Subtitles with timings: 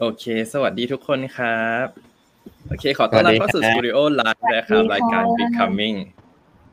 [0.00, 1.86] โอเค สวัสดีทุกคนครับ
[2.68, 5.96] โอเค ขอต้อนรับเข้าสู่ Studio Live นะครับรายการ Becoming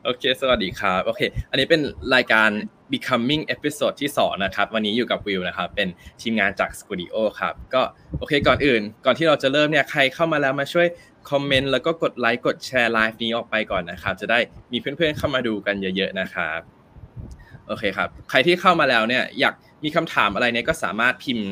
[0.04, 1.20] โอเค สวัสดีครับ โอเค
[1.50, 1.80] อันนี้เป็น
[2.14, 2.50] รายการ
[2.92, 5.88] Becoming Episode ที่ 2 นะครับ วันนี้อยู่กับวิวนะครับ เป็น
[6.22, 7.82] ทีมงานจาก Studio ครับ ก็
[8.18, 10.86] โอเค ก่อนอื่น ก่อนที่เราจะเริ่มเนี่ย ใครเข้ามาแล้วมาช่วย
[11.30, 14.38] คอมเมนต์แล้วก็กดไลค์ กดแชร์ไลฟ์นี้ออกไปก่อนนะครับ จะได้
[14.72, 16.60] มีเพื่อนๆเข้ามาดูกันเยอะ ๆ นะครับ
[17.68, 19.54] โอเคครับ ใครที่เข้ามาแล้วเนี่ย อยาก
[19.84, 21.50] มีคำถามอะไรเนี่ยก็สามารถพิมพ์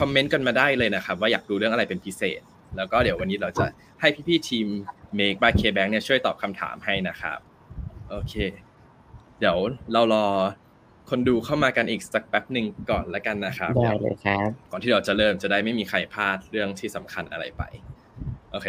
[0.00, 2.40] คอมเมนต์กันมาได้เลยนะครับ ว่าอยากดูเรื่องอะไรเป็นพิเศษ
[2.76, 3.66] แล้วก็เดี๋ยววันนี้เราจะ
[4.00, 4.66] ให้พี่ๆทีม
[5.18, 7.38] Make by KBank เนี่ยช่วยตอบคำถามให้นะครับ
[8.10, 8.34] โอเค
[9.38, 9.58] เดี๋ยว
[9.92, 10.26] เรารอ
[11.10, 17.62] คนดูเข้ามากันอีกสักแป๊บหนึ่งก่อนแล้วกันนะครับได้เลยครับ ก่อนที่เราจะเริ่มจะได้ไม่มีใครพลาดเรื่องที่สำคัญอะไรไป
[18.52, 18.66] โอเค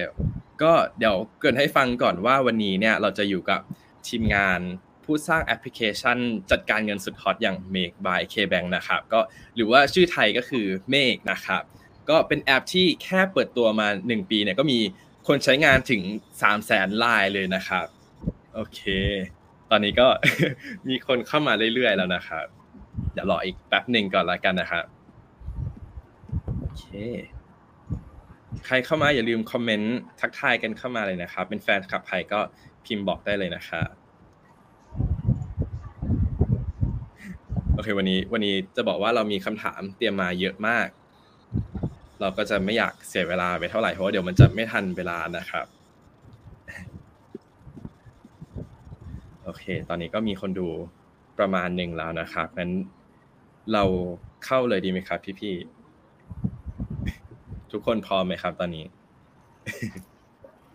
[0.62, 3.62] ก็เดี๋ยวเกรินให้ฟังก่อนว่าวันนี้เนี่ยเราจะอยู่กับ
[4.08, 4.60] ทีมงาน
[5.12, 6.18] ผู้สร้างแอปพลิเคชัน
[6.52, 9.20] จัดการเงินสุดฮอตอย่าง Make by KBank นะครับก็
[9.56, 11.62] หรือว่าชื่อไทยก็คือ Make นะครับ
[12.10, 14.80] ก็เป็นแอปที่แค่เปิดตัวมา 1 ปีเนี่ยก็มี
[15.28, 17.86] คนใช้งานถึง 3 0 0แสนลายเลยนะครับ
[18.54, 18.80] โอเค
[19.72, 20.08] ตอนนี้ก็
[20.90, 22.46] มีคนเข้ามาเรื่อยๆแล้วนะครับ
[23.14, 24.86] เดี๋ยวรออีกแป๊บหนึ่งก่อนละกันนะครับ
[26.60, 26.84] โอเค
[28.66, 32.40] ใครเข้ามาอย่าลืมคอมเมนต์ทักทายกันเข้ามาเลยนะครับ เป็นแฟนคลับใครก็
[32.86, 33.90] พิมพ์บอกได้เลยนะครับ
[37.76, 40.88] โอเค วันนี้วันนี้จะบอกว่าเรามีคำถามเตรียมมาเยอะมาก
[42.22, 45.66] เราก็จะไม่อยากเสียเวลาไปเท่าไหร่เพราะว่าเดี๋ยวมันจะไม่ทันเวลานะครับ
[49.44, 50.68] โอเค ตอนนี้ก็มีคนดู
[51.40, 52.72] ประมาณหนึ่งแล้วนะครับงั้น
[53.74, 53.84] เรา
[54.46, 58.86] เข้าเลยดีไหมครับ พี่ๆทุกคนพร้อมไหมครับ ตอนนี้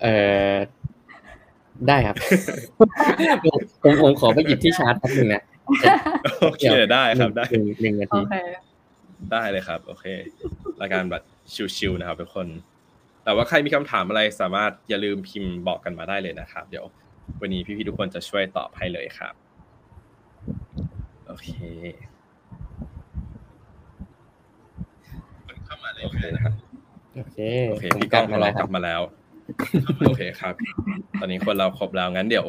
[0.02, 0.06] เอ
[0.52, 0.54] อ
[1.88, 2.16] ได้ครับ
[3.82, 5.42] ผมผมขอไปหยิบที่ชาร์จแป๊บนึงนะ
[6.42, 8.34] โอเคได้ครับได้หนึ่งหนึ่งนาโอทีเค
[9.32, 10.04] ได้เลยครับ โอเค
[10.80, 11.22] รายการแบบ
[11.76, 12.46] ชิวๆนะครับทุกคน
[13.24, 16.84] แต่ว่าใครมีคำถามอะไรสามารถอย่าลืมพิมพ์บอกกันมาได้เลยนะครับ เดี๋ยว
[17.40, 19.34] วันนี้พี่ๆทุกคนจะช่วยตอบให้เลยครับ
[21.26, 21.48] โอเค
[25.66, 26.54] เข้ามาเลยโอเคนะครับ
[27.16, 27.38] โอเค
[27.70, 29.00] โอเคผมพี่ก้องของเราแล้วกคลัรับบมาแล้ว
[30.06, 30.54] โอเคครับ
[31.18, 32.46] ตอนนี้คนเราครบแล้วงั้นเดี๋ยว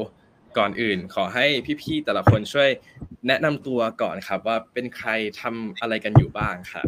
[0.57, 1.45] ก่อนอื่น ขอให้
[1.81, 2.69] พี่ๆแต่ละคนช่วย
[3.27, 5.09] แนะนำตัวก่อนครับ ว่าเป็นใคร
[5.41, 6.87] ทำอะไรกันอยู่บ้างครับ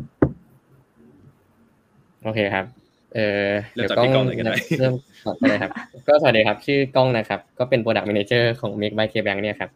[2.23, 2.65] โอเคครับ
[3.13, 4.93] เอ่อเริ่มจากพี่ก้องเลยก็ได้เริ่ม
[5.25, 5.71] ก่อนก็ได้ครับ
[6.07, 9.69] ก็สวัสดีครับ ชื่อกล้องนะครับ ก็เป็น Product Manager ของ Make by KBank เนี่ยครับ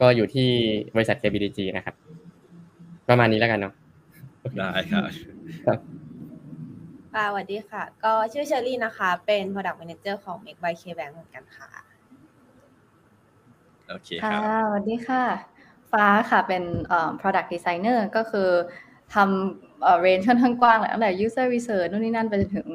[0.00, 0.48] ก็อยู่ที่
[0.94, 1.94] บริษัท KBDG นะครับ
[3.08, 3.74] ประมาณนี้แล้วกันเนาะ
[4.58, 5.02] ได้ครับ
[5.66, 5.78] ครับ
[7.12, 11.70] ค่ะสวัสดีค่ะ ก็ชื่อเชอรี่นะคะ เป็น Product Manager ของ Make by KBank เหมือนกันค่ะ
[13.92, 15.24] โอเคคค่ะรับสวัสดีค่ะ
[15.92, 18.48] ฟ้าค่ะเป็นเอ่อ product designer ก็คือ
[19.14, 22.66] ทำเอ่อ range ค่อนข้างกว้างเลยตั้งแต่ user research นู่นนี่นั่นไปจนถึง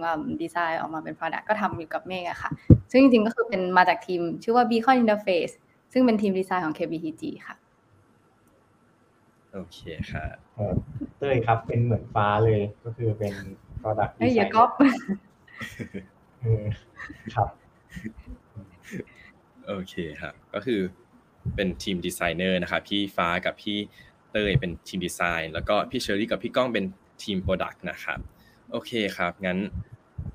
[0.42, 2.50] ดีไซน์ออกมาเป็น product ก็ทำอยู่กับเมฆอะค่ะ
[2.92, 5.54] ซึ่งจริงๆก็คือเป็นมาจากทีม ชื่อว่า Beacon Interface
[5.94, 7.56] ซึ่งเป็นทีมดีไซน์ของ KBTG ค่ะ
[9.54, 9.80] โอเค
[10.12, 10.74] ครับเอ่อ
[11.18, 13.34] เต้ยครับเป็นเหมือนฟ้าเลยก็คือเป็น
[13.82, 14.72] product เอ้ยอย่า designer ก๊อป
[16.42, 16.64] เออ
[17.36, 17.50] ครับ
[19.68, 20.82] โอเคครับ ก็คือ
[21.56, 23.78] เป็นทีมดีไซเนอร์นะครับพี่ฟ้ากับพี่
[24.32, 26.86] เต้ยเป็นทีมดีไซน์ แล้วก็พี่เชอรี่กับพี่ก้องเป็น
[27.24, 28.20] ทีม product นะครับ
[28.72, 29.60] โอเคครับงั้น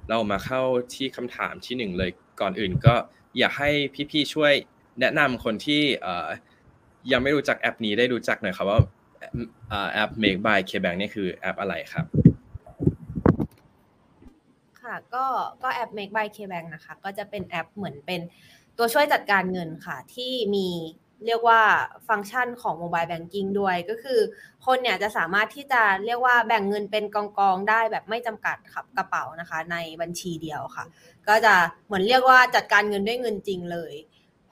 [0.08, 0.62] เรามาเข้า
[0.94, 2.94] ที่คำถามที่หนึ่งเลยก่อนอื่นก็
[3.38, 3.70] อยากให้
[4.10, 4.52] พี่ๆช่วย
[5.00, 5.82] แนะนำคนที่
[7.12, 8.80] ยังไม่รู้จักแอปนี้ได้รู้จักหน่อยครับว่า
[9.92, 12.06] แอป Make by KBank นี่คือแอปอะไรครับ
[14.80, 15.24] ค่ะก็
[15.62, 18.20] ก็แอป Make by KBank นะคะ ก็จะเป็นแอปเหมือนเป็น
[18.78, 20.68] ตัวช่วยจัดการเงินค่ะ ที่มี
[21.26, 21.60] เรียกว่า
[22.08, 24.20] ฟังก์ชันของ Mobile Banking ด้วย ก็คือ
[24.66, 27.24] คนเนี่ยจะสามารถที่จะเรียกว่าแบ่งเงินเป็นกอ
[27.54, 30.84] งๆได้แบบไม่จำกัดครับกระเป๋านะคะ ในบัญชีเดียวค่ะ
[31.28, 31.54] ก็จะ
[31.86, 33.94] เหมือนเรียกว่าจัดการเงินด้วยเงินจริงเลย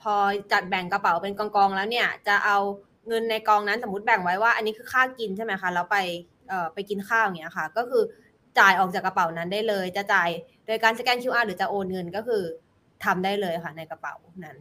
[0.00, 0.14] พอ
[0.52, 2.58] จัดแบ่งกระเป๋าเป็นกองๆแล้วเนี่ยจะเอา
[3.08, 5.96] เงินในกองนั้นสมมติแบ่งไว้ว่า อันนี้คือค่ากินใช่ไหมคะแล้วไป
[6.48, 8.02] เอ่อไปกินข้าวอย่างเงี้ยค่ะ ก็คือ
[8.58, 10.30] จ่ายออกจากกระเป๋านั้นได้เลย จะจ่าย
[10.66, 12.42] โดยการสแกน QR หรือจะโอนเงินก็คือ
[13.04, 14.14] ทำได้เลยค่ะในกระเป๋า
[14.44, 14.56] นั้น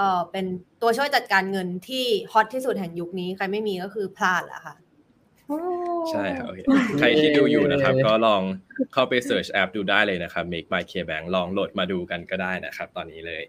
[0.00, 0.46] ก็เป็น
[0.82, 4.76] ตัวช่วยจัดการเงินที่ฮอตที่สุดแห่งยุคนี้ ใครไม่มีก็คือพลาดแล้วค่ะ
[6.10, 6.60] ใช่ครับโอเค
[6.98, 8.42] ใครที่ดูอยู่นะครับ ก็ลอง
[8.92, 13.42] เข้าไป search แอปดูได้เลยนะครับ Make by KBank ลองโหลดมาดูกันก็ได้นะครับ ตอนนี้เลย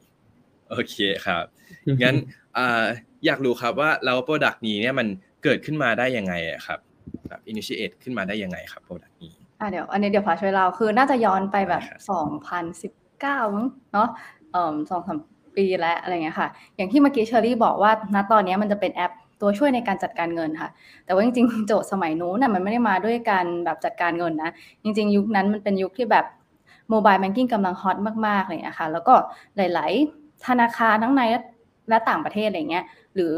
[0.70, 0.96] โอเค
[1.26, 1.44] ครับ
[2.04, 2.16] งั้น
[2.58, 2.86] อ่า
[3.26, 5.08] อยากรู้ครับว่าแล้ว Product นี้เนี่ยมัน
[5.44, 6.80] เกิดขึ้นมาได้ยังไงอะครับ
[7.28, 12.02] แบบ initiate ขึ้นมาได้ยังไงครับ Product นี้อะเดี๋ยวอันนี้เดี๋ยวฟ้าช่วยเราคือน่าจะย้อนไปแบบได้ครับ
[13.44, 14.08] 2019มั้งเนาะ
[14.52, 15.18] เอ่อสองสาม
[15.56, 19.12] ปีแล้วอะไรเงี้ยค่ะ อย่างที่เมื่อกี้เชอรี่บอกว่าณตอนนี้มันจะเป็นแอป
[19.42, 20.70] ตัวช่วยในการจัดการเงินค่ะ
[21.06, 24.52] แต่ว่าจริงๆ โจทย์สมัยนู้นน่ะมันไม่ได้มาด้วยการแบบจัดการเงินนะ
[24.84, 26.26] จริง ๆ ยุคนั้นมันเป็นยุคที่แบบ
[26.90, 29.14] โมบายแบงกิ้งกำลังฮอตมากๆเลยนะคะแล้วก็
[29.58, 31.22] หลาย ๆ ธนาคารทั้งใน
[31.90, 33.32] และต่างประเทศอะไรเงี้ย หรือ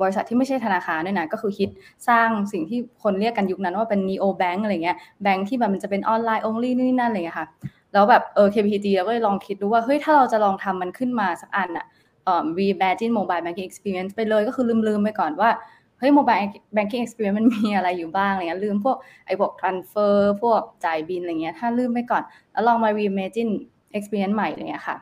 [0.00, 1.68] บริษัทที่ไม่ใช่ธนาคารด้วยนะ ก็คือคิด
[2.08, 7.48] สร้างสิ่งที่คนเรียกกันยุคนั้นว่าเป็น neo bank อะไรเงี้ย แบงค์ที่แบบมันจะเป็นออนไลน์ only นี่นั่นอะไรเงี้ยค่ะ
[7.92, 11.86] แล้วแบบเออ KPG เราก็เลยลองคิดดูว่าเฮ้ยถ้าเราจะลองทำมันขึ้นมาสักอันอะ
[12.24, 15.50] เอ่อ reimagine mobile banking experience ไปเลยก็คือลืมๆไปก่อนว่า
[15.98, 16.40] เฮ้ย mobile
[16.76, 18.96] banking experience มันมีอะไรอยู่บ้างอะไรเงี้ยลืมพวก
[19.26, 23.52] ไอ้พวก transfer พวกจ่ายบินอะไรเงี้ยถ้าลืมไปก่อน แล้วลองมา reimagine
[23.96, 24.96] experience ใหม่อะไรเงี้ยค่ะ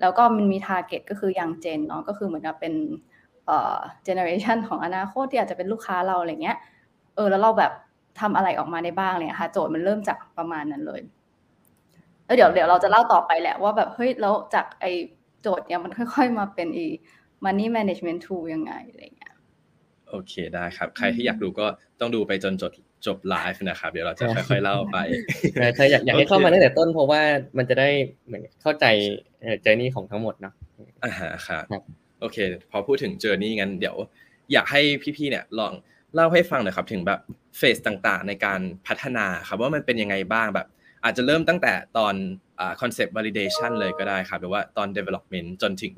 [0.00, 2.74] แล้วก็มันมี target ก็คือ young gen เนาะก็คือเหมือนกับเป็น
[3.46, 3.76] เอ่อ
[4.06, 6.56] generation ของอนาคตที่อาจจะเป็นลูกค้าเราอะไรเงี้ย
[7.14, 7.72] เออแล้วเราแบบ
[8.20, 11.00] ทำอะไรออกมาได้บ้างเลยค่ะ โจทย์มันเริ่มจากประมาณนั้นเลย
[12.26, 14.84] แล้วเดี๋ยวเดี๋ยวเราจะเล่าต่อไปแหละว่าแบบเฮ้ยแล้วจากไอ
[15.42, 16.86] โจทย์เนี้ยมันค่อย ๆ มาเป็นอี
[17.44, 19.34] money management tool ยังไงอะไรเงี้ย
[20.10, 21.66] โอเคได้ครับ ใครที่อยากดูก็
[22.00, 22.72] ต้องดูไปจนจบ
[23.06, 24.98] จบไลฟ์นะครับ เดี๋ยวเราจะค่อยๆเล่าไป
[25.76, 27.20] ใช่อยากอยากให้เข้ามาตั้งแต่ต้นเพราะว่า
[27.58, 27.88] มันจะได้
[28.26, 28.84] เหมือนเข้าใจ
[29.62, 30.54] เจอร์นี่ของทั้งหมดเนาะ
[31.04, 31.82] อ่าฮะครับครับ
[32.20, 32.36] โอเค
[32.70, 33.96] พอพูดถึงเจอร์นี่งั้นเดี๋ยว
[34.52, 34.80] อยากให้
[35.16, 35.72] พี่ๆเนี่ยลอง
[36.14, 37.20] เล่าให้ฟังหน่อยครับ ถึงแบบ
[37.58, 40.66] เฟสต่างๆ ในการพัฒนาครับว่ามันเป็นยังไงบ้างแบบ
[41.04, 42.14] อาจจะเริ่มตั้งแต่ตอน
[42.60, 45.92] อ่า concept validation เลยก็ได้ครับหรือว่าตอน development จนถึง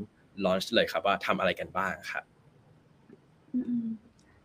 [0.45, 2.25] launch เลยครับว่าทำอะไรกันบ้างครับ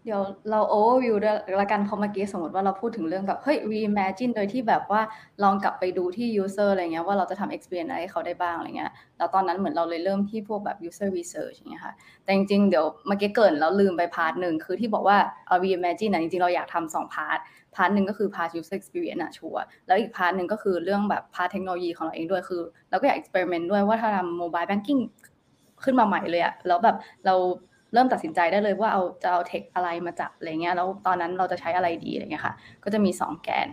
[0.06, 0.21] เดี๋ยว
[0.51, 5.01] เรา overview ด้วยละกันพราะเมื่อกี้สมมติว่าเราพูดถึงเรื่องแบบเฮ้ย reimagine โดยที่แบบว่า
[5.44, 11.94] ลองกลับไปดูที่ user อะไรเงี้ยว่าเราจะทำ experience อะไรให้เขาได้บ้างอะไรเงี้ยแล้วตอนนั้นเหมือนเราเลยเริ่มที่พวกแบบ user research อย่างเงี้ยค่ะ
[12.24, 15.18] แต่จริงๆ เดี๋ยวเมื่อกี้เกินแล้วลืมไป part หนึ่งคือที่บอกว่า
[15.48, 17.38] เอา reimagine นะจริงๆ เราอยากทำสองพาร์ท
[17.75, 25.01] พาร์ทหนึ่งก็คือพาร์ท user experience อะชัวร์แล้วอีก part หนึ่งก็คือเรื่องแบบ part เทคโนโลยีของเราเองด้วยคือเราก็อยาก experiment ด้วยว่าถ้าทำ mobile banking
[25.83, 26.95] ขึ้นมาใหม่เลยอะแล้วแบบ
[27.25, 27.36] เรา
[27.94, 32.54] เริ่มตัดสินใจได้เลยว่าเอาจะเอา tech อะไรมาจับอะไรเงี้ยแล้วตอนนั้นเราจะใช้อะไรดีอะไรเงี้ยค่ะ
[32.84, 33.68] ก็จะมีสองแกน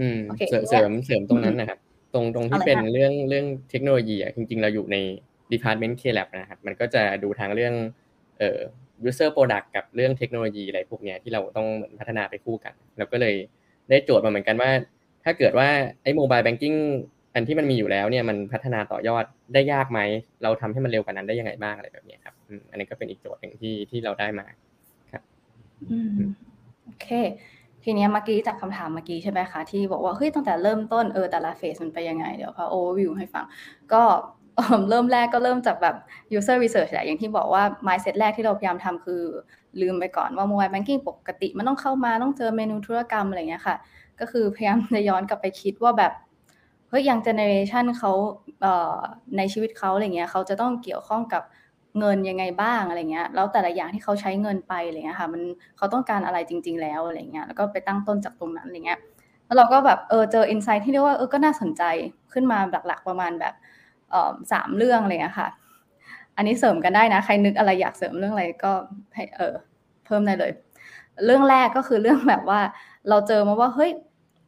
[0.00, 1.78] อืมโอเคเสริมเสริมเสริมตรงนั้นนะครับ
[2.14, 4.96] ตรงตรงที่อะไรเป็นคะเรื่องเรื่องเทคโนโลยีอะจริง ๆ เราอยู่ใน
[5.52, 7.74] department K-Lab นะครับมันก็จะดูทางเรื่อง
[8.38, 8.60] เอ่อ
[9.08, 13.34] user product กับเรื่องเทคโนโลยีอะไรพวกเนี้ยที่เราต้องเหมือนพัฒนาไปคู่กันเราก็เลย
[13.90, 14.70] ได้โจทย์มาเหมือนกันว่า
[15.24, 15.68] ถ้าเกิดว่า
[16.02, 16.78] ไอ้ mobile banking
[17.34, 19.24] อันที่มันมีอยู่แล้วเนี่ยมันพัฒนาต่อยอด
[19.54, 20.00] ได้ยากไหม
[20.42, 22.33] เราทำให้มันเร็วกว่านั้นได้ยังไงบ้างอะไรแบบเนี้ยครับ
[22.70, 24.46] อันนี้ก็เป็นอีกโจทย์หนึ่งที่ที่เราได้มา
[25.90, 26.16] อืม
[26.84, 27.08] โอเค
[27.84, 33.44] ทีนี้เมื่อกี้จากคำถามเมื่อกี้ใช่ไหมคะที่บอกว่าเฮ้ยตั้งแต่เริ่มต้นเออแต่ละเฟสมันไปยังไงเดี๋ยวพอ overview ให้ฟัง
[33.92, 34.02] ก็
[34.90, 35.96] เริ่มแรกก็เริ่มจากแบบ
[36.36, 39.22] user research แหละอย่างที่บอกว่า mindset แรกที่เราพยายามทำคือ
[39.80, 43.76] ลืมไปก่อนว่า mobile banking ปกติมันต้องเข้ามาต้องเจอเมนูธุรกรรมอะไรเงี้ยค่ะ
[44.20, 46.12] ก็คือพยายามจะย้อนกลับไปคิดว่าแบบ
[46.88, 48.12] เฮ้ยยังเจเนอเรชันเขา
[48.60, 51.42] เในชีวิตเขาอะไรเงี้ยเขาจะต้องเกี่ยวข้องกับ
[51.98, 55.42] เงินยังไงบ้างอะไรเงี้ยแล้วแต่ละอย่างที่เขาใช้เงินไปอะไรเงี้ยค่ะ มัน
[55.76, 59.00] เขาต้องการอะไรจริง ๆ แล้วอะไรเงี้ยแล้วก็ไปตั้งต้นจากตรงนั้นอะไรเงี้ย
[59.46, 61.82] แล้วเราก็แบบเออเจออินไซต์ที่เรียกว่าเออก็น่าสนใจ
[62.32, 63.54] ขึ้นมาหลักๆประมาณแบบ
[64.52, 65.48] สามเรื่องอะไรเงี้ยค่ะ
[66.36, 68.72] อันนี้เสริมกันได้นะ ใครนึกอะไรอยากเสริมเรื่องอะไรก็
[69.14, 69.54] ให้เออ
[70.06, 70.52] เพิ่มได้เลย
[71.26, 72.60] เรื่องแรกก็คือเรื่องแบบว่า
[73.08, 73.90] เราเจอมาว่าเฮ้ย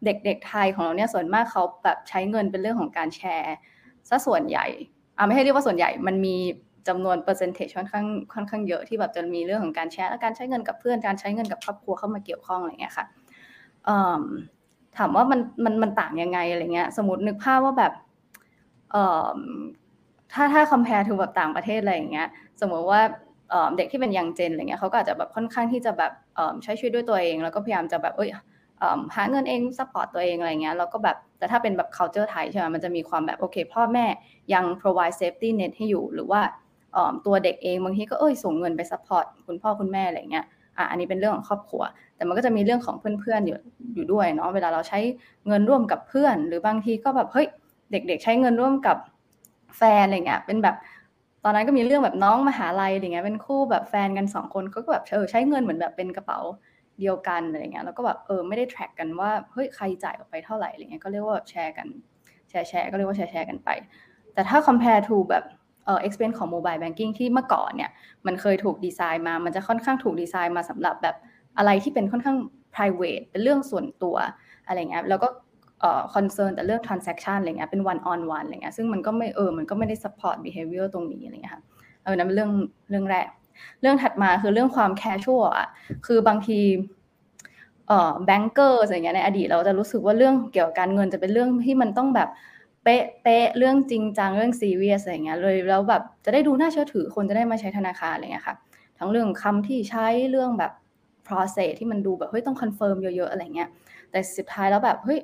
[0.05, 3.55] เด็กๆไทยของเราเนี่ยส่วนมากเขาแบบใช้เงินเป็นเรื่องของการแชร์
[4.09, 4.67] ซะส่วนใหญ่
[5.17, 6.37] อ่าไม่ให้เรียกว่าส่วนใหญ่มันมี
[6.89, 13.07] จำนวนเปอร์เซนเทจค่อนข้างค่อนข้างเยอะที่แบบจะมีเรื่องของการแชร์และการใช้เงินกับเพื่อนการใช้เงินกับครอบครัวเข้ามาเกี่ยวข้องอะไรเงี้ยค่ะ
[14.97, 17.93] ถามว่ามันมันมันต่างยังไงอะไรเงี้ย สมมตินึกภาพว่าแบบ
[20.33, 22.29] ถ้าถ้า compare to แบบต่างประเทศอะไรอย่างเงี้ย
[22.61, 23.01] สมมติว่า
[23.77, 26.13] เด็กที่เป็น young gen อะไรเงี้ยเขาก็อาจจะแบบค่อนข้างที่จะแบบ
[26.65, 28.31] ใช้ชีวิตด้วยตัวเอง แล้วก็พยายามจะแบบเอ้ย
[28.79, 34.07] เอิ่มหาเงินเอง support ตัวเองอะไรเงี้ยแล้วก็แบบแต่ถ้าเป็นแบบ culture ไทยใช่ไหมมันจะมีความแบบโอเค พ่อแม่
[34.55, 36.41] ยัง provide safety net ให้อยู่ หรือว่า
[37.27, 40.45] ตัวเด็กเองบางทีก็เอ้ยส่งเงินไป support คุณพ่อคุณแม่อะไรเงี้ย
[40.79, 41.83] อะอันนี้เป็นเรื่องของครอบครัว
[42.17, 43.57] แต่มันก็จะมีเรื่องของเพื่อนๆอยู่
[43.95, 44.99] อยู่ด้วยเนาะเวลาเราใช้
[45.49, 47.47] เงินร่วมกับเพื่อน หรือบางทีก็แบบเฮ้ย
[47.91, 48.97] เด็ก ๆ ใช้เงินร่วมกับ
[49.77, 50.77] แฟนอะไรเงี้ยเป็นแบบ
[51.45, 56.41] ตอนนั้นก็มีเรื่องแบบน้องมหาลัยอะไรเงี้ยเป็นคู่แบบแฟนกันสองคนก็แบบเออใช้เงินเหมือนแบบเป็นกระเป๋า
[57.01, 61.89] เดียวกันอะไรเงี้ยแล้วก็แบบเออไม่ได้ track กันว่าเฮ้ยใครจ่ายออกไปเท่าไหร่อะไรเงี้ยก็เรียกว่าแบบแชร์กัน
[62.49, 63.69] แชร์แชร์ก็เรียกว่าแชร์แชร์กันไป
[64.35, 65.45] แต่ถ้า compare to แบบ
[65.87, 67.91] เอ่อ experience ของ mobile banking ที่เมื่อก่อนเนี่ย
[68.27, 71.17] มันเคยถูกดีไซน์มา มันจะค่อนข้างถูกดีไซน์มาสำหรับแบบ
[71.59, 72.39] อะไรที่เป็นค่อนข้าง
[72.75, 74.17] private เป็นเรื่องส่วนตัว
[74.67, 75.29] อะไรเงี้ยแล้วก็
[75.81, 81.63] เอ่อ concern แต่เรื่อง transaction อะไรเงี้ยเป็น one on one อะไรเงี้ยซึ่งมันก็ไม่เออมันก็ไม่ได้ support behavior ตรงนี้อะไรเงี้ยค่ะ
[82.05, 82.53] เออนั่นเป็นเรื่อง
[82.91, 83.27] เรื่องแรก
[83.81, 85.69] เรื่องถัดมาคือเรื่องความแคชชวลอะ
[86.07, 86.61] คือบางที
[87.89, 92.29] เอ่อแบงเกอร์อะไรเงี้ยในอดีตเราจะรู้สึกว่าเรื่องเกี่ยวกับการเงินจะเป็นเรื่องที่มันต้องแบบ
[92.89, 98.57] เป๊ะเป๊ะเรื่องจริงจังเรื่องซีเรียสอะไรเงี้ยเลยแล้วแบบจะได้ดูน่าเชื่อถือคนจะได้มาใช้ธนาคารอะไรเงี้ยค่ะ
[98.99, 100.73] ทั้งเรื่องคำที่ใช้เรื่องแบบ
[101.29, 103.69] process ที่มันดูแบบเฮ้ยต้อง confirm เยอะๆอะไรเงี้ย
[104.11, 105.19] แต่สุดท้ายแล้วแบบเฮ้ย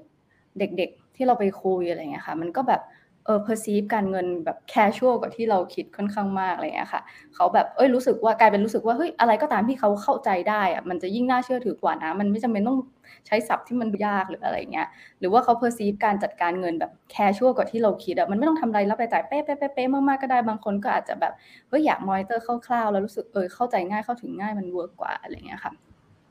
[0.59, 2.81] เด็กๆที่เราไปคุยอะไรเงี้ยค่ะ มันก็แบบ
[3.27, 7.03] เออ perceive การเงินแบบ casual กว่าที่เราคิดค่อนข้างมากอะไรเงี้ยค่ะ
[7.35, 12.79] เขาแบบเอ้ยรู้สึกว่ากลายเป็นรู้สึกว่าเฮ้ยอะไรก็ตามที่เขาเข้าใจได้อะมันจะยิ่งน่าเชื่อถือกว่านะ มันไม่จำเป็นต้อง
[13.27, 14.89] ใช้ศัพท์ที่มันยากหรืออะไรเงี้ย
[15.21, 21.33] หรือว่าเขา perceive การจัดการเงินแบบ casual กว่าที่เราคิดอะมันไม่ต้องทำรายรับรายจ่ายเป๊ะเป๊ะเป๊ะเป๊ะมากๆก็ได้บางคนก็อาจจะแบบ
[21.69, 25.73] เฮ้ยอยาก monitor คร่าวๆแล้วรู้สึกเออเข้าใจง่ายเข้าถึงง่ายมัน work กว่าอะไรเงี้ยค่ะ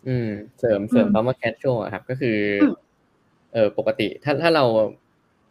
[0.07, 0.29] อืม
[0.60, 2.74] เสริมเสริมอืมคำว่า casual อะครับก็คืออม
[3.53, 4.65] เออปกติถ้าถ้าเรา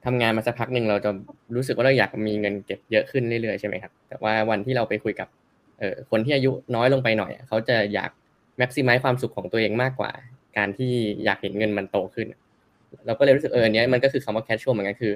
[0.04, 1.11] ทำงานมาสักพักหนึ่งเราจะ
[1.57, 5.28] รู้สึกว่าเราอยากมีเงินเก็บเยอะขึ้นเรื่อยๆใช่ไหมครับแต่ว่าวันที่เราไปคุยกับ
[5.78, 8.11] เออคนที่อายุน้อยลงไปหน่อยเขาจะอยาก
[8.61, 10.11] maximize ความสุขของตัวเองมากกว่า
[10.57, 10.92] การที่
[11.25, 12.26] อยากเห็นเงินมันโตขึ้น
[13.07, 15.12] เราก็เลยรู้สึกเออเนี้ยมันก็คือคำว่า casual เหมือนกันคือ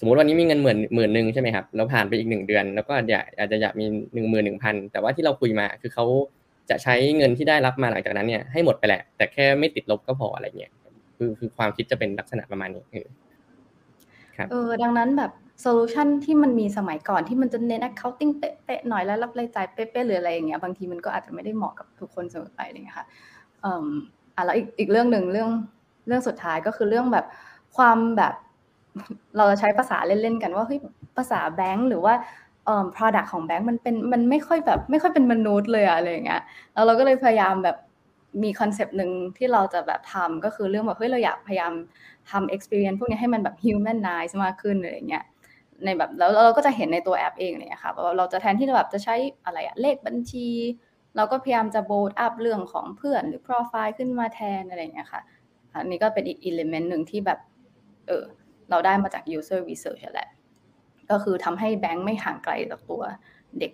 [0.00, 6.04] สมมติวันนี้มีเงินหมื่นหมื่นหนึ่งใช่ไหมครับแล้วผ่านไปอีกหนึ่งเดือน แล้วก็อยากอาจจะอยากมีหนึ่งหมื่นหนึ่งพันแต่ว่าที่เราคุยมาคือเขา
[6.70, 10.72] จะใช้เงินที่ได้รับมาหลังจากนั้นเนี่ยให้หมดไปแหละแต่แค่ไม่ติดลบก็พออะไรเงี้ย
[11.16, 12.84] คือคือความคิดจะเป็นลักษณะประมาณนี้
[14.38, 23.06] ครับ เออ ดังนั้นแบบโซลูชันที่มันมีสมัยก่อนที่มันจะเน้น accounting เป๊ะๆหน่อยแล้วรับรายจ่ายเป๊ะๆหรืออะไรอย่างเงี้ยบางทีมันก็อาจจะไม่ได้เหมาะกับทุกคนเสมอไปอะไรเงี้ยค่ะ
[23.62, 23.86] เอ่ม
[24.36, 25.50] อะแล้วอีกอีกเรื่องหนึ่งเรื่อง
[26.06, 27.26] เรื่องสุดท้ายก็คือเรื่องแบบ
[27.76, 28.34] ความแบบ
[29.36, 30.80] เราจะใช้ภาษาเล่นๆกันว่าเฮ้ย
[31.16, 32.14] ภาษาแบงก์หรือว่า
[32.64, 36.42] เอ่อ product ของแบงก์มันเป็นมันไม่ค่อยแบบไม่ค่อยเป็นมนุษย์เลยอะอะไรอย่างเงี้ย
[36.74, 37.76] แล้วเราก็เลยพยายามแบบ
[38.42, 41.72] มีคอนเซปต์หนึ่งที่เราจะแบบทำก็คือเรื่องแบบเฮ้ยเราอยากพยายาม
[42.30, 45.24] ทำ experience พวกนี้ให้มันแบบ humanize มากขึ้นอะไรอย่างเงี้ย
[45.84, 50.48] ในแบบแล้วเราก็จะเห็นในตัวแอปเองอะไรเลยค่ะว่าเราจะแทนที่จะแบบจะใช้อะไรอะเลขบัญชี
[51.16, 55.20] เราก็พยายามจะ bold up เรื่องของเพื่อนหรือ profile ขึ้นมาแทนอะไรเงี้ยค่ะ
[55.74, 57.38] อันนี้ก็เป็นอีก element หนึ่งที่แบบ
[58.06, 58.24] เออ
[58.70, 60.28] เราได้มาจาก user research แหละ
[61.10, 63.02] ก็คือทำให้แบงค์ไม่ห่างไกลจากตัว
[63.58, 63.72] เด็ก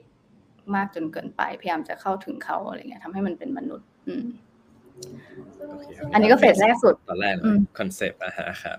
[0.75, 4.25] มากจนเกินไป พยายามจะเข้าถึงเขาอะไรเงี้ยทำให้มันเป็นมนุษย์ อืม
[5.74, 8.78] อเคครับอันนี้ก็เฟสแรกสุด ตอนแรกอืมคอนเซปต์อะฮะครับ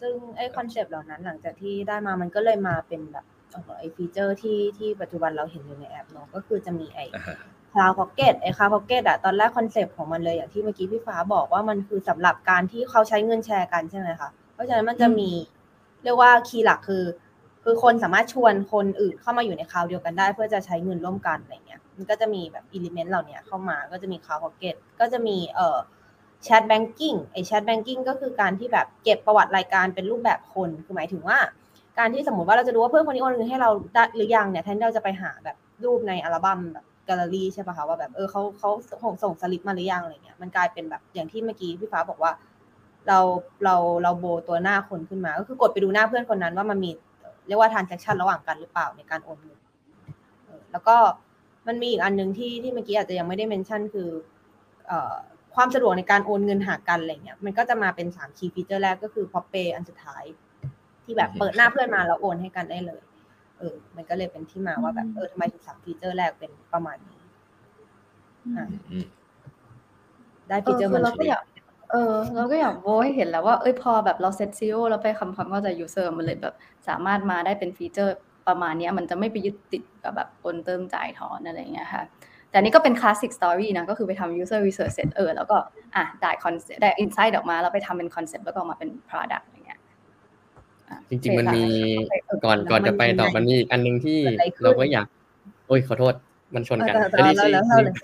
[0.00, 7.36] ซึ่งไอ้ concept เหล่านั้นหลังจากที่ได้มามันก็เลยมาเป็นแบบเอ่อไอ้ feature ที่ที่ปัจจุบันเราเห็นอยู่ในแอปเนาะก็คือจะมีไอ้อ่าฮะ
[7.72, 15.30] Cloud Pocket ไอ้ Cloud Pocket อะตอนแรก concept ของมันเลยอย่างที่เมื่อกี้พี่ฟ้าบอกว่ามันคือสำหรับการที่เขาใช้เงินแชร์กันใช่ไหมคะ เพราะฉะนั้นมันจะมี
[16.02, 17.04] เรียกว่า key หลักคือ
[17.64, 25.78] คือคนสามารถชวนคนอื่นเข้ามาอยู่ใน Cloud เดียวกันได้ เพื่อจะใช้เงินร่วมกันอะไรเงี้ย มันก็จะมีแบบ element เหล่านี้เข้ามาก็จะมี Cloud Pocket ก็จะมีเอ่อ
[26.44, 31.38] chat banking ไอ้ chat banking ก็คือการที่แบบเก็บประวัติรายการเป็นรูปแบบคนคือหมายถึงว่า
[31.98, 38.70] การที่สมมติว่าเราจะดูว่าเพื่อนคนนี้โอนเงินให้เราได้หรือยังเนี่ยแทนที่เราจะไปหาแบบรูปในอัลบั้มแบบแกลเลอรี่ใช่ป่ะคะว่าแบบเออเขาเขา
[39.02, 42.32] ส่งส่งสลิปมาหรือยังอะไรเงี้ยมันกลายเป็นแบบอย่างที่เมื่อกี้พี่ฟ้าบอกว่า
[43.08, 43.18] เรา
[43.64, 46.90] เราเราโบตัวหน้าคนขึ้นมา ก็คือกดไปดูหน้าเพื่อนคนนั้นว่ามันมี
[47.46, 49.58] เรียกว่า transaction ระหว่างกันหรือเปล่าในการโอนเงิน
[50.72, 50.96] แล้วก็
[51.68, 54.08] มันมีอีกอันหนึ่งที่ที่เมื่อกี้อาจจะยังไม่ได้เมนชั่นคือ
[54.86, 55.14] เอ่อ
[55.54, 60.24] ความสะดวกในการโอนเงินหากันอะไรเงี้ยมันก็จะมาเป็นสามคีย์ฟีเจอร์แรกก็คือ pop pay อันสุดท้าย
[61.04, 63.02] ที่แบบอืมเปิดหน้าเพื่อนมาแล้วโอนให้กันได้เลย
[63.58, 67.20] เออ มันก็เลยเป็นที่มาว่าแบบเออทำไมถึงสามฟีเจอร์แรกเป็นประมาณนี้
[68.56, 69.06] อะอืม
[70.48, 71.42] ได้เอฟีอเจอร์คืมัอนเราก็อยาก
[71.90, 76.54] เออเราก็อยากโวให้เห็นแล้วว่าเอ้ยพอแบบเราเซตซีโอแล้วไปคำความเข้าใจยูเซอร์มันเลยแบบ
[76.88, 78.16] สามารถมาได้เป็น feature
[78.48, 82.02] ประมาณเนี้ยมันจะไม่ไปยึดติดกับแบบโอนเติมจ่ายถอนอะไรอย่างเงี้ยค่ะ
[82.50, 85.56] แต่อันนี้ก็เป็น classic story นะก็คือไปทำ user research เสร็จเออแล้วก็
[85.96, 89.80] อะได้ concept ได้ insight ออกมา แล้วไปทำเป็น concept แล้วก็ออกมาเป็น product อะไรเงี้ย
[90.88, 91.64] อะจริงๆมันมี
[91.96, 94.18] โอเคค่ะก่อนก่อนจะไปต่อมันมีอีกอันหนึงที่
[94.62, 95.06] เราก็อยาก
[95.66, 96.14] โอ้ยขอโทษ
[96.54, 97.94] มันชนเออกันแต่แต่อันนี้เราสิเราเล่าเลย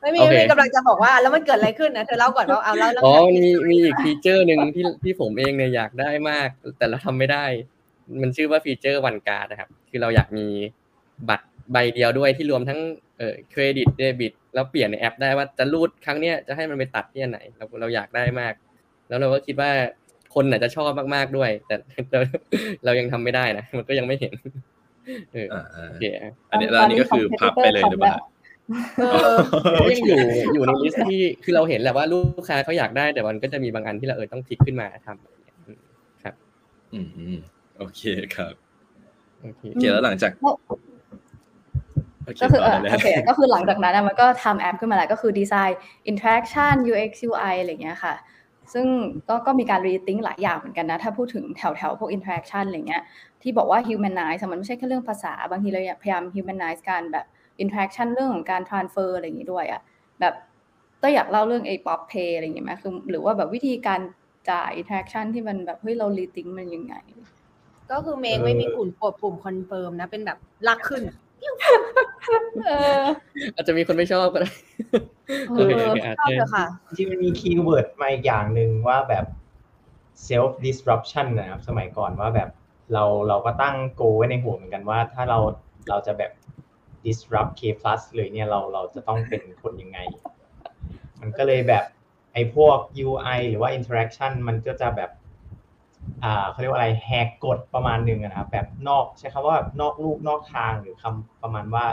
[0.00, 6.48] ไม่มีโอเคไม่มีกำลังจะบอกว่าแล้วมันเกิดอะไรขึ้นนะเธอเล่าก่อนว่าเอาเล่าเรื่องอ๋อแบบมีมีอีกฟีเจอร์หนึ่งที่ที่ผมเองเนี่ยอยากได้มาก
[6.78, 7.44] แต่เราทำไม่ได้
[8.20, 10.46] มันชื่อว่า feature One Card นะครับ คือเราอยากมี
[11.28, 12.80] บัตรใบเดียวด้วยที่รวมทั้ง
[13.18, 18.52] เอ่อเครดิตเดบิตแล้วเปลี่ยนในแอปได้ว่าจะรูดครั้งเนี้ยจะให้มันไปตัดที่อันไหน เราเราอยากได้มาก
[19.08, 19.70] แล้วเราก็คิดว่า
[20.34, 21.74] คนอาจจะชอบมากๆด้วย แต่
[22.10, 22.20] เรา
[22.84, 24.34] เรายังทำไม่ได้นะมันก็ยังไม่เห็น
[25.32, 26.04] เอออ่าอ่าโอเค
[26.50, 28.16] อันนี้แล้วอันนี้ก็คือพับไปเลยหรือเปล่า
[29.12, 29.38] เออ
[29.80, 30.18] ก็ยังอยู่
[30.54, 35.78] อยู่ใน list ที่คือเราเห็นแหละว่าลูกค้าเขาอยากได้แต่มันก็จะมีบางอันที่เราเออต้อง pick ขึ้นมาทำอะไรอย่างเงี้ยอืม
[36.22, 36.34] ครับ
[36.92, 37.38] อืมอืม
[37.82, 38.02] โอเค
[38.36, 38.54] ครับ
[39.42, 40.50] โอเคโอเคแล้วหลังจากก็
[42.24, 45.78] โอเคก็คือต่อเออได้เลยโอเคก็คือหลังจากนั้นอะมันก็ทำแอปขึ้นมาแล้วก็คือ design
[46.10, 48.14] interaction UX UI อะไรอย่างเงี้ยค่ะ
[48.72, 48.86] ซึ่ง
[49.28, 53.02] ก็ก็มีการ rethink หลายอย่างเหมือนกันนะ ถ้าพูดถึงแถวแถวๆพวก interaction อะไรเงี้ย
[53.42, 57.26] ที่บอกว่า humanize อะมันไม่ใช่แค่เรื่องภาษา บางทีเราอยากพยายาม humanize การแบบ
[57.62, 59.80] interaction เรื่องของการ transfer อะไรอย่างงี้ด้วยอะ
[60.20, 60.34] แบบ
[61.02, 64.00] ก็อยากเล่าเรื่องไอ้ pop pay อะไรอย่างเงี้ยไหมคือหรือว่าแบบวิธีการ
[64.50, 66.94] จ่าย interaction ที่มันแบบเฮ้ยเรา rethink มันยังไง
[67.92, 71.02] ก็คือ MAKE ไม่มีปุ่มกดปุ่ม confirm นะ เป็นแบบลากขึ้น
[72.66, 72.70] เอ
[73.00, 73.02] อ
[73.54, 74.52] อาจจะมีคนไม่ชอบก็ได้
[75.56, 79.24] เอโอเคอโอเคไม่อะชอบเชิญเลยค่ะจริงๆมันมี keyword มาอีกอย่างหนึ่งว่าแบบ
[80.28, 82.48] self disruption นะครับ สมัยก่อนว่าแบบ
[82.92, 85.38] เราเราก็ตั้งโกไว้ในหัวเหมือนกันว่า ถ้าเรา
[85.88, 86.32] เราจะแบบ
[87.04, 89.98] disrupt K plus เลยเนี่ยเราเราจะต้องเป็นคนยังไง
[91.20, 91.84] มันก็เลยแบบ
[92.32, 95.21] ไอ้พวก UI หรือว่า interaction มันก็จะแบบอ่า
[96.50, 101.84] เขาเรียกว่าอะไรแหกกฎประมาณหนึ่งนะครับแบบนอกใช้คำว่าแบบนอกลูกนอกทางหรือคำประมาณว่า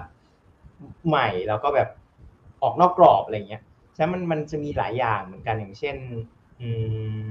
[1.07, 1.89] ใหม่แล้วก็แบบ
[2.63, 3.61] ออกนอกกรอบอะไรเงี้ย
[3.95, 5.95] ฉะนั้นมันมันจะมีหลายอย่างเหมือนกันอย่างเช่น
[6.61, 6.69] อื
[7.21, 7.23] ม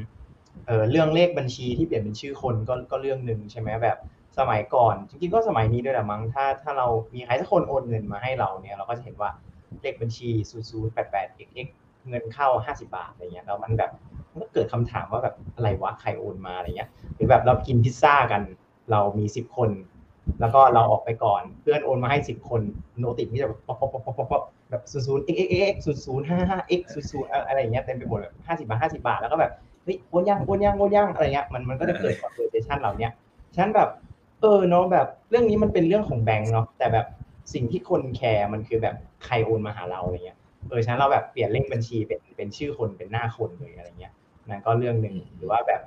[0.67, 3.99] เออเรื่องเลขบัญชีที่เปลี่ยนเป็นชื่อคนก็ก็เรื่องหนึ่งใช่ไหมแบบ
[4.39, 9.31] สมัยก่อนจริงๆก็สมัยนี้ด้วยแหละมั้งถ้าถ้าเรามีใครสักคนโอนเงินมาให้เราเนี่ยเราก็จะเห็นว่า
[9.83, 11.69] เลขบัญชี0 0 8 8 x x
[12.09, 13.91] เงินเข้า 50 บาทอะไรเงี้ยแล้วมันแบบ
[14.33, 18.43] มันก็เกิดคำถามว่าแบบอะไรวะใครโอนมาอะไรเงี้ยหรือแบบเรากินพิซซ่ากัน
[18.91, 19.71] เรามี10คน
[20.41, 22.61] แล้วก็เราออกไปก่อน เพื่อนโอนมาให้10คน
[22.99, 29.53] noti ที่จะแบบป๊อปป๊อปป๊อปป๊อปป๊อปแบบศูนย์ศูนย์ x x x ศูนย์ศูนย์ห้าห้า x ศูนย์ศูนย์อะไรเงี้ยเต็มไปหมดแบบห้าสิบาทห้าสิบาทแล้วก็แบบ
[29.85, 33.09] เฮ้ยโอนยังโอนยังโอนยังอะไรเงี้ยมันมันก็จะเกิด conversation เหล่านี้
[33.57, 33.89] ฉันแบบ
[34.41, 37.07] เออเนาะแบบเรื่องนี้มันเป็นเรื่องของแบงก์เนาะแต่แบบ
[37.55, 38.95] สิ่งที่คนแคร์มันคือแบบ
[39.25, 44.13] ใครโอนมาหาเราอะไรเงี้ยเออฉันเราแบบเปลี่ยนเลขบัญชีเป็นเป็นชื่อคนเป็นหน้าคนเลยอะไรเงี้ย
[44.49, 45.81] นั่นก็เรื่องหนึ่งหรือว่าแบบ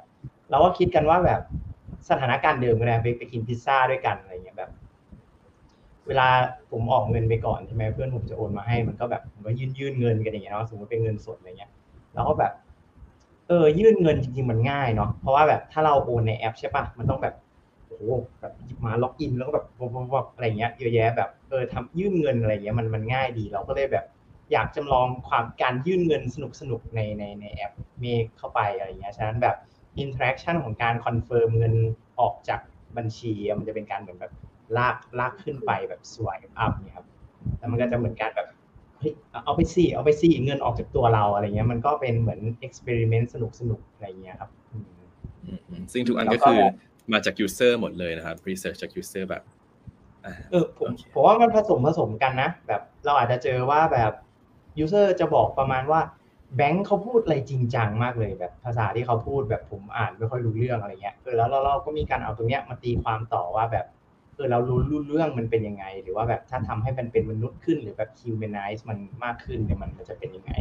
[0.50, 1.42] เราก็คิดกันว่าแบบ
[2.10, 4.72] สถานการณ์เดิมก็ได้ไปไปกินพิซซ่าด้วยกันอะไรเงี้ยแบบ
[6.08, 6.28] เวลา
[6.72, 11.72] ผมออกเงินไปก่อนใช่ไหมเพื่อนผมจะโอนมาให้มันก็แบบผมก็ยื่นยื่นเงินกันอย่างเงี้ยเนาะสมมติเป็นเงินสดอะไรเงี้ย
[12.14, 12.52] แล้วก็แบบ
[13.48, 17.36] เออ ยื่นเงินจริงๆมันง่ายเนาะเพราะว่าแบบถ้าเราโอนในแอปใช่ปะมันต้องแบบ
[17.88, 18.04] โอ้โห
[18.40, 19.66] แบบหยิบมา login แล้วก็แบบ
[20.14, 24.06] วับอะไรเงี้ยเยอะแยะแบบเออทำยื่นเงินอะไรเงี้ยมันมันง่ายดีเราก็เลยแบบ
[24.52, 29.56] อยากจำลองความการยื่นเงินสนุกสนุกๆในในในแอป MAKE เข้าไปอะไรเงี้ยฉะนั้นแบบ
[30.00, 31.76] interaction ของการ confirm เงิน
[32.20, 32.60] ออกจาก
[32.98, 34.34] บัญชีอะมันจะเป็นการเหมือนแบบ
[34.78, 37.08] ลากลากขึ้นไปแบบ swipe up เนี่ยครับ
[37.58, 38.48] แล้วมันก็จะเหมือนการแบบ
[39.00, 39.14] เฮ้ย
[39.46, 44.86] เอาไปสิเอาไปสิเงินออกจากตัวเราอะไรเงี้ยมันก็เป็นเหมือน experiment สนุกสนุกๆอะไรเงี้ยครับอืม
[45.46, 46.62] อืมอืมซึ่งทุกอันแล้ก็วก็คือ
[47.14, 49.44] มาจาก user หมดเลยนะครับ research จาก user แบบ
[50.26, 54.12] อ่าเออผมโอเคผมว่ามันผสมผสมกันนะ แบบเราอาจจะเจอว่าแบบ
[54.80, 56.02] user จะบอกประมาณว่า
[56.56, 63.86] แบงค์เขาพูดอะไรจริงจังมากเลยแบบภาษาที่เขาพูดแบบผมอ่านไม่ค่อยรู้เรื่องอะไรเงี้ยเออแล้วเราเราก็มีการเอาตรงเนี้ยมาตีความต่อว่าแบบ
[64.36, 70.52] เออเรารู้รู้เรื่องมันเป็นยังไง หรือว่าแบบถ้าทำให้มันเป็นมนุษย์ขึ้นหรือแบบ humanize มันมากขึ้นเนี่ยมันมันจะเป็นยังไง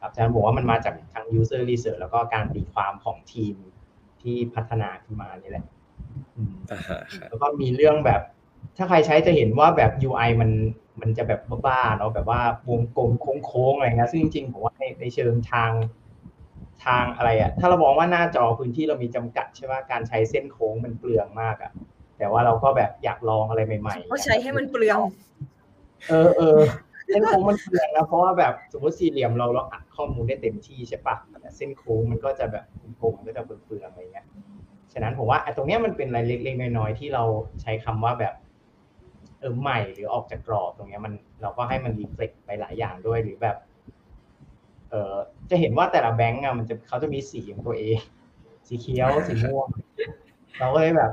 [0.00, 3.54] ครับอาจารย์บอกว่ามันมาจากทาง user research แล้วก็การตีความของทีม
[4.22, 5.64] ที่พัฒนาขึ้นมานี่แหละ
[6.36, 8.20] อืมอ่าฮะครับแล้วก็มีเรื่องแบบ
[8.76, 10.50] ถ้าใครใช้จะเห็นว่าแบบ UI มัน
[11.00, 13.10] มันจะแบบบ้าๆเนาะแบบว่าวงกลม
[13.46, 15.72] โค้งๆอะไรเงี้ยซึ่งจริงๆผมว่าในในเชิงทาง
[16.84, 21.72] ทางอะไรอะถ้าเรามองว่าหน้าจอพื้นที่เรามีจำกัดใช่ไหมการใช้เส้นโค้งมันเปลืองมากอะ
[22.18, 24.98] แต่ว่าเราก็แบบอยากลองอะไรใหม่ๆก็ใช้ให้มันเปลือง
[26.08, 26.60] เออเออ
[27.06, 32.64] เส้นโค้งมันเปลืองนะเพราะว่าแบบสมมติสี่เหลี่ยมเราเราอัดข้อมูลได้เต็มที่ใช่ปะแต่เส้นโค้งมันก็จะแบบ
[33.02, 34.26] กลมๆก็จะเปลืองๆอะไรเงี้ย
[34.92, 37.24] ฉะนั้นผมว่าไอ้ตรงเนี้ยมันเป็นอะไรเล็กๆน้อยๆที่เรา
[37.62, 38.34] ใช้คำว่าแบบ
[39.40, 43.56] เออใหม่หรือออกจากกรอบตรงเนี้ยมันเราก็ให้มันรีเฟล็กไปหลายอย่างด้วยหรือแบบ
[44.90, 45.14] เออ
[45.50, 47.98] จะเห็นว่าแต่ละแบงก์อะมันจะเขาจะมีสีของตัวเอง
[48.68, 49.68] สีเขียวสีม่วง
[50.58, 51.12] เราก็เลยแบบ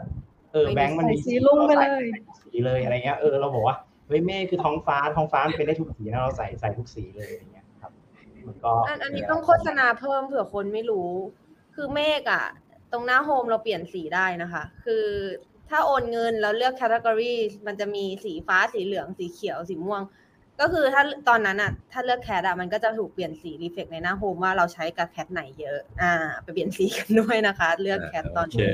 [0.51, 2.05] เออแบงก์มันมีใส่สีรุ้งไปเลย
[2.43, 3.75] สีเลยอะไรเงี้ยเออเราบอกว่า
[4.07, 7.91] เฮ้ยเมฆคือท้องฟ้าท้องฟ้ามันเป็นได้ทุกสีนะเราใส่ใส่ทุกสีเลยอะไรเงี้ยครับ
[8.47, 11.09] มันก็อันอันนี้ต้องโฆษณาเพิ่มเผื่อคนไม่รู้
[11.75, 12.45] คือเมฆอะ
[12.91, 15.05] ตรงหน้า home เราเปลี่ยนสีได้นะคะ คือ
[15.73, 17.33] ถ้าโอนเงินแล้วเลือก category
[17.67, 20.01] มันจะมีสีฟ้าสีเหลืองสีเขียวสีม่วง
[20.59, 28.71] ก็คือถ้าตอนนั้นอะถ้าเลือก cat อะมันก็จะถูกเปลี่ยนสี reflect ในหน้า home ว่าเราใช้กับ cat ไหนเยอะ อ่า ไปเปลี่ยนสีกันด้วยนะคะ เลือก cat ตอนโอเคนี้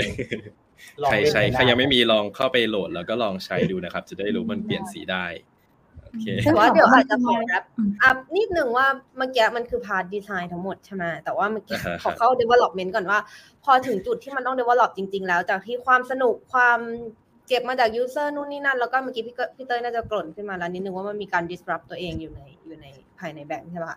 [1.04, 5.26] ลองใครเล่นใช้กันใครได้ยังไม่มีลองเข้าไปโหลดแล้วก็ลองใช้ดูนะครับ จะได้รู้มันเปลี่ยนสีได้
[6.10, 7.64] โอเคแต่ว่าเดี๋ยวอาจจะขออืม wrap
[8.04, 13.20] up นิดนึงว่าเมื่อกี้มันคือ part design ทั้งหมดใช่ไหมแต่ว่าเมื่อกี้อ่าฮะขอเข้า development ก่อนว่า
[13.64, 16.80] พอถึงจุดที่มันต้อง develop จริง ๆ แล้วจากที่ความสนุกความ
[17.48, 22.88] เก็บมาจาก user นู่นนี่นั่น แล้วก็เมื่อกี้พี่เกพี่เต้ยน่าจะเกริ่นขึ้นมาแล้วนิดนึงว่ามันมีการ disrupt ตัวเองอยู่ในอยู่ใน
[23.20, 23.96] ภายในแบงค์ใช่ปะ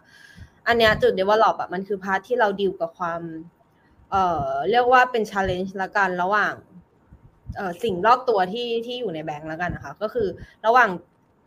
[0.67, 3.21] อันเนี้ยจุด develop อะมันคือ part ที่เราดีลกับความ
[4.11, 6.55] เอ่อเรียกว่าเป็น challenge ละกันระหว่าง
[7.57, 10.29] เอ่อสิ่งรอบตัวที่ที่อยู่ในแบงก์แล้วกันนะคะ ก็คือ
[10.67, 10.91] ระหว่าง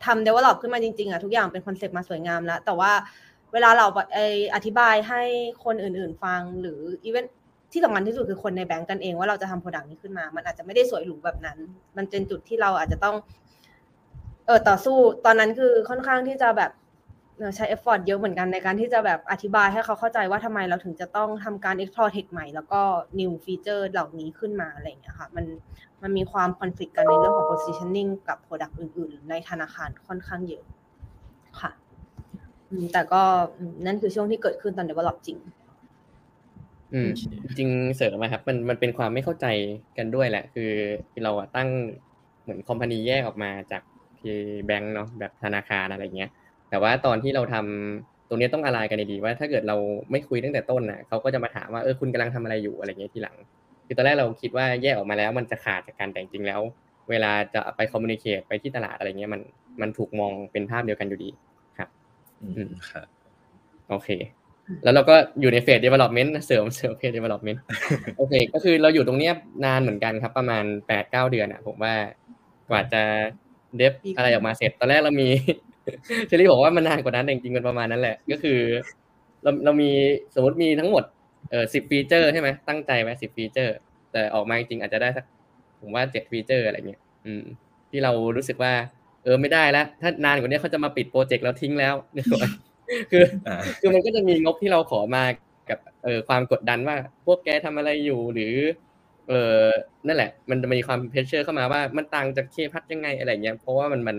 [0.05, 2.91] ทำ develop ขึ้นมาจริงๆอะทุกอย่างเป็น concept มาสวยงามแล้ว แต่ว่า
[3.53, 4.19] เวลาเราไอ
[4.55, 5.21] อธิบายให้
[5.65, 7.25] คนอื่นๆฟังหรือ even
[7.71, 11.57] ที่สำคัญที่สุดคือคนในแบงก์กันเองว่าเราจะทำ product นี้ขึ้นมา มันอาจจะไม่ได้สวยหรูแบบนั้น
[11.97, 13.15] มันเป็นจุดที่เราอาจจะต้อง
[14.45, 16.71] เออต่อสู้ ตอนนั้นคือค่อนข้างที่จะแบบ
[17.55, 22.81] ใช้ effort เยอะเหมือนกันในการที่จะแบบอธิบายให้เขาเข้าใจว่าทำไมเราถึงจะต้องทำการ explore tech ใหม่ แล้วก็
[23.19, 25.45] new feature เหล่านี้ขึ้นมาอะไรอย่างเงี้ยค่ะมัน
[26.01, 30.63] มันมีความ conflict กันในเรื่องของ positioning กับ product อื่น ๆ ในธนาคารค่อนข้างเยอะ
[31.61, 31.71] ค่ะ
[32.93, 33.21] แต่ก็
[33.85, 35.37] นั่นคือช่วงที่เกิดขึ้นตอน develop จริง
[36.93, 37.09] อืม
[37.57, 39.45] จริงเสริมนะครับ มันมันเป็นความไม่เข้าใจ
[39.97, 40.71] กันด้วยแหละ คือ
[41.23, 41.69] เราตั้ง
[42.41, 43.83] เหมือนคอมพานีแยกออกมาจาก
[44.19, 46.31] ที่แบงก์เนาะแบบธนาคารอะไรเงี้ย
[46.75, 49.75] แต่ว่าตอนที่เราทำตรงนี้ต้องอะไรกันดีว่า ถ้าเกิดเรา
[50.11, 53.35] ไม่คุยตั้งแต่ต้นน่ะเขาก็จะมาถามว่าเออคุณกำลังทำอะไรอยู่อะไรเงี้ยทีหลัง
[53.87, 56.61] คือตอนแรกเราคิดว่าแยกออกมาแล้ว มันจะขาดจากการแต่งจริงแล้ว
[57.09, 59.41] เวลาจะไปคอมมูนิเคตไปที่ตลาดอะไรเงี้ยมัน
[59.81, 61.29] มันถูกมองเป็นภาพเดียวกันอยู่ดี
[61.77, 61.89] ครับ
[62.41, 63.07] อืมครับ
[63.89, 64.09] โอเค
[64.83, 67.59] แล้วเราก็อยู่ในเฟส development เสริมเสริมเฟส development
[68.17, 69.33] โอเค ก็คือเราอยู่ตรงเนี้ย
[69.65, 71.93] นานเหมือนกันครับ ประมาณแปดเก้าเดือนอะ ผมว่า
[72.69, 73.03] กว่าจะ
[73.77, 75.29] dev อะไรออกมาเสร็จ ตอนแรกเรามี
[76.27, 78.59] เชอรี่บอกว่ามันนานกว่านั้นจริงๆมันประมาณนั้นแหละ ก็คือ
[79.43, 79.91] เราเรามี
[80.35, 81.03] สมมติมีทั้งหมด
[81.51, 83.75] เออสิบ feature ใช่ไหมตั้งใจไว้สิบ feature
[84.11, 85.25] แต่ออกมาจริงๆอาจจะได้สัก
[85.81, 87.43] ผมว่าเจ็ด feature อะไรเงี้ยอืม
[87.89, 88.73] ที่เรารู้สึกว่า
[89.23, 91.95] เออไม่ได้แล้ว ถ้านานกว่านี้เขาจะมาปิดโปรเจกต์แล้วทิ้งแล้ว
[93.11, 93.23] คือ
[93.79, 95.23] คือมันก็จะมีงบที่เราขอมา
[95.69, 98.55] กับเออความกดดันว่า พวกแกทำอะไรอยู่หรือ
[99.29, 99.65] เออ
[100.07, 104.17] นั่นแหละ มันจะมีความ pressure เข้ามาว่ามันต่างจาก K PLUS ยังไงอะไรเงี้ยเพราะว่ามันมัน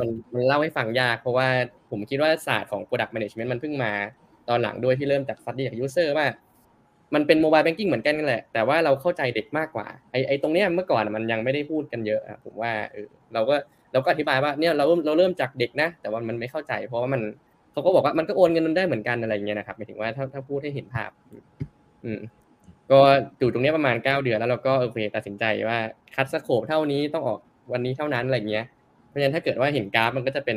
[0.00, 1.48] มันมันเล่าให้ฟังยาก เพราะว่า
[1.90, 3.92] ผมคิดว่าศาสตร์ของ product management มันเพิ่งมา
[4.48, 6.26] ตอนหลังด้วยที่เริ่มจาก study จาก user ว่า
[7.14, 13.56] มันเป็น mobile banking เหมือนกันนั่นแหละ แต่ว่าเราเข้าใจเด็กมากกว่าไอไอตรงเนี้ยเมื่อก่อนมันยังไม่ได้พูดกันเยอะผมว่าเออเราก็
[13.92, 17.22] เราก็อธิบายว่าเนี่ยเราเราเริ่มจากเด็กนะ แต่ว่ามันไม่เข้าใจ เพราะว่ามัน
[17.72, 21.10] เขาก็บอกว่ามันก็โอนเงินได้เหมือนกันอะไรเงี้ยนะครับหมายถึงว่าถ้าถ้าพูดให้เห็นภาพ
[22.04, 22.20] อืม
[22.90, 23.00] ก็
[23.38, 25.78] อยู่ตรงนี้ประมาณเก้าเดือนแล้วเราก็โอเคตัดสินใจว่า
[26.14, 27.38] cut scope เท่านี้ต้องออก
[27.72, 28.66] วันนี้เท่านั้นอะไรเงี้ย
[29.08, 30.56] เพราะฉะนั้นถ้าเกิดว่าเห็นกราฟมันก็จะเป็น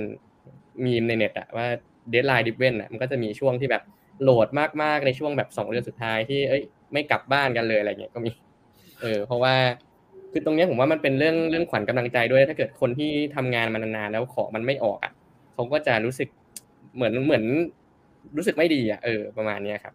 [0.83, 1.67] มีมในเน็ตอะว่า
[2.09, 3.83] deadline driven อะมันก็จะมีช่วงที่แบบ
[4.21, 4.47] load
[4.83, 6.61] มากๆในช่วงแบบสองเดือนสุดท้ายที่เอ้ย
[6.93, 8.31] ไม่กลับบ้านกันเลยอะไรเงี้ยก็มี
[9.01, 9.55] เออเพราะว่า
[10.31, 15.13] คือตรงนี้ผมว่ามันเป็นเรื่องเรื่องขวัญกำลังใจด้วย ถ้าเกิดคนที่ทำงานมานานๆแล้วของมันไม่ออกอะ
[15.53, 16.29] เขาก็จะรู้สึก
[16.95, 17.43] เหมือนเหมือน
[18.37, 19.93] รู้สึกไม่ดีอะเออประมาณนี้ครับ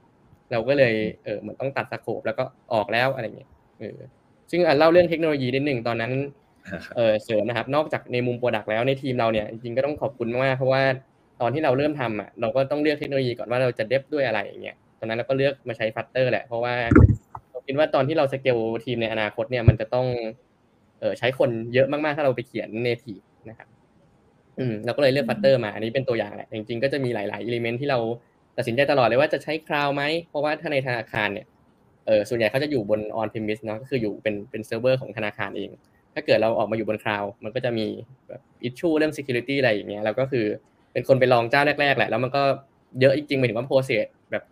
[0.52, 3.98] เราก็เลยเออเหมือนต้องตัด scope แล้วก็ออกแล้วอะไรเงี้ยเออ
[4.50, 6.12] ซึ่งอะเล่าเรื่องเทคโนโลยีนิดหนึ่งตอนนั้น
[6.96, 10.82] เออเสริมนะครับ นอกจากในมุม product แล้วในทีมเราเนี่ยจริงๆก็ต้องขอบคุณมากเพราะว่า
[11.40, 16.74] ตอนที่เราเริ่มทำอะเราก็ต้องเลือกเทคโนโลยีก่อนว่าเราจะ dev ด้วยอะไรอย่างเงี้ยตอนนั้นเราก็เลือกมาใช้ Flutter แหละเพราะว่า
[17.50, 20.06] เราคิดว่าตอนที่เราสเกลทีมในอนาคตเนี่ยมันจะต้อง
[21.00, 23.68] เออใช้คนเยอะมากๆ ถ้าเราไปเขียน native นะครับ
[24.58, 27.98] อืมเราก็เลยเลือก Flutter มาอันนี้เป็นตัวอย่างแหละจริงๆก็จะมีหลายๆ element ที่เรา
[28.56, 31.46] ตัดสินใจตลอดเลยว่าจะใช้ cloud ไหม เพราะว่าถ้าในธนาคารเนี่ย
[32.06, 35.70] เออส่วนใหญ่เขาจะอยู่บนออนพ r มิสเนาะก็คืออยู่เป็นเป็นเซิร์ฟเวอร์ของธนาคารเอง
[36.14, 37.86] ถ้าเกิดเราออกมาอยู่บน cloud มันก็จะมี
[38.28, 40.44] แบบ issue เรื่อง security อะไรอย่างเงี้ยเราก็คือ
[40.92, 42.42] เป็นคนไปลองเจ้าแรกๆแหละแล้วมันก็
[43.00, 44.42] เยอะจริงๆหมายถึงว่า process แบบ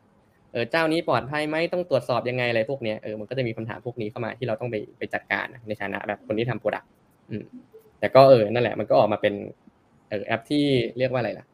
[0.53, 6.91] เออเจ้านี้ปลอดภัยไหมต้องตรวจสอบยังไงอะไรพวกเนี้ยเออมันก็จะมีคำถามพวกนี้เข้ามาที่เราต้องไปไปจัดการในฐานะแบบคนที่ทำ product
[7.31, 7.45] อืม
[8.01, 9.35] แต่ก็เออนั่นแหละมันก็ออกมาเป็น
[10.11, 10.65] เออแอปที่
[10.99, 11.47] เรียกว่าอะไรล่ะ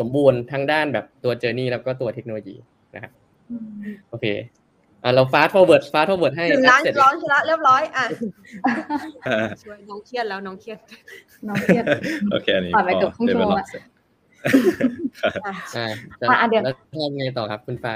[0.00, 2.56] สมบูรณ์ทั้งด้านแบบตัว journey แล้วก็ตัวเทคโนโลยี
[2.94, 3.12] นะครับ
[4.10, 4.26] โอเค
[5.04, 8.04] อะเรา fast forward fast forward ให้ถึงร้านร้อนชละเรียบร้อยอะ
[9.62, 10.78] ช่วยน้องเครียดแล้วน้องเครียด
[11.48, 11.84] น้องเครียด
[12.32, 13.66] โอเคอันนี้ผ่านไปเกือบครึ่งชั่วโมงละ
[15.76, 15.86] อ่า
[16.40, 17.94] อะเดี๋ยวแล้วทำไงต่อครับคุณฟ้า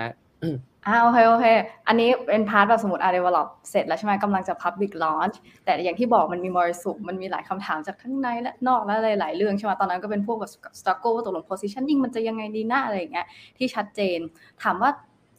[0.88, 1.46] อ่าโอเคโอเค
[1.88, 13.26] อันนี้เป็นพาร์ทแบบสมมติอะ develop เสร็จแล้วใช่ไหมกำลังจะ public launch แต่อย่างที่บอกมันมีมรสุมมันมีหลายคำถามจากทั้งในและนอกและหลายๆเรื่องใช่ไหมตอนนั้นก็เป็นพวกแบบ struggle ว่าตกลง positioning มันจะยังไงดีหน้าอะไรอย่างเงี้ย
[13.58, 14.18] ที่ชัดเจน
[14.62, 14.90] ถามว่า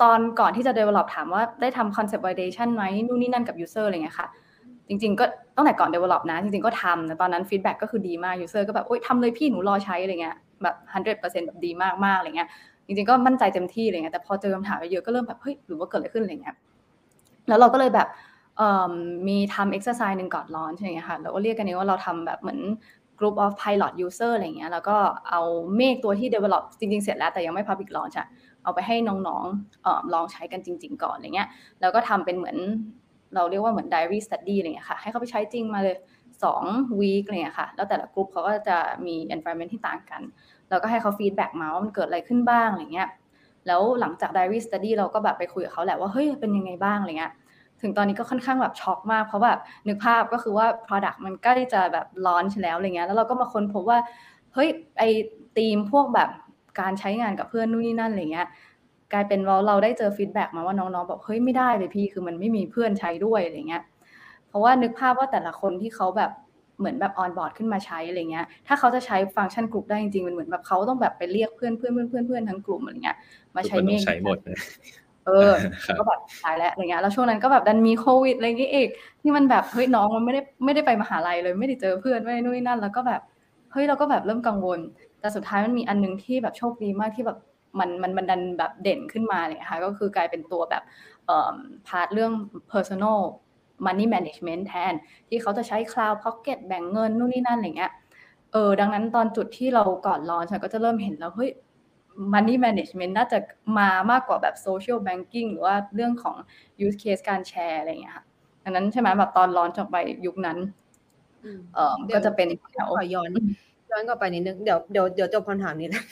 [0.01, 4.27] ตอนก่อนที่จะ develop ถามว่าได้ทำ concept validation ไหมนู่นนี่นั่นกับ user อะไรเงี้ยค่ะ
[4.87, 12.49] จริง ๆ ก็ตั้งแต่ก่อน develop นะ จริง ๆ ก็ทำแต่ตอนนั้น feedback ก็คือดีมาก user ก็แบบโอ๊ยทำเลยพี่หนูรอใช้อะไรเงี้ยแบบ 100%แบบดีมากๆอะไรเงี้ย
[12.89, 16.55] จริงๆก็มั่นใจเต็มที่อะไรเงี้ยแต่พอเจอคำถามเยอะก็เริ่มแบบเฮ้ยหรือว่าเกิดอะไรขึ้นอะไรเงี้ย
[17.47, 18.07] แล้วเราก็เลยแบบ
[19.27, 22.59] มีทำ exercise หนึ่งก่อน launch อะไรเงี้ยค่ะเราก็เรียกกันเองว่าเราทำแบบเหมือน
[23.19, 24.97] group of pilot user อะไรเงี้ยแล้วก็
[25.29, 25.41] เอา
[25.75, 28.27] เมฆตัวที่ develop จริง ๆ เสร็จแล้วแต่ยังไม่ public launch อะ
[28.63, 31.47] เอาไปให้น้องๆลองใช้กันจริง ๆ ก่อนอะไรเงี้ย
[31.81, 32.57] แล้วก็ทำเป็นเหมือน
[33.35, 35.97] เราเรียกว่าเหมือน diary study อะไรเงี้ยค่ะให้เขาไปใช้จริงมาเลย
[36.43, 40.21] 2 week อะไรเงี้ยค่ะแล้วแต่ละกลุ่มเขาก็จะมี environment ที่ต่างกัน
[40.69, 43.09] แล้วก็ให้เขา feedback มาว่ามันเกิดอะไรขึ้นบ้างอะไรเงี้ย
[43.67, 47.33] แล้วหลังจาก diary study เราก็แบบไปคุยกับเขาแหละว่าเฮ้ยเป็นยังไงบ้างอะไรเงี้ย
[47.81, 53.99] ถึงตอนนี้ก็ค่อนข้างแบบช็อกมาก เพราะแบบนึกภาพก็คือว่า product มันใกล้จะแบบ launch แล้วอะไรเงี้ยแล้วเราก็มาค้นพบว่า
[54.53, 55.03] เฮ้ยไอ
[55.57, 56.29] ทีมพวกแบบ
[56.79, 58.47] การใช้งานกับเพื่อนนู่นนี่นั่นอะไรเงี้ย
[59.13, 63.83] กลายเป็นเราเราได้เจอ feedback มาว่าน้องๆบอกเฮ้ยไม่ได้เลยพี่คือมันไม่มีเพื่อนใช้ด้วยอะไรเงี้ย
[64.47, 66.31] เพราะว่านึกภาพว่าแต่ละคนที่เขาแบบ
[66.79, 73.17] เหมือนแบบ onboard ขึ้นมาใช้อะไรเงี้ย ถ้าเขาจะใช้ฟังก์ชันกลุ่มได้จริงๆ มันเหมือนแบบเขาต้องแบบไปเรียกเพื่อนเพื่อนเพื่อนเพื่อนเพื่อนทั้งกลุ่มอะไรเงี้ย
[73.55, 74.57] มาใช้ทุกคนเมต้อฆงใช้หมดนะ
[75.25, 75.51] เออ
[75.85, 78.89] ครับก็แบบตายแล้วอะไรเงี้ย แล้วช่วงนั้นก็แบบดันมีโควิดอะไรอย่างเงี้ยอีก
[79.23, 83.21] นี่มันแบบเฮ้ยน้องมันไม่ได้ไม่ได้ไปมหาลัยเลย ไม่ได้เจอเพื่อนไม่ได้นู่นนี่นั่น แล้วก็แบบ
[83.71, 84.79] เฮ้ยเราก็แบบเริ่มกังวล
[85.19, 87.37] แต่สุดท้ายมันมีอันนึงที่แบบโชคดีมากที่แบบ
[87.79, 90.83] มันมันมันดันแบบเด่นขึ้นมาเลยค่ะก็คือกลายเป็นตัวแบบ
[91.25, 91.55] เอ่อ
[91.87, 92.31] part เรื่อง
[92.71, 93.19] personal
[93.85, 94.93] money management แทน
[95.29, 97.93] ที่เขาจะใช้ cloud pocket แบ่งเงินนู่นนี่นั่นอะไรเงี้ย
[98.51, 101.49] เออดังนั้นตอนจุดที่เราก่อน launch ก็จะเริ่มเห็นแล้วเฮ้ย
[102.33, 103.37] money management น่าจะ
[103.77, 106.35] มามากกว่าแบบ social banking หรือว่าเรื่องของ
[106.85, 108.25] use case การแชร์อะไรเงี้ยค่ะ
[108.63, 110.57] ดังนั้นใช่ไหมแบบตอน launch ออกไปยุคนั้น
[111.43, 113.31] อืมเออก็จะเป็นแถวขอย้อน
[113.91, 116.05] ย้อนกลับไปนิดนึงเดี๋ยวเดี๋ยวเดี๋ยวจบคำถามนี้แล้ว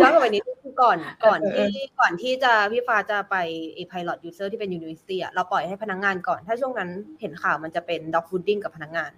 [0.00, 3.36] ย้อนกลับไปนิดนึงคือก่อนก่อนเออที่ก่อนที่จะพี่ฟ้าจะไป
[3.74, 9.10] ไอ้ pilot user ที่เป็น university อะเราปล่อยให้พนักงานก่อน ถ้าช่วงนั้นเห็นข่าวมันจะเป็น dog fooding กับพนักงาน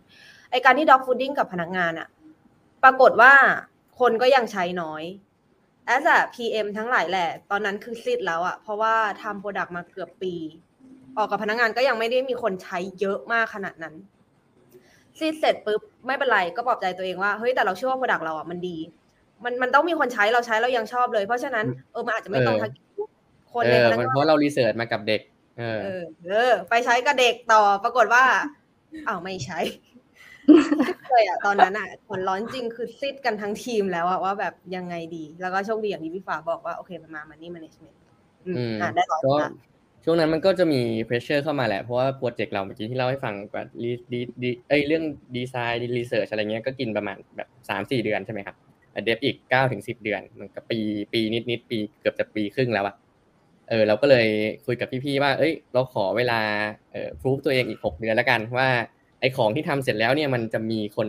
[0.51, 2.09] ไอการที่ dog fooding กับพนักงานอะ
[2.83, 3.33] ปรากฏว่า
[4.01, 5.03] คนก็ยังใช้น้อย
[5.95, 10.35] as a PM ทั้งหลายแหละ ตอนนั้นคือซิดแล้วอะเพราะว่าทำ product มาเกือบปี
[11.17, 13.95] ออกกับพนักงานก็ยังไม่ได้มีคนใช้เยอะมากขนาดนั้น
[15.19, 18.77] ซีดเสร็จปุ๊บไม่เป็นไรก็ปลอบใจตัวเองว่าเฮ้ยแต่เราเชื่อว่า product เราอะมันดี
[19.45, 22.73] มันมันต้องมีคนใช้เราใช้เรายังชอบเลย เพราะฉะนั้นเออมันอาจจะไม่ตรงเออทาง
[23.53, 25.21] คนเอในอพนักมันงานเพราะเรา research มากับเด็ก
[25.59, 28.25] เออเออ เออ ไปใช้กับเด็กต่อปรากฏว่า
[29.09, 29.59] อ้าวไม่ใช้
[31.11, 37.97] เลยอะตอนนั้นอะพอ launch จริงคือซีดกันทั้งทีมแล้วอะว่าแบบยังไงดี แล้วก็โชคดีอย่างที่พี่ฟ้าบอกว่าโอเคมันมามันนี่ management
[38.47, 39.51] อืมอืมอ่าได้ร้อยก็ละ
[40.07, 45.05] ช่วงนั้นมันก็จะมี pressure เข้ามาแหละ เพราะว่าโปรเจกต์เราเมื่อกี้ที่เล่าให้ฟังแบบรีดีดีเอ้ยเรื่อง
[45.37, 48.57] design research อะไรเงี้ยก็กินประมาณแบบสามสี่เดือนใช่ไหมครับ
[49.05, 50.79] dev อีกเก้าถึงสิบเดือน มันก็ปี
[51.13, 52.95] ปีนิดนิดปีเกือบจะปีครึ่งแล้วอะ
[53.69, 54.27] เออเราก็เลย
[54.67, 56.41] คุยกับพี่ๆว่า เอ้ย เราขอเวลา
[56.93, 58.69] เอ่อพูฟตัวเองอีกหกเดือนแล้วกันว่า
[59.21, 61.09] ไอของที่ทำเสร็จแล้วเนี่ยมันจะมีคน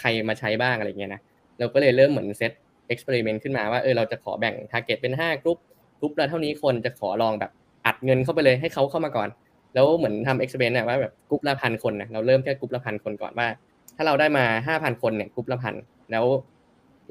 [0.00, 1.20] ใครมาใช้บ้างอะไรเงี้ยนะ
[1.58, 2.52] เราก็เลยเริ่มเหมือนเซต
[2.88, 5.58] experiment ขึ้นมาว่าเออเราจะขอแบ่ง target เป็นห้า group
[5.98, 7.52] group ละเท่านี้คนจะขอลองแบบ
[7.86, 9.28] อัดเงินเข้าไปเลยให้เขาเข้ามาก่อน
[9.74, 13.48] แล้วเหมือนทำ experiment ว่าแบบกรุ๊ปละพันคนนะเราเริ่มแค่กรุ๊ปละพันคนก่อนว่า
[13.96, 15.74] ถ้าเราได้มาห้าพันคนเนี่ยกรุ๊ปละพัน
[16.10, 16.24] แล้ว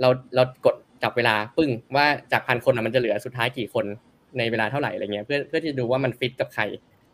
[0.01, 3.85] เราเรากดจับเวลาปึ้งว่าจากพันคนมันจะเหลือสุดท้ายกี่คน
[4.37, 6.63] ในเวลาเท่าไหร่อะไรเงี้ยเพื่อเพื่อที่จะดูว่ามันฟิตกับใคร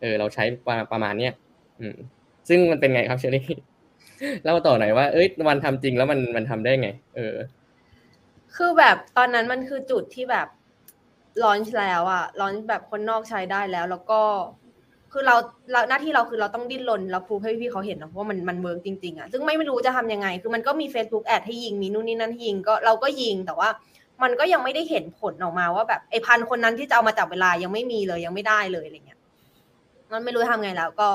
[0.01, 0.43] เออเราใช้
[0.91, 1.33] ประมาณเนี้ย
[1.79, 1.95] อืม
[2.49, 3.45] ซึ่งมันเป็นไงครับเชอรี่
[4.43, 7.35] เล่าต่อหน่อยว่าเอ้ยวันทำจริงแล้วมันมันทำได้ไง เออ
[8.55, 10.47] คือแบบตอนนั้นมันคือจุดที่แบบ
[11.43, 14.21] launch แล้วอะ launch แบบคนนอกใช้ได้แล้ว แล้วก็
[15.13, 15.35] คือเรา
[15.71, 23.69] เราหน้าที่เราคือเราต้องดิ้นรนเราพูดให้พี่เขาเห็นนะว่ามันมัน work จริงๆอะซึ่งไม่ไม่รู้จะทำยังไง คือมันก็มี Facebook แอดให้ยิงมีนู่นนี่นั่นให้ยิงก็เราก็ยิงแต่ว่า
[24.23, 29.19] มันก็ยังไม่ได้เห็นผลออกมาว่าแบบไอพันคนนั้นที่จะเอามาจับเวลายังไม่มีเลยยังไม่ได้เลยอะไรเงี้ย
[30.11, 31.09] มันไม่รู้ทำไงแล้วก็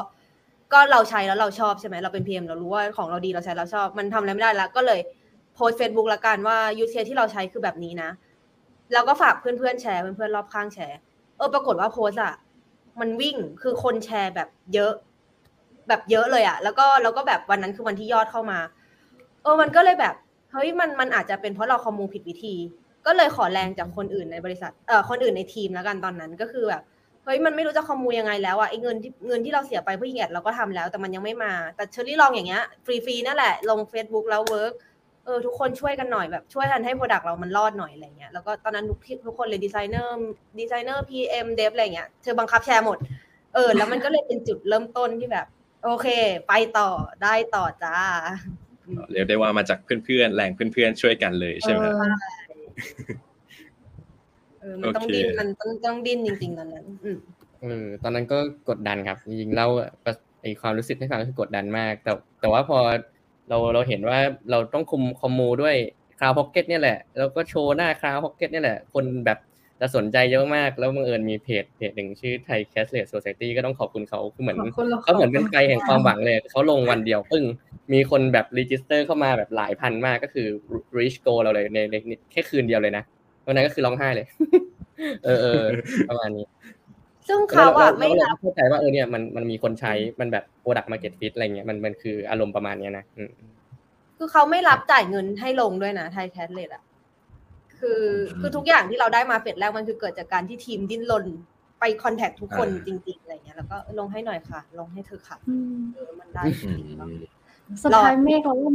[0.73, 5.01] ก็เราใช้แล้วเราชอบใช่ไหมเราเป็น PM เรารู้ว่าของเราดีเราใช้เราชอบ มันทำอะไรไม่ได้แล้ว ก็เลย
[5.55, 8.11] post Facebook ละกันว่ายูเซที่เราใช้คือแบบนี้นะ
[8.93, 10.99] แล้วก็ฝากเพื่อนๆแชร์เพื่อนๆรอบข้างแชร์
[11.37, 12.35] เออปรากฏว่าโพสอะ
[13.01, 14.93] มันวิ่งคือคนแชร์แบบเยอะ
[15.89, 18.59] แบบเยอะเลยอะแล้วก็แล้วก็แบบวันนั้นคือวันที่ยอดเข้ามา
[19.43, 20.15] เออมันก็เลยแบบ
[20.53, 22.55] เฮ้ยมันมันอาจจะเป็นเพราะเรา commu ผิดวิธี
[23.07, 26.83] ก็เลยขอแรงจากคนอื่นในบริษัทเอ่อคนอื่นในทีมแล้วกันตอนนั้นก็คือแบบ
[27.25, 34.73] เฮ้ยมันไม่รู้จะ commu ยังไงแล้วอะไอ้เงินที่เงินที่เราเสียไปเพื่อยิง ad เราก็ทำแล้ว แต่มันยังไม่มาแต่เชอรี่ลองอย่างเงี้ยฟรีๆนั่นแหละลง Facebook แล้ว work
[35.25, 42.99] เออทุกคนช่วยกันหน่อยแบบช่วยกันให้ product เรามันรอดหน่อยอะไรเงี้ยแล้วก็ตอนนั้นทุกที่ทุกคนเลย designer designer PM dev อะไรเงี้ยเธอบังคับแชร์หมด
[43.55, 45.47] เออ แล้วมันก็เลยเป็นจุดเริ่มต้นที่แบบ
[45.85, 46.07] โอเค
[46.49, 46.89] ไปต่อ
[47.23, 47.97] ได้ต่อจ้า
[49.13, 52.15] เรียกได้ว่ามาจากเพื่อนๆแรงเพื่อนๆช่วยกันเลยใช่ไหมครับเออ
[54.61, 57.19] เออมันต้องโอเคดิ้นมันต้องต้องดิ้นจริงๆตอนนั้นอืม
[57.63, 59.69] เออตอนนั้นก็กดดันครับจริงๆเล่า
[60.43, 62.79] ไอความรู้สึกให้ฟังก็คือกดดันมาก แต่แต่ว่าพอ
[63.49, 64.19] เราเราเห็นว่า
[64.51, 65.77] เราต้องคุม commu ด้วย
[66.21, 69.39] Cloud Pocket เนี่ยแหละ แล้วก็โชว์หน้า Cloud Pocket เนี่ยแหละ คนแบบ
[69.81, 77.45] จะสนใจเยอะมาก แล้วบังเอิญมีเพจเพจหนึ่งชื่อไทยแคสเลสโซซ i ตี้ก็ต้องขอบคุณเขาคือเหมือนขอบคุณแล้วเขาเหมือนเป็นขอบคุณไฟแห่งความหวังเลย เขาลงวันเดียวปึ้ง
[77.93, 80.47] มีคนแบบ register เข้ามาแบบหลายพันมากก็คือ
[80.97, 83.05] reach goal เราเลยในในในแค่คืนเดียวเลยนะ
[83.47, 84.27] วันนั้นก็คือร้องไห้เลย
[85.25, 85.63] เออเออ
[86.09, 86.47] ประมาณนี้
[87.29, 93.31] ซึ่งเขาอะแล้วไม่เรารับเข้าใจว่าเออเนี่ยมันมันมีคนใช้มันแบบ product market fit อะไรเงี้ยมันมันคืออารมณ์ประมาณเนี้ยนะอืม
[94.19, 96.83] คือเขาไม่รับจ่ายเงินให้ลงด้วยนะไทยแคสเลตอะ
[97.79, 98.03] คือ
[98.41, 101.25] คือทุกอย่างที่เราได้มาเฟสแรกมันคือเกิดจากการที่ทีมดิ้นรน
[101.81, 107.09] ไปคอนแทคทุกคนอ่าจริงๆอะไรเงี้ยแล้วก็ลงให้หน่อยค่ะ ลงให้เธอค่ะอืมเออมันได้จริงๆเนอะ
[107.83, 108.73] สุดท้าย MAKE เราว่า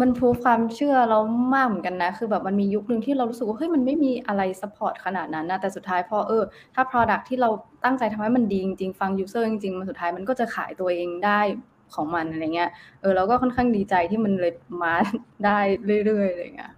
[0.00, 1.18] มันพูความเชื่อเรา
[1.54, 6.42] มากเหมือนกันนะ คือแบบมันมียุคหนึ่งที่เรารู้สึกว่าเฮ้ยมันไม่มีอะไร support ขนาดนั้นนะแต่สุดท้ายพอเออ
[6.74, 7.50] ถ้า Product ที่เรา
[7.84, 11.40] ตั้งใจทำให้มันดีจริงๆฟัง User จริงๆมันสุดท้ายมันก็จะขายตัวเองได้
[11.94, 14.52] ของมันอะไรเงี้ยเออเราก็ค่อนข้างดีใจที่มันเลย
[14.82, 14.94] มา
[15.44, 15.58] ได้
[16.04, 16.72] เรื่อยๆอะไรเงี้ย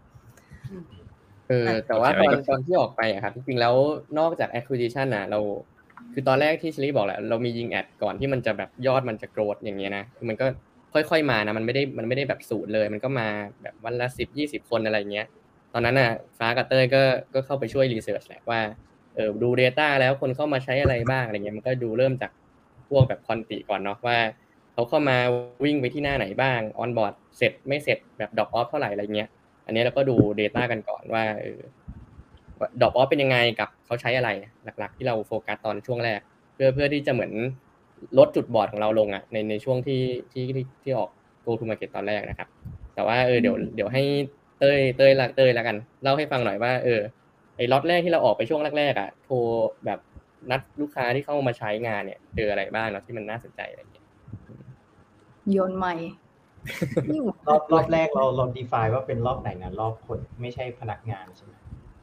[1.48, 3.74] เออแต่ว่าตอนตอนที่ออกไปอะครับจริงๆแล้ว
[4.18, 5.40] นอกจาก acquisition อะเรา
[6.12, 10.46] คือตอนแรกที่เชอรี่บอกแหละเรามียิง ad ก่อนที่มันจะแบบยอดมันจะ grow อย่างเงี้ยนะคือมันก็
[11.10, 13.28] ค่อยๆมานะมันไม่ได้มันไม่ได้แบบ shoot เลย มันก็มา
[13.62, 15.26] แบบวันละสิบยี่สิบคนอะไรเงี้ย
[15.72, 17.02] ตอนนั้นน่ะฟ้ากับเต้ยก็
[17.34, 18.60] ก็เข้าไปช่วย research แหละว่า
[19.14, 22.30] เออดู Data แล้วคนเข้ามาใช้อะไรบ้างอะไรเงี้ยมันก็ดูเริ่มจาก
[22.88, 24.18] พวกแบบ quanti ก่อนเนาะว่า
[24.72, 25.16] เขาเข้ามา
[25.64, 29.28] วิ่งไปที่หน้าไหนบ้าง onboard เสร็จไม่เสร็จแบบ drop off เท่าไหร่อะไรเงี้ย
[29.66, 31.60] อันนี้เราก็ดู Data กันก่อนว่าเออ
[32.80, 34.30] drop off เป็นยังไงกับเขาใช้อะไร
[34.64, 36.20] หลัก ๆ ที่เราโฟกัสตอนช่วงแรก
[36.54, 37.32] เพื่อเพื่อที่จะเหมือน
[38.18, 41.10] ลดจุดบอดของเราลงอะในในช่วงที่ที่ที่ที่ออก
[41.44, 42.48] go to market ตอนแรกนะครับ
[42.94, 44.02] แต่ว่าเออเดี๋ยวเดี๋ยวให้
[44.58, 47.00] เต้ยเต้ยละเต้ยละกันเล่าให้ฟังหน่อยว่า เออ
[47.56, 49.36] ไอ้ล็อตแรกที่เราออกไปช่วงแรกๆอะโทร
[49.84, 49.98] แบบ
[50.50, 54.06] นัดลูกค้าที่เข้ามาใช้งานเนี่ยเจออะไรบ้างเนาะที่มันน่าสนใจอะไรอย่างเงี้ย
[55.52, 55.94] โยนใหม่
[57.48, 61.54] รอบรอบแรกเราเรา define ว่าเป็นรอบไหนนะรอบคนไม่ใช่พนักงานใช่ไหม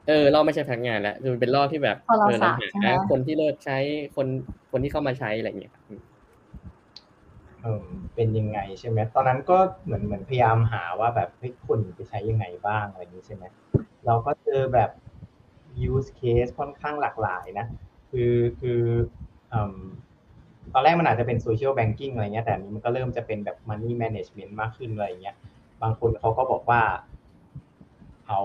[0.08, 3.78] เออเราไม่ใช่พนักงานแล้วคือมันเป็นรอบที่แบบพอเราเออสาเรายใช่ไหม หาคนที่เลิกใช้
[4.16, 4.28] คน
[4.72, 5.84] คนที่เข้ามาใช้อะไรอย่างเงี้ยครับ
[7.62, 7.86] เออ
[8.16, 13.44] เป็นยังไงใช่ไหมตอนนั้นก็เหมือนเหมือนพยายามหาว่าแบบเฮ้ยคนไปใช้ยังไงบ้างอะไรอย่างนี้ใช่ไหม
[14.06, 14.89] เราก็เจอแบบ
[15.92, 17.66] use case ค่อนข้างหลากหลายนะ
[18.12, 18.82] คือคือ
[19.54, 19.78] อืม
[20.74, 25.36] ตอนแรกมันอาจจะเป็น social banking อะไรเงี้ยแต่อันนี้มันก็เริ่มจะเป็นแบบ money management มากขึ้นอะไรเงี้ย
[25.82, 26.82] บางคนเขาก็บอกว่า
[28.28, 28.42] เอา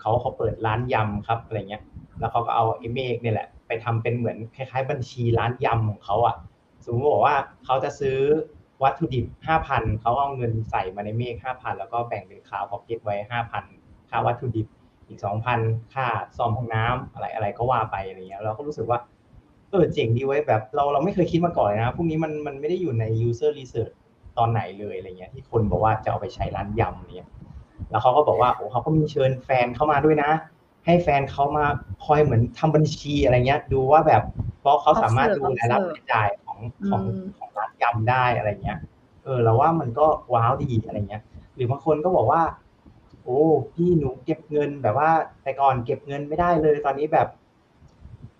[0.00, 1.82] เขาเขาเปิดร้านยำครับอะไรเงี้ย
[2.18, 6.36] แล้วเขาก็เอาไอ้เมฆเนี่ยแหละ ไปทำเป็นเหมือนคล้ายๆ บัญชีร้านยำของเขาอะ
[6.84, 8.18] สมมติบอกว่าเขาจะซื้อ
[8.82, 13.64] วัตถุดิบห้าพันเขาเอาเงินใส่มาในเมฆห้าพันแล้วก็แบ่งเป็นคาวพ็อกเก็ตไว้ห้าพัน
[14.10, 14.66] ค่าวัตถุดิบ
[15.08, 15.60] อีกสองพัน
[15.94, 16.06] ค่า
[16.36, 18.98] ซ่อมห้องน้ำอะไรอะไรก็ว่าไปอะไรเงี้ยเราก็รู้สึกว่า
[19.70, 23.94] เออเจ๋งดีไว้แบบเราเราไม่เคยคิดมาก่อนเลยนะพวกนี้มันมันไม่ได้อยู่ใน user research
[24.38, 27.28] ตอนไหนเลยอะไรเงี้ยที่คนบอกว่าจะเอาไปใช้ร้านยำเนี่ย
[27.90, 30.30] แล้วเขาก็บอกว่าโอ้เขาก็มีเชิญแฟนเข้ามาด้วยนะ
[30.86, 31.66] ให้แฟนเขามา
[32.04, 34.22] คอยเหมือนทำบัญชีอะไรเงี้ย ดูว่าแบบ
[34.60, 37.02] เพราะเขาสามารถดูรายรับรายจ่ายของของ
[37.38, 38.78] ของร้านยำได้อะไรเงี้ย
[39.24, 41.22] เออเราว่ามันก็ว้าวดีอะไรเงี้ย
[41.54, 42.42] หรือบางคนก็บอกว่า
[43.24, 43.40] โอ้
[43.74, 45.10] พี่หนูเก็บเงินแบบว่า
[45.42, 47.28] แต่ก่อนเก็บเงินไม่ได้เลยตอนนี้แบบ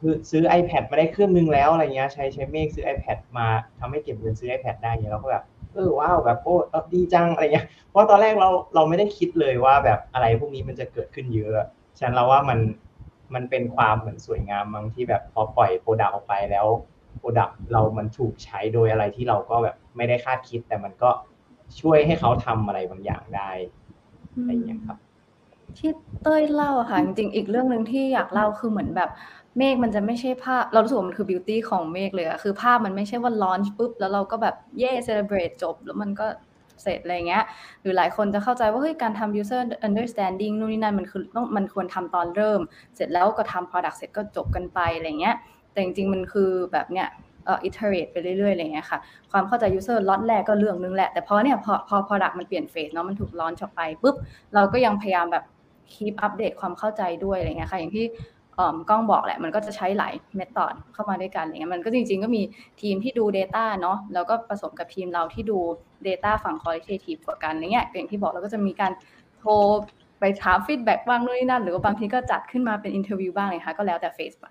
[0.01, 3.47] คือซื้อ iPad มาได้เครื่องนึงแล้วอะไรเงี้ยใช้ใช้เมฆซื้อ iPad มา
[3.79, 6.55] ทำให้เก็บเงินซื้อ iPad ได้เงี้ยเราก็แบบเออว้าวแบบโอ้
[6.93, 11.53] ดีจังอะไรเงี้ยเพราะตอนแรกเราเราไม่ได้คิดเลยว่าแบบอะไรพวกนี้มันจะเกิดขึ้นเยอะ
[11.99, 12.59] ฉะนั้นเราว่ามัน
[13.35, 16.67] มันเป็นความเหมือนสวยงามบางที่แบบพอปล่อยโปรดักออกไปแล้ว
[17.19, 21.11] โปรดักเรามันถูกใช้โดยอะไรที่เราก็แบบไม่ได้คาดคิด แต่มันก็
[21.81, 23.51] ช่วยให้เขาทำอะไรบางอย่างได้
[24.37, 24.99] อะไรอย่างเงี้ยครับ
[25.79, 25.91] ที่
[26.23, 29.11] เต้ยเล่าค่ะจริงๆอีกเรื่องหนึ่งที่อยากเล่าคือเหมือนแบบ
[29.59, 36.27] เมฆมันจะไม่ใช่ภาพ เรารู้สึกว่ามันคือบิวตี้ของเมฆเลยอะคือภาพมันไม่ใช่ว่าลอนช์ปุ๊บ แล้วเราก็แบบเย่เซเลบรตจบ แล้วมันก็
[36.83, 37.45] เสร็จอะไรเงี้ย
[37.83, 42.61] หรือหลายคนจะเข้าใจว่าเฮ้ยการทำ user understanding นู่นนี่นั่นมันคือต้องมันควรทำตอนเริ่ม
[42.97, 45.37] เสร็จแล้วก็ทำ product เสร็จก็จบกันไปอะไรเงี้ย
[45.73, 47.09] แต่จริงๆมันคือแบบเนี้ย
[47.45, 48.99] เอ่อ iterate ไปเรื่อยๆอะไรเงี้ยค่ะ
[49.31, 54.17] ความเข้าใจ user ล็อตแรกก็เรื่องนึงแหละ แต่พอเนี่ยพอพอ product มันเปลี่ยนเฟสเนาะมันถูกลอนช์ออกไปปุ๊บ
[54.55, 55.45] เราก็ยังพยายามแบบ
[55.95, 58.07] keep update ความเข้าใจด้วยอะไรเงี้ยค่ะอย่างที่
[58.89, 62.43] กล้องบอกแหละ มันก็จะใช้หลายเมธอดเข้ามาด้วยกันอะไรเงี้ยมันก็จริง ๆ ก็มี
[62.81, 65.59] ทีมที่ดู Data เนาะแล้วก็ผสมกับทีมเราที่ดู
[66.07, 68.93] Data ฝั่ง qualitative กว่ากันอะไรเงี้ยอย่างที่บอกเราก็จะมีการ
[69.39, 69.53] โทร
[70.21, 74.47] ไปถาม feedback บ้างนู่นนี่นั่น หรือว่าบางทีก็จัดขึ้นมาเป็น interview บ้างเลยค่ะก็แล้วแต่เฟสไป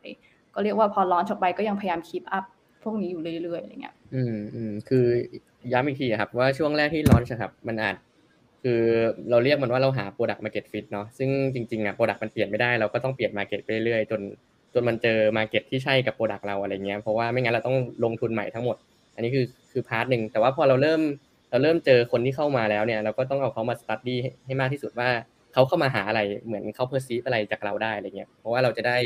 [0.53, 2.45] ก็เรียกว่าพอ launch อกไปก็ยังพยายาม keep up
[2.83, 5.05] พวกนี้อยู่เรื่อยๆอะไรเงี้ย อืมอืมคือ
[5.71, 7.95] ย้ำอีกทีอะครับว่าช่วงแรกที่ลอนช์ครับ มันอาจ
[8.63, 8.81] คือ
[9.29, 14.21] เราเรียกมันว่าเราหา product market fit เนาะซึ่งจริงๆอะ product มันเปลี่ยนไม่ได้เราก็ต้องเปลี่ยน market ไปเรื่อยๆจน
[14.73, 18.75] จนมันเจอ market ที่ใช่กับ product เราอะไรเงี้ยเพราะว่าไม่งั้นเราต้องลงทุนใหม่ทั้งหมด
[19.15, 21.01] อันนี้คือคือ part หนึ่งแต่ว่าพอเราเริ่ม
[21.49, 24.15] เราเริ่มเจอคนที่เข้ามาแล้วเนี่ยเราก็ต้องเอาเขามา study
[24.45, 25.09] ให้มากที่สุดว่า
[25.53, 28.97] เขาเข้ามาหาอะไรเหมือนเขา perceive อะไรจากเราได้อะไรเงี้ยเพราะว่าเราจะได้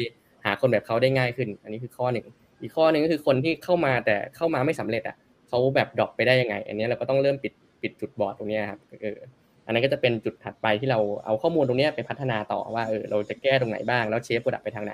[0.46, 2.26] หาคนแบบเขาได้ง่ายขึ้น อันนี้คือข้อหนึ่ง
[2.62, 5.16] อีกข้อหนึ่งก็คือคนที่เข้ามาแต่เข้ามาไม่สำเร็จอะ
[5.50, 9.20] เขาแบบ drop ไปได้ยังไง อันนี้เราก็ต้องเริ่มปิดปิดจุดบอดตรงนี้ครับเออ
[9.66, 14.94] อันนั้นก็จะเป็นจุดถัดไปที่เราเอาข้อมูลตรงนี้ไปพัฒนาต่อว่าเออเราจะแก้ตรงไหนบ้างแล้ว shape product ไปทางไหน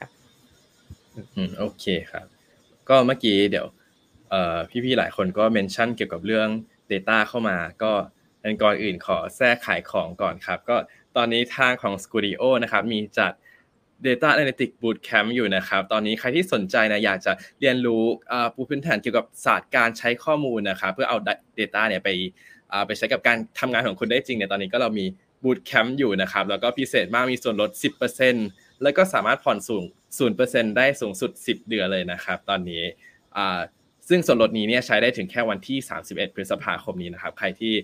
[0.00, 0.10] ครับ
[1.36, 2.26] อืมโอเคครับ
[2.88, 3.66] ก็เมื่อกี้เดี๋ยว
[4.30, 6.48] เอ่อพี่ๆหลายคนก็ mention เกี่ยวกับเรื่อง
[6.92, 7.92] Data เข้ามาก็
[8.42, 10.76] อันก่อนอื่นขอแทรกขายของก่อนครับ ก็
[11.16, 13.32] ตอนนี้ทางของ Skooldio นะครับมีจัด
[14.06, 18.02] Data Analytics Bootcamp อยู่นะครับ ตอนนี้ใครที่สนใจนะอยากจะเรียนรู้
[18.32, 21.18] อ่าปูพื้นฐานเกี่ยวกับศาสตร์การใช้ข้อมูลนะครับ เพื่อเอา
[21.58, 22.08] Data เนี่ยไป
[22.86, 25.06] ไปใช้กับการทำงานของคุณได้จริงเนี่ยตอนนี้ก็เรามี
[25.42, 27.70] Bootcamp อยู่นะครับแล้วก็พิเศษมากมีส่วนลด
[28.26, 29.84] 10%แล้วก็สามารถผ่อนสูง
[30.30, 32.82] 0%ได้สูงสุด 10 เดือนเลยนะครับ ตอนนี้
[34.08, 37.74] ซึ่งส่วนลดนี้เนี่ยใช้ได้ถึงแค่วันที่ 31 พฤษภาคมนี้นะครับ ใครที่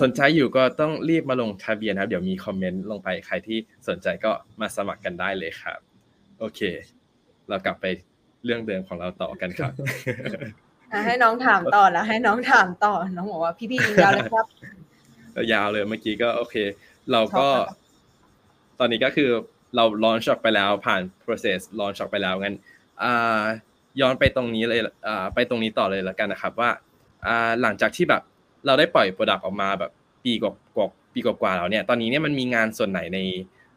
[0.00, 3.58] สนใจอยู่ก็ต้องรีบมาลงทะเบียนครับ เดี๋ยวมีคอมเมนต์ลงไปใครที่
[3.88, 5.78] สนใจก็มาสมัครกันได้เลยครับ
[6.38, 6.60] โอเค
[7.48, 7.86] เรากลับไป
[8.44, 9.72] เรื่องเดิมของเราต่อกันครับ
[11.06, 14.46] ให้น้องถามต่อแล้วให้น้องถามต่อน้องบอกว่าพี่พี่ยิงยาวเลยครับ
[15.52, 16.56] ยาวเลยเมื่อกี้ก็โอเค
[17.12, 17.78] เราก็ชอบครับ
[18.78, 19.30] ตอนนี้ก็คือ
[19.76, 22.56] เรา launch ออกไปแล้วผ่าน process launch ออกไปแล้วงั้น
[23.02, 23.42] อ่า
[24.00, 26.70] ย้อนไปตรงนี้เลยอ่าไปตรงนี้ต่อเลยแล้วกันนะครับ ว่า
[27.26, 28.22] อ่าหลังจากที่แบบ
[28.66, 29.90] เราได้ปล่อย product ออกมาแบบ
[30.24, 33.18] ปีกว่าๆปีกว่าๆแล้วเนี่ย ตอนนี้เนี่ยมันมีงานส่วนไหนใน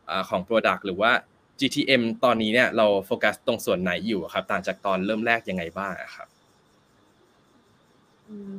[0.10, 1.12] อ่าของ product หรือว่า
[1.60, 6.28] GTM ตอนนี้เนี่ยเราโฟกัสตรงส่วนไหนอยู่ครับ ต่างจากตอนเริ่มแรกยังไงบ้างอะครับ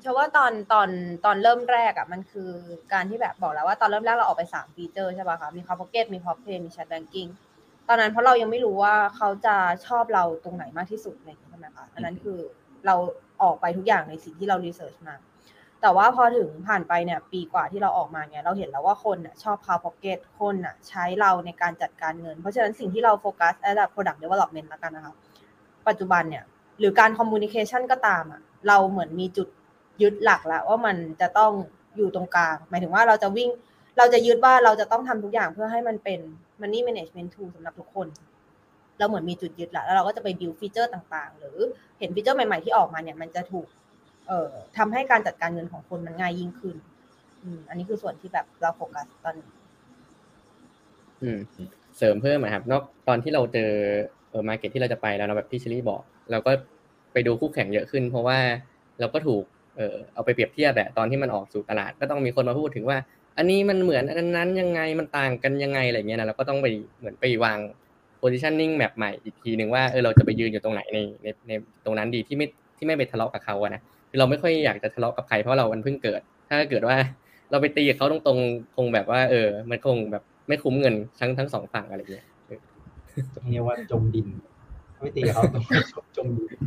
[0.00, 0.88] เชื่อว่าตอนตอน
[1.24, 2.50] ตอนเริ่มแรกอะมันคือ
[2.92, 7.30] การที่แบบบอกแล้วว่าตอนเริ่มแรกเราออกไปสามฟีเจอร์ใช่ป่ะคะมี Cloud Pocket มี Pop Pay มี Chat Banking
[7.88, 9.56] ตอนนั้นเพราะเรายังไม่รู้ว่าเขาจะ
[9.86, 12.38] ชอบเราตรงไหนมากที่สุดอะไรอย่างเงี้ยใช่ไหมคะอันนั้นคือ
[12.86, 12.94] เรา
[13.42, 15.16] ออกไปทุกอย่างในสิ่งที่เรารีเสิร์ชมา
[15.80, 25.14] แต่ว่าพอถึงผ่านไปเนี่ยปีกว่าที่เราออกมาเนี่ยเราเห็นแล้วว่าคนน่ะชอบ Cloud Pocket คนน่ะใช้เราในการจัดการเงิน เพราะฉะนั้นสิ่งที่เราโฟกัส as a product development แล้วกันนะคะ
[25.88, 26.44] ปัจจุบันเนี่ย
[26.78, 29.48] หรือการ communication ก็ตามอะ เราเหมือนมีจุด
[30.02, 31.52] ยึดหลักแล้วว่ามันจะต้อง
[31.96, 33.50] อยู่ตรงกลาง หมายถึงว่าเราจะวิ่ง
[33.98, 36.20] เราจะยึดว่าเราจะต้องทำทุกอย่างเพื่อให้มันเป็น
[36.60, 38.08] money management tool สำหรับทุกคน
[38.98, 41.58] เราเหมือนมีจุดยึดแล้วแล้วเราก็จะไป build feature ต่าง ๆ หรือ
[41.98, 43.66] เห็น feature ใหม่ ๆ ที่ออกมาเนี่ย มันจะถูก
[44.28, 46.76] เอ่อทำให้การจัดการเงินของคนมันง่ายยิ่งขึ้น
[47.42, 49.48] อืม อันนี้คือส่วนที่แบบเราโฟกัสตอนนี้
[51.22, 51.38] อืม
[51.96, 53.70] เสริมเพิ่มอะครับนอกตอนที่เราเจอ
[54.30, 56.52] เออ market ที่เราจะไปแล้วนะแบบที่เชอรี่บอก เราก็
[57.14, 58.38] ไปดูคู่แข่งเยอะขึ้น เพราะว่า
[59.00, 59.44] เราก็ถูก
[59.76, 62.98] เออเอาไปเปรียบเทียบแหละตอนที่มันออกสู่ตลาดก็ต้องมีคนมาพูดถึงว่า
[63.38, 66.66] อันนี้มันเหมือนอันนั้นยังไงมันต่างกันยังไงอะไรเงี้ยนะเราก็ต้องไป
[66.98, 67.58] เหมือนไปวาง
[68.20, 71.52] positioning แบบใหม่อีกทีหนึ่งว่าเออเราจะไปยืนอยู่ตรงไหนในในใน
[71.84, 72.46] ตรงนั้นดีที่ไม่
[72.76, 76.96] ที่ไม่ไปทะเลาะกับเขาอะนะคือเราไม่ค่อยอยากจะทะเลาะกับใครเพราะเรามันเพิ่งเกิด ถ้าเกิดว่า
[77.50, 82.26] เราไปตีกับเขาตรงๆคงแบบว่า เออ มันคงแบบไม่คุ้มเงินทั้งทั้งสองฝั่งอะไรเงี้ย
[83.50, 84.26] เรียกว่าจมดิน
[85.04, 85.64] ไม่ตีเขาต้อง
[86.16, 86.60] จมดิน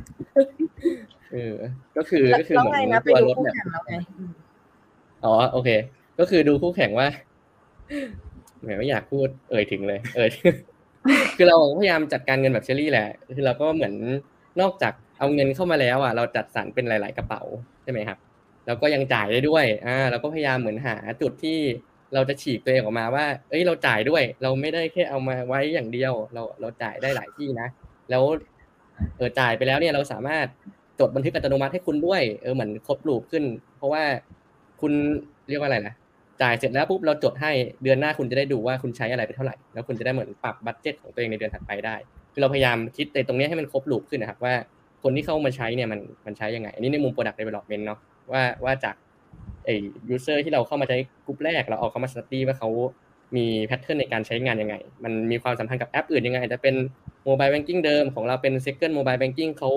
[1.33, 1.55] เออ
[1.97, 4.31] ก็คือแล้วก็คือแล้วเหมือไงนนะไปตัวดูรถคู่เนี่ยแข่งแล้วไงอืม
[5.25, 5.69] อ๋อโอเค
[6.19, 7.07] ก็คือดูคู่แข่งว่า
[8.61, 10.29] แหมไม่อยากพูด เอ่ยถึงเลย เอ่ย
[11.37, 13.93] คือเราพยายามจัดการเงินแบบเชอรี่แหละคือเราก็เหมือน
[14.61, 17.41] นอกจากเอาเงินเข้ามาแล้วอะเราจัดสรรเป็นหลาย ๆ กระเป๋า
[17.83, 18.17] ใช่ไหมครับ
[18.65, 21.59] แล้วก็ยังจ่ายได้ด้วย อ่า เราก็พยายามเหมือนหาจุดที่
[22.13, 27.67] เราจะฉีกตัวเองออกมาว่า เอ้ย เราจ่ายด้วย เราไม่ได้แค่เอามาไว้อย่างเดียว เรา เราจ่ายได้หลายที่นะ
[28.09, 28.23] แล้ว
[29.17, 30.45] เออจ่ายไปแล้วเนี่ยเราสามารถ
[30.99, 33.43] จดบันทึกอัตโนมัติให้คุณด้วยเออเหมือนครบลูปขึ้น
[33.77, 34.03] เพราะว่า
[34.81, 34.93] คุณ
[35.49, 35.93] เรียกว่าอะไรนะ
[36.41, 37.51] จ่ายเสร็จแล้วปุ๊บเราจดให้
[37.83, 41.95] เดือนหน้าคุณจะได้ดูว่าคุณใช้อะไรไปเท่าไหร่ แล้วคุณจะได้เหมือนปรับ budget ของตัวเองในเดือนถัดไปได้
[42.33, 44.53] คือเราพยายามคิดในตรงนี้ให้มันครบ loop ขึ้นนะครับว่า
[45.03, 47.99] คนที่เข้ามาใช้เนี่ยมันมันใช้ยังไง อันนี้ในมุม product development เนาะ
[48.31, 48.95] ว่าว่าจาก
[49.65, 49.75] ไอ้
[50.13, 52.69] user ที่เราเข้ามาใช้กลุ่มแรก เราเอาเข้ามา study ว่าเขา
[53.35, 56.75] มี pattern ในการใช้งานยังไง มันมีความสัมพันธ์กับแอปอื่นยังไงอาจจะเป็น
[57.27, 59.71] mobile banking เดิมของเราเป็น second mobile banking เขา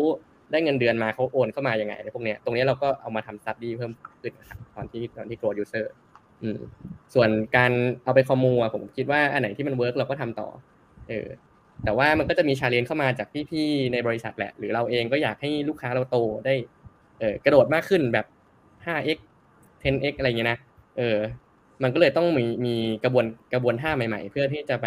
[0.52, 5.86] ได้เงินเดือนมาเขาโอนเข้ามายังไงอะไรพวกเนี้ยตรงนี้เราก็เอามาทำ study เพิ่มขึ้นนะครับตอนที่ตอนที่ grow user
[6.42, 6.58] อืม
[7.14, 7.72] ส่วนการ
[8.04, 10.48] เอาไป commu อะผมคิดว่าอันไหนที่มัน work เราก็ทำต่อ
[11.08, 11.28] เออ
[11.84, 16.54] แต่ว่ามันก็จะมี challenge เข้ามาจากพี่ๆในบริษัทแหละ หรือเราเองก็อยากให้ลูกค้าเราโตได้
[17.20, 18.26] เออกระโดดมากขึ้นแบบ
[18.86, 19.18] 5x
[19.82, 20.58] 10x อะไรอย่างเงี้ยนะ
[20.98, 21.18] เออ
[21.82, 22.74] มันก็เลยต้องมีมี
[23.04, 24.86] กระบวนกระบวนท่าใหม่ๆ เพื่อที่จะไป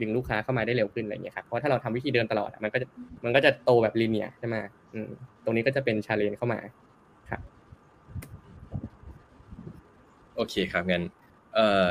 [0.00, 2.86] ดึงลูกค้าเข้ามาได้เร็วขึ้นอะไรอย่างเงี้ยครับเพราะถ้าเราทำวิธีเดิมตลอดอะมันก็จะ
[3.24, 4.56] มันก็จะโตแบบลีเนียใช่ไหม
[4.94, 5.10] อืม
[5.44, 6.60] ตรงนี้ก็จะเป็นชาเลนจ์เข้ามา
[7.30, 7.40] ครับ
[10.36, 11.04] โอเคครับงั้น
[11.54, 11.86] เอ่อ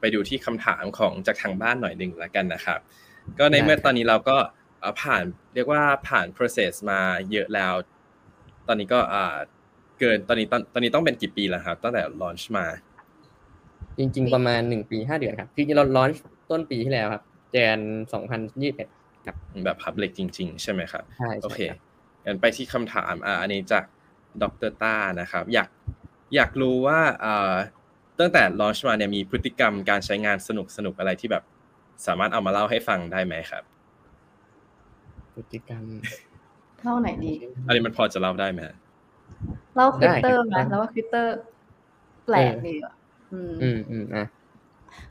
[0.00, 2.78] ไปดูที่คำถามของจากทางบ้านหน่อยหนึ่งแล้วกันนะครับ
[3.38, 4.36] ก็ในได้เมื่อครับตอนนี้เราก็
[4.80, 5.24] เอ่อผ่าน
[5.54, 7.74] เรียกว่าผ่าน process มาเยอะแล้ว
[8.68, 9.36] ตอนนี้ก็อ่า
[10.00, 12.66] เกินตอนนี้ตอนตอนนี้ต้องเป็นกี่ปีแล้วครับ ตั้งแต่ launch มา
[13.98, 16.10] จริง ๆ ประมาณหนึ่งปีห้าเดือนครับ คือจริงๆเราลอน
[16.50, 17.22] ต้นปีที่แล้วครับ
[17.52, 17.78] Jan
[18.12, 18.88] สองพันยี่สิบเอ็ด
[19.26, 21.78] ครับแบบ public จริง ๆ ใช่ไหมครับใช่โอเคใช่ครับ
[22.26, 23.84] งั้นไปที่คำถามอ่าอันนี้จาก
[24.42, 25.68] ดรต้านะครับ อยาก
[26.34, 27.54] อยากรู้ว่าอ่า
[28.20, 31.44] ตั้งแต่ launch มาเนี่ยมีพฤติกรรมการใช้งานสนุกสนุกอะไรที่แบบ
[32.06, 33.62] สามารถเอามาเล่าให้ฟังได้ไหมครับ
[35.34, 37.32] พฤติกรรมท่าไหนดี
[37.66, 38.60] อันนี้มันพอจะเล่าได้ไหม
[39.76, 41.36] เล่าคริปเตอร์ได้ไหมครับแล้วว่าคริปเตอร์
[42.26, 42.94] แปลกดีอะ
[43.32, 44.24] อืมอืมอืมอะ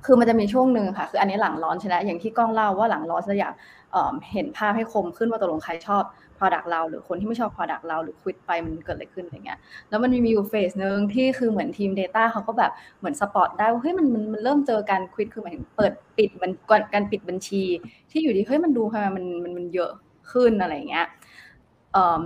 [0.06, 3.54] คือมันจะมีช่วงหนึ่งค่ะ คืออันนี้หลังร้อนใช่ไหมอย่างที่กล้องเล่าว่าหลังร้อนจะอยาก
[3.92, 6.04] เเห็นภาพให้คมขึ้นว่าตกลงใครชอบ
[6.38, 9.60] Product เรา หรือคนที่ไม่ชอบ Product เราหรือควิดไปมันเกิดอะไรขึ้นอะไรเงี้ย
[9.90, 16.52] แล้วมันมีอยู่เฟสหนึ่งที่คือเหมือนทีม Data เขาก็แบบเหมือนสปอตได้ว่าเฮ้ยมันมันเริ่มเจอการควิดคือหมายถึงเปิดปิดมัน
[16.94, 17.64] การปิดบัญชี
[18.12, 19.92] ที่อยู่ดีเฮ้ยมันดูทำไมมันมันมันเยอะ
[20.32, 21.06] ขึ้นอะไรเงี้ย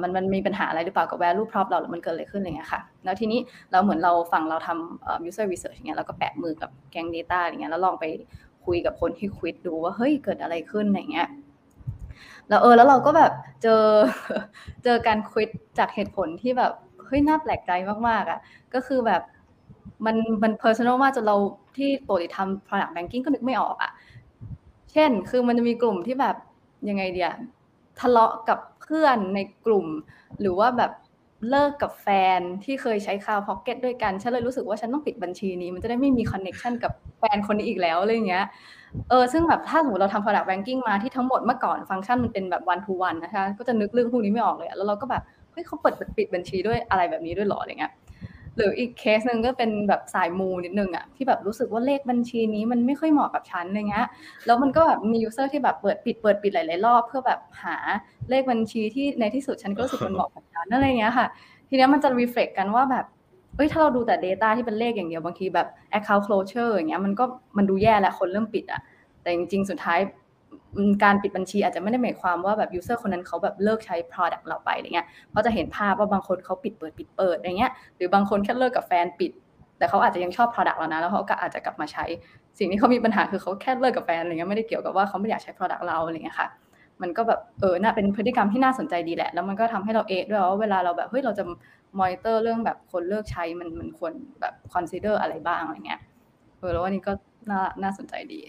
[0.02, 3.40] มันมันมีปัญหาอะไรหรือเปล่ากับ value prop เราหรือมันเกิดอะไรขึ้นอะไรเงี้ยค่ะ แล้วทีนี้
[3.72, 8.06] เราเหมือนเราฝั่งเราทำ user research อย่างเงี้ยแล้วก็แปะมือกับแกง data อะไรเงี้ยแล้วลองไป
[8.66, 11.28] คุยกับคนที่ควิดดูว่าเฮ้ยเกิดอะไรขึ้นอะไรเงี้ย
[12.50, 13.32] แล้วเออแล้วเราก็แบบ
[13.64, 13.84] เจอ
[14.84, 16.72] เจอการควิดจากเหตุผลที่แบบ
[17.06, 17.72] เฮ้ยน่าแปลกใจ
[18.08, 18.40] มากๆอะ
[18.74, 19.22] ก็คือแบบ
[20.06, 21.38] มันมัน personal มากจนเรา
[21.78, 23.92] ที่ปกติทำ product banking ก็นึกไม่ออกอะ
[24.92, 26.36] เช่น คือมันจะมีกลุ่มที่แบบ
[26.90, 27.32] ยังไงเดีย
[28.00, 29.88] ทะเลาะกับ เพื่อนในกลุ่ม
[30.42, 30.92] หรือว่าแบบ
[31.50, 32.08] เลิกกับแฟ
[32.38, 38.46] นที่เคยใช้ Cloud Pocket ด้วยกัน ฉันเลยรู้สึกว่าฉันต้องปิดบัญชีนี้ มันจะได้ไม่มี connection กับแฟนคนนี้อีกแล้วอะไรเงี้ย
[39.10, 47.94] เออ ซึ่งแบบถ้าสมมติเราทำ product banking มาที่ทั้งหมดเมื่อก่อนฟังก์ชันมันเป็นแบบ one to one นะคะ ก็จะนึกเรื่องพวกนี้ไม่ออกเลย แล้วเราก็แบบ เฮ้ยเขาเปิดปิดบัญชีด้วยอะไรแบบนี้ด้วยหรออะไรเงี้ย
[48.62, 54.08] หรืออีกเคสหนึ่งก็เป็นแบบสายมูนิดนึงอะที่แบบรู้สึกว่าเลขบัญชีนี้มันไม่ค่อยเหมาะกับฉันอะไรเงี้ย
[54.46, 57.78] แล้วมันก็แบบมี user ที่แบบเปิดปิดเปิดปิดหลายๆรอบเพื่อแบบหา
[58.30, 61.28] เลขบัญชีที่ในที่สุดฉันก็รู้สึกมันเหมาะกับฉันอะไรเงี้ยค่ะ
[61.70, 63.06] ทีเนี้ยมันจะ reflect กันว่าแบบ
[63.56, 67.26] เอ้ยถ้าเราดูแต่ Data ที่เป็นเลขอย่างเดียวบางทีแบบ account closure อย่างเงี้ยมันก็
[67.58, 68.82] มันดูแย่แล้วคนเริ่มปิดอะ
[69.22, 70.00] แต่จริงๆ สุดท้าย
[71.04, 79.32] การปิดบัญชีอาจจะไม่ได้หมายความว่าแบบ user คนนั้นเขาแบบเลิกใช้ product เราไปอะไรเงี้ยเพราะจะเห็นภาพว่าบางคนเขาปิดเปิดปิดเปิดอะไรเงี้ยหรือบางคนแค่เลิกกับแฟนปิด
[79.78, 82.06] แต่เขาอาจจะยังชอบ product เรานะแล้วเขาก็อาจจะกลับมาใช้
[82.60, 86.48] สิ่งที่เขามีปัญหาคือเขาแค่เลิกกับแฟนอะไรเงี้ยไม่ได้เกี่ยวกับว่าเขาไม่อยากใช้ product เราอะไรเงี้ยค่ะ
[87.02, 91.44] มันก็แบบเออน่าเป็นพฤติกรรมที่น่าสนใจดีแหละ แล้วมันก็ทำให้เราเอะด้วยว่าเวลาเราแบบเฮ้ยเราจะ
[92.00, 96.02] มอนิเตอร์เรื่องแบบคนเลิกใช้มันมันควรแบบ consider อะไรบ้างอะไรเงี้ย
[96.60, 97.12] เออแล้ววันนี้ก็
[97.52, 98.40] น่าน่าสนใจดี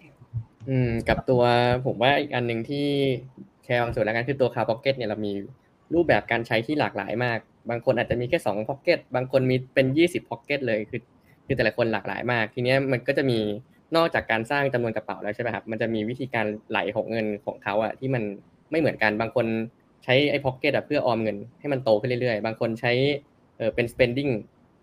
[0.68, 1.42] อืมกับตัว
[1.86, 2.86] ผมว่าอีกอันหนึ่งที่
[3.64, 5.32] แชร์บางส่วนแล้วกันคือตัวคา r พ็อกเก็ตเนี่ยเรามี
[5.94, 7.38] รูปแบบการใช้ที่หลากหลายมาก
[7.70, 11.00] บางคนอาจจะมีแค่สอง pocket บางคนมีเป็นยี่สิบ pocket เลยคือ
[11.46, 13.38] คือแต่ละคนหลากหลายมาก ทีเนี้ยมันก็จะมี
[13.96, 18.22] นอกจากการสร้างจำนวนกระเป๋าแล้วใช่ไหมครับมันจะมีวิธีการไหลของเงินของเขาอะที่มัน
[18.70, 19.46] ไม่เหมือนกันบางคน
[20.04, 22.92] ใช้ไอ้ pocket อะเพื่อออมเงินให้มันโตขึ้นเรื่อยๆ บางคนใช้
[23.58, 24.32] เออเป็น spending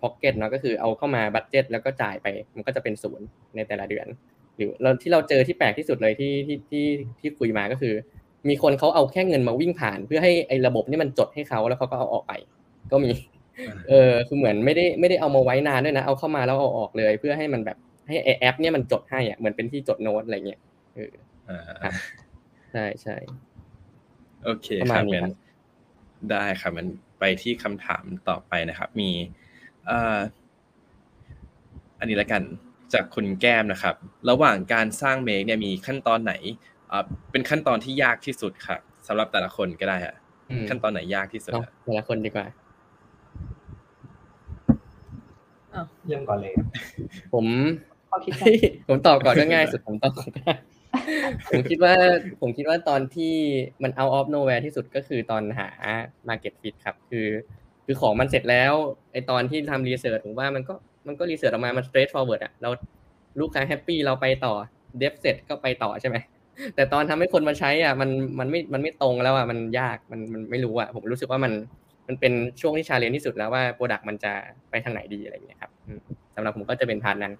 [0.01, 3.25] pocket เนาะก็คือเอาเข้ามา budget แล้วก็จ่ายไปมันก็จะเป็นศูนย์
[3.55, 4.07] ในแต่ละเดือน
[4.60, 6.86] หรือเราที่เราเจอที่แปลกที่สุดเลยที่ที่ที่
[7.20, 7.93] ที่คุยมาก็คือ
[8.49, 12.34] มีคนเขาเอาแค่เงินมาวิ่งผ่าน เพื่อให้ไอ้ระบบนี่มันจดให้เขาแล้วเขาก็เอาออกไป
[12.91, 13.12] ก็มี
[13.89, 20.60] เออคือเหมือนไม่ได้ไม่ได้เอามาไว้นานด้วยนะเอาเข้ามาแล้วเอาออกเลย เพื่อให้มันแบบให้ไอแอป เนี่ยมันจดให้อะเหมือนเป็นที่จดโน้ตอะไรเงี้ย
[20.95, 21.14] เออ
[21.49, 21.93] อ่าครับ
[22.72, 23.16] ใช่ใช่
[24.43, 25.34] โอเคประคมารัณบนี้งั้นครับ
[26.32, 26.88] ได้ครับมัน
[27.20, 29.10] ไปที่คำถามต่อไปนะครับ มี
[29.86, 30.18] เอ่อ
[31.99, 32.41] อันนี้ละกัน
[32.93, 33.95] จากคุณแก้มนะครับ
[34.29, 36.33] ระหว่างการสร้างเมคเนี่ยมีขั้นตอนไหน
[36.91, 40.15] อ่าเป็นขั้นตอนที่ยากที่สุดครับสำหรับแต่ละคนก็ได้ฮะ
[40.49, 42.47] อืมขั้นตอนไหนยากที่สุดเนาะฮะแต่ละคนดีกว่า
[46.07, 46.65] เริ่มก่อนเลยครับ
[47.33, 47.45] ผม
[48.09, 48.51] ขอคิดก่อน
[48.89, 50.55] ผมตอบก่อนก็ง่ายสุดผมตอบก่อนก็ได้
[51.49, 51.93] ผมคิดว่า
[52.41, 53.35] ผมคิดว่าตอนที่
[53.83, 55.67] มัน out of nowhere ที่สุดก็คือตอนหา
[56.27, 57.27] market fit ครับ คือ
[57.85, 58.73] คือของมันเสร็จแล้ว
[59.11, 60.73] ไอตอนที่ทำรีเสิร์ชผมว่ามันก็
[61.10, 62.70] มันก็ research ออกมา มัน straight forward อะเรา
[63.39, 64.53] ลูกค้า happy เราไปต่อ
[64.99, 66.18] dev เสร็จก็ไปต่อใช่ไหม
[66.76, 71.53] แต่ตอนทำให้คนมาใช้อะมันมันไม่มันไม่ตรงแล้วอะมันยากมันมันไม่รู้อะผมรู้สึกว่ามัน
[72.07, 74.34] มันเป็นช่วงที่ challenge ที่สุดแล้วว่า product มันจะ
[74.70, 75.99] ไปทางไหนดีอะไรอย่างเงี้ยครับอืม
[76.36, 77.34] สำหรับผมก็จะเป็น part นั้น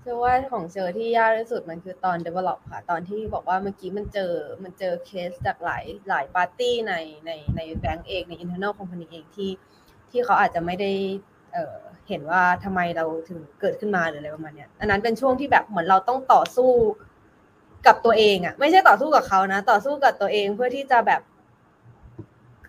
[0.00, 6.94] เชื่อว่าของเชอที่ยากที่สุดมันคือตอน develop ค่ะ ตอนที่บอกว่าเมื่อกี้มันเจอมันเจอเคสจากหลายหลายปาร์ตี้ใน
[7.26, 9.50] ในในแบงก์เองใน internal company เองที่
[10.10, 10.90] ที่เขาอาจจะไม่ได้
[11.52, 11.78] เอ่อ
[12.10, 16.70] เห็นว่าทำไมเราถึงเกิดขึ้นมาหรืออะไรประมาณเนี้ยอันนั้นเป็นช่วงที่แบบเหมือนเราต้องต่อสู้
[17.86, 21.20] กับตัวเองอะไม่ใช่ต่อสู้กับเขานะ ต่อสู้กับตัวเองเพื่อที่จะแบบ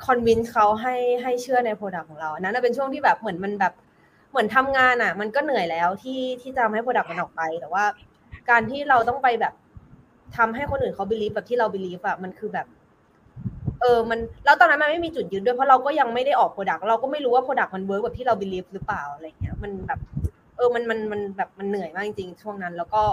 [0.06, 3.74] convince เขาให้ให้เชื่อใน product ของเราอันนั้นเป็นช่วงที่แบบเหมือนมันแบบ
[4.32, 7.86] เหมือนทำงานอะมันก็เหนื่อยแล้วที่ที่จะทำให้โปรดักต์มันออกไป แต่ว่า
[8.50, 9.54] การที่เราต้องไปแบบ
[10.38, 12.68] ทำให้คนอื่นเขา believe แบบที่เรา believe อะมันคือแบบ
[13.82, 20.00] เออมันแล้วตอนนั้นมันไม่มีจุดยืนด้วยเพราะเราก็ยังไม่ได้ออก product เราก็ไม่รู้ว่า product มัน work แบบที่เรา believe หรือเปล่าอะไรเงี้ยมันแบบ
[20.58, 23.04] เออมันมันมันแบบมันเหนื่อยมากจริงๆช่วงนั้น แล้วก็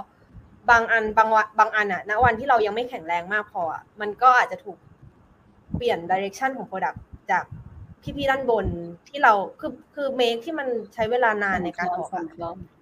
[0.70, 4.78] บางอันบางวันบางอันอะณวันที่เรายังไม่แข็งแรงมากพออะมันก็อาจจะถูก
[5.76, 7.44] เปลี่ยน direction ของ product จาก
[8.16, 8.66] พี่ๆด้านบน
[9.08, 12.24] ที่เราคือคือ MAKE ที่มันใช้เวลานานในการออกอะ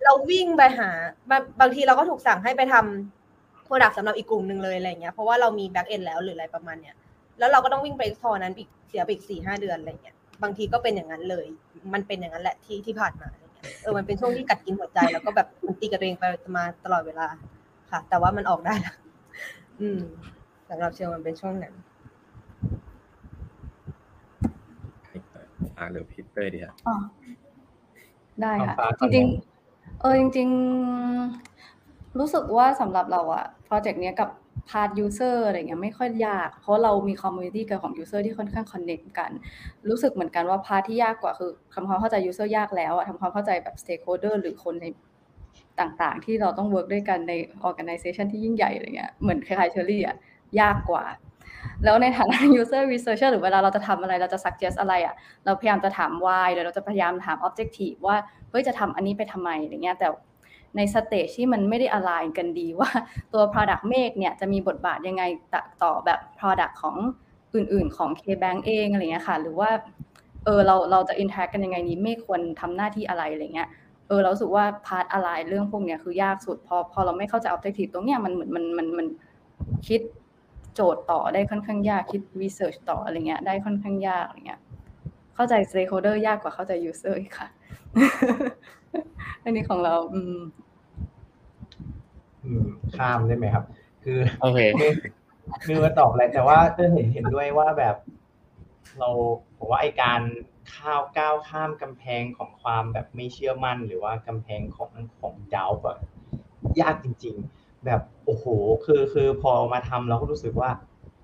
[0.04, 0.90] เราวิ่งไปหา
[1.30, 6.96] บางบางทีเราก็ถูกสั่งให้ไปทำ product สำหรับอีกกลุ่มหนึ่งเลยอะไรเงี้ยเพราะว่าเรามี backend แล้วหรืออะไรประมาณเนี้ย
[7.38, 11.46] แล้วเราก็ต้องวิ่งไปทางนั้นอีกเสียไปอีกสี่ห้าเดือนอะไรเงี้ยบางทีก็เป็นอย่างนั้นเลย
[11.94, 16.24] มันเป็นอย่างนั้นแหละที่ที่ผ่านมาอะไรเงี้ยเออมันเป็นช่วงที่กัดกินหัวใจแล้วก็แบบมันตีกับตัวเองไป
[16.56, 17.26] มาตลอดเวลา
[17.90, 18.96] ค่ะ แต่ว่ามันออกได้แล้ว
[19.80, 20.00] อืม
[20.68, 21.74] สำหรับเชอมันเป็นช่วงนั้น
[25.78, 26.94] อ่าหรือพีเตอร์ดีฮะอ๋อ
[28.42, 30.48] ได้ค่ะเอาฟ้าจก่อนริงไหมๆเออจริง
[31.34, 34.28] ๆ รู้สึกว่าสำหรับเราอะโปรเจกต์เนี้ยกับ
[34.68, 39.30] พาร์ทยูเซอร์อะไรเงี้ยไม่ค่อยยาก เพราะเรามีคอมมูนิตี้กับของยูเซอร์ที่ค่อนข้างคอนเน c t กัน
[39.88, 44.86] รู้สึกเหมือนกันว่าพาร์ทที่ยากกว่าคือทำความเข้าใจยูเซอร์ยากแล้วอะทำความเข้าใจแบบสเต็กโฮเดอร์หรือคนใน
[45.80, 47.32] ต่างๆ ที่เราต้องเวิร์กด้วยกันใน
[47.68, 50.16] organization ที่ยิ่งใหญ่อะไรเงี้ยเหมือนคล้ายๆเชอรี่อะ
[50.60, 51.04] ยากกว่า
[51.84, 55.14] แล้วในฐานะ user researcher หรือเวลาเราจะทำอะไรเราจะ suggest อะไรอะ
[55.44, 58.16] เราพยายามจะถาม why หรือเราจะพยายามถาม objective ว่า
[58.50, 60.08] เฮ้ยจะทำอันนี้ไปทำไมอะไรเงี้ยแต่
[60.76, 62.90] ในสเตจที่มันไม่ได้ align กันดีว่า
[63.32, 65.22] ตัว product make เนี่ยจะมีบทบาทยังไง
[65.82, 66.96] ต่อแบบ product ของ
[67.54, 69.70] อื่นๆของ KBank เองอะไรเงี้ยค่ะ หรือว่า
[70.44, 73.68] เออเราเราจะ interact กันยังไงนี้ไม่ควรทำหน้าที่อะไรอะไรเงี้ย
[74.08, 79.06] เออเราสึกว่า part อะไรเรื่องพวกเนี้ยคือยากสุดพอพอเราไม่เข้าใจ objective ตรงเนี้ยมันเหมือนมันมันมัน
[79.88, 80.00] คิด
[80.74, 84.60] โจทย์ต่อได้ค่อนข้างยากคิด research ต่ออะไรเงี้ยได้ค่อนข้างยากอะไรเงี้ย
[85.34, 87.48] เข้าใจ stakeholder ยากกว่าเข้าใจ user อีกค่ะ
[89.44, 90.38] อันนี้ของเรา อืม
[92.44, 92.66] อืม
[92.96, 93.64] ข้ามได้ไหมครับ
[94.04, 94.92] คือโอเคคือ
[95.64, 97.96] คือมาตอบอะไรแต่ว่าเออเห็นเห็นด้วยว่าแบบ
[98.98, 99.10] เรา
[99.58, 100.20] ผมว่าไอการ
[100.74, 104.90] ข้าวก้าวข้ามกำแพงของความแบบไม่เชื่อมั่น หรือว่ากำแพงของ
[105.20, 105.98] ของดาวแบบ
[106.80, 108.44] ยากจริง ๆ แบบโอ้โห
[108.84, 110.70] คือคือพอมาทำเราก็รู้สึกว่า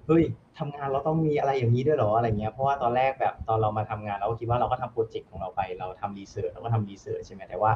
[0.07, 0.23] เฮ้ย
[0.59, 7.73] ทำงานเราต้องมีอะไรอย่างนี้ด้วยเหรออะไรเงี้ยเพราะว่าตอนแรกแบบตอนเรามาทำงานเราก็คิดว่าเราก็ทำโปรเจกต์ของเราไปเราทำรีเสิร์ชเราก็ทำรีเสิร์ชใช่ไหมแต่ว่า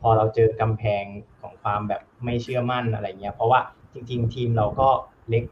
[0.00, 1.04] พอเราเจอกำแพง
[1.40, 3.60] ของความแบบไม่เชื่อมั่นอะไรเงี้ยเพราะว่า
[3.94, 4.88] จริง ๆ ทีมเราก็
[5.28, 5.44] เล็ก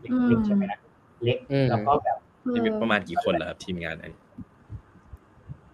[0.00, 0.78] เล็กอืมเล็กใช่ไหมนะ
[1.24, 2.18] เล็กอืมแล้วก็แบบ
[2.54, 4.20] มีประมาณกี่คนล่ะครับทีมงานอันนี้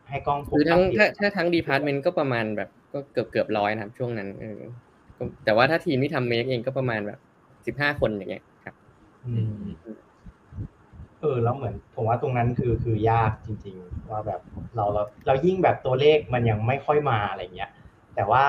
[0.08, 4.60] ให้กล้องโฟคือกัทั้สงติดถ้าถ้าทั้ง department ก็ประมาณแบบก็เกือบเกือบร้อยนะครับช่วงนั้นเออ
[5.16, 7.18] ก็แต่ว่าถ้าทีมที่ทำ MAKE เองก็ประมาณแบบ
[7.66, 8.55] สิบห้าคนอย่างเงี้ยครับอืม
[11.20, 14.40] เออแล้วเหมือนผมว่าตรงนั้นคือคือยากจริง ๆ ว่าแบบ
[14.76, 17.70] เราเราเรายิ่งแบบตัวเลขมันยังไม่ค่อยมาอะไรเงี้ย
[18.14, 18.44] แต่ว่า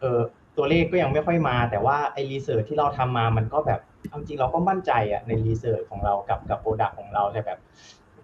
[0.00, 0.20] เออ
[0.56, 7.58] ตัวเลขก็ยังไม่ค่อยมา แต่ว่าไอ้ research ที่เราทำมามันก็แบบเอาจริงเราก็มั่นใจอะใน research ของเรากับกับ product ของเราแต่แบบ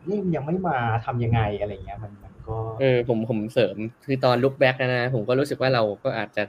[0.08, 6.42] นี่ยังไม่มาทำยังไงอะไรเงี้ย มันมันก็ เออผมผมเสริมคือตอน look back นะนะผมก็รู้สึกว่าเราก็อาจจะ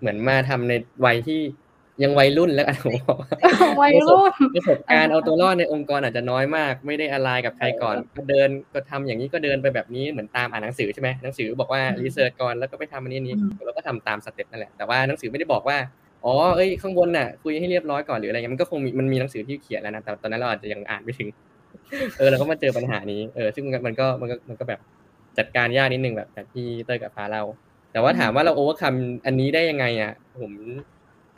[0.00, 0.72] เหมือนมาทำใน
[1.04, 1.40] วัยที่
[2.02, 3.30] ยังวัยรุ่นแล้วกันผมบอกว่า
[3.82, 15.76] วัยรุ่นประสบการณ์เอาตัวรอดในองค์กรอาจจะน้อยมาก ไม่ได้อะไรกับใครก่อน ก็เดินก็ทำอย่างนี้ก็เดินไปแบบนี้เหมือนตามอ่านหนังสือใช่ไหมหนังสือบอกว่า research ก่อนแล้วก็ไปทำอันนี้นี้อืมเราก็ทำตาม step นั่นแหละแต่ว่าหนังสือไม่ได้บอกว่า
[16.24, 21.28] อ๋อเอ้ยข้างบนน่ะคุยให้เรียบร้อยก่อนหรืออะไรเงี้ยมันก็คงมีมันมีหนังสือที่เขียนแล้วนะแต่ตอนนั้นเราอาจจะยังอ่านไม่ถึง
[22.18, 24.80] เออเราก็มาเจอปัญหานี้เออซึ่งมันก็มันก็มันก็มันก็แบบ
[25.38, 27.42] จัดการยากนิดนึงแบบแบบที่เต้ยกับฟ้าเรา
[27.92, 28.94] แต่ว่าถามว่าเราโอเวอร์คัม
[29.26, 30.52] อันนี้ได้ยังไงอะผม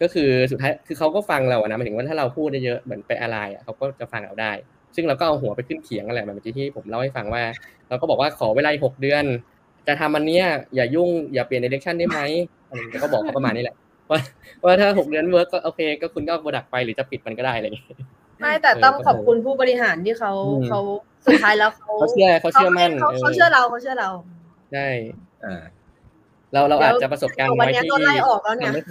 [0.03, 4.53] ก็คือสุดท้ายคือเขาก็ฟังเราอะนะหมายถึงว่าถ้าเราพูดได้เยอะเหมือนไปอะไรอะเขาก็จะฟังเราได้
[4.95, 7.43] ซึ่งเราก็เอาหัวไปขึ้นเขียงนั่นแหละแบบเมื่อกี้ที่ผมเล่าให้ฟังว่า
[7.89, 9.25] เราก็บอกว่าขอเวลาหกเดือน
[9.87, 10.45] จะทำอันเนี้ย
[10.75, 12.21] อย่ายุ่งอย่าเปลี่ยน direction ได้ไหม
[12.69, 13.77] อะไรอย่างเงี้ยก็บอกเขาประมาณนี้แหละ
[14.11, 14.19] ว่า
[14.63, 17.87] ว่าถ้าหกเดือน work ก็โอเค ก็คุณก็เอา product ไปหรือจะปิดมันก็ได้อะไรอย่างเงี้ย
[18.41, 20.81] ไม่แต่ต้องขอบคุณผู้บริหารที่เขาอืมเขา
[21.27, 24.11] สุดท้ายแล้วเขาเขาเชื่อเขาเชื่อมั่นเขาเออเขาเชื่อเราเขาเชื่อเรา
[24.73, 24.89] ใช่
[25.45, 25.63] อ่า
[26.53, 28.83] เราเราอาจจะประสบการณ์มันน้อยเนี้ยที่โดนไล่ออกแล้วเนี่ยทำให้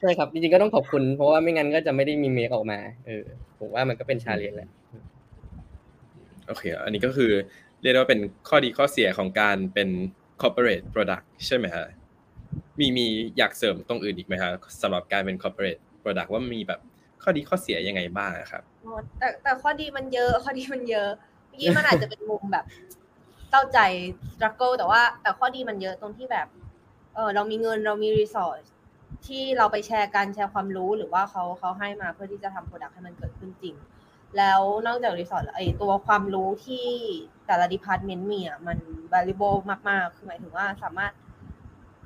[0.00, 3.24] ใช่ครับจริงๆก็ต้องขอบคุณ เพราะว่าไม่งั้นก็จะไม่ได้มี MAKE ออกมา เออ
[3.58, 4.70] ผมว่ามันก็เป็น challenge แหละ
[6.48, 7.30] โอเค อันนี้ก็คือ
[7.82, 9.88] เรียกได้ว่าเป็นข้อดีข้อเสียของการเป็น
[10.42, 11.86] corporate product ใช่ไหมฮะ
[12.78, 13.06] มีมี
[13.38, 14.50] อยากเสริมตรงอื่นอีกไหมฮะ
[14.82, 16.80] สำหรับการเป็น corporate product ว่ามีแบบ
[17.22, 18.62] ข้อดีข้อเสียยังไงบ้างอะครับ
[19.18, 21.08] แต่แต่ข้อดีมันเยอะข้อดีมันเยอะ
[21.48, 22.64] เมื่อกี้มันอาจจะเป็นมุมแบบ
[23.50, 23.78] เศร้าใจ
[24.32, 26.48] struggle แต่ว่าแต่ข้อดีมันเยอะตรงที่แบบ
[27.14, 28.68] เออเรามีเงินเรามี resource
[29.26, 33.74] ที่เราไปแชร์กันแชร์ความรู้หรือว่าเขาเขาให้มาเพื่อที่จะทำ product ให้มันเกิดขึ้นจริง
[34.36, 36.86] แล้วนอกจาก resource แล้วไอตัวความรู้ที่
[37.46, 38.78] แต่ละ department มีอะมัน
[39.12, 39.56] valuable
[39.88, 41.12] มากๆ คือหมายถึงว่าสามารถ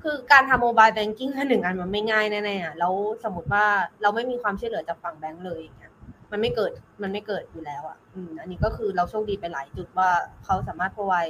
[0.03, 2.93] คือการทำ mobile banking แค่หนึ่งอันมันไม่ง่ายแน่ๆอะแล้ว
[3.23, 3.65] สมมติว่า
[4.01, 5.93] เราไม่มีความช่วยเหลือจากฝั่งแบงก์เลยอย่างเงี้ย
[6.31, 6.71] มันไม่เกิด
[7.01, 10.09] มันไม่เกิดอยู่แล้วอะอืมอันนี้ก็คือเราโชคดีไปหลายจุดว่า
[10.45, 11.25] เขาสามารถพร i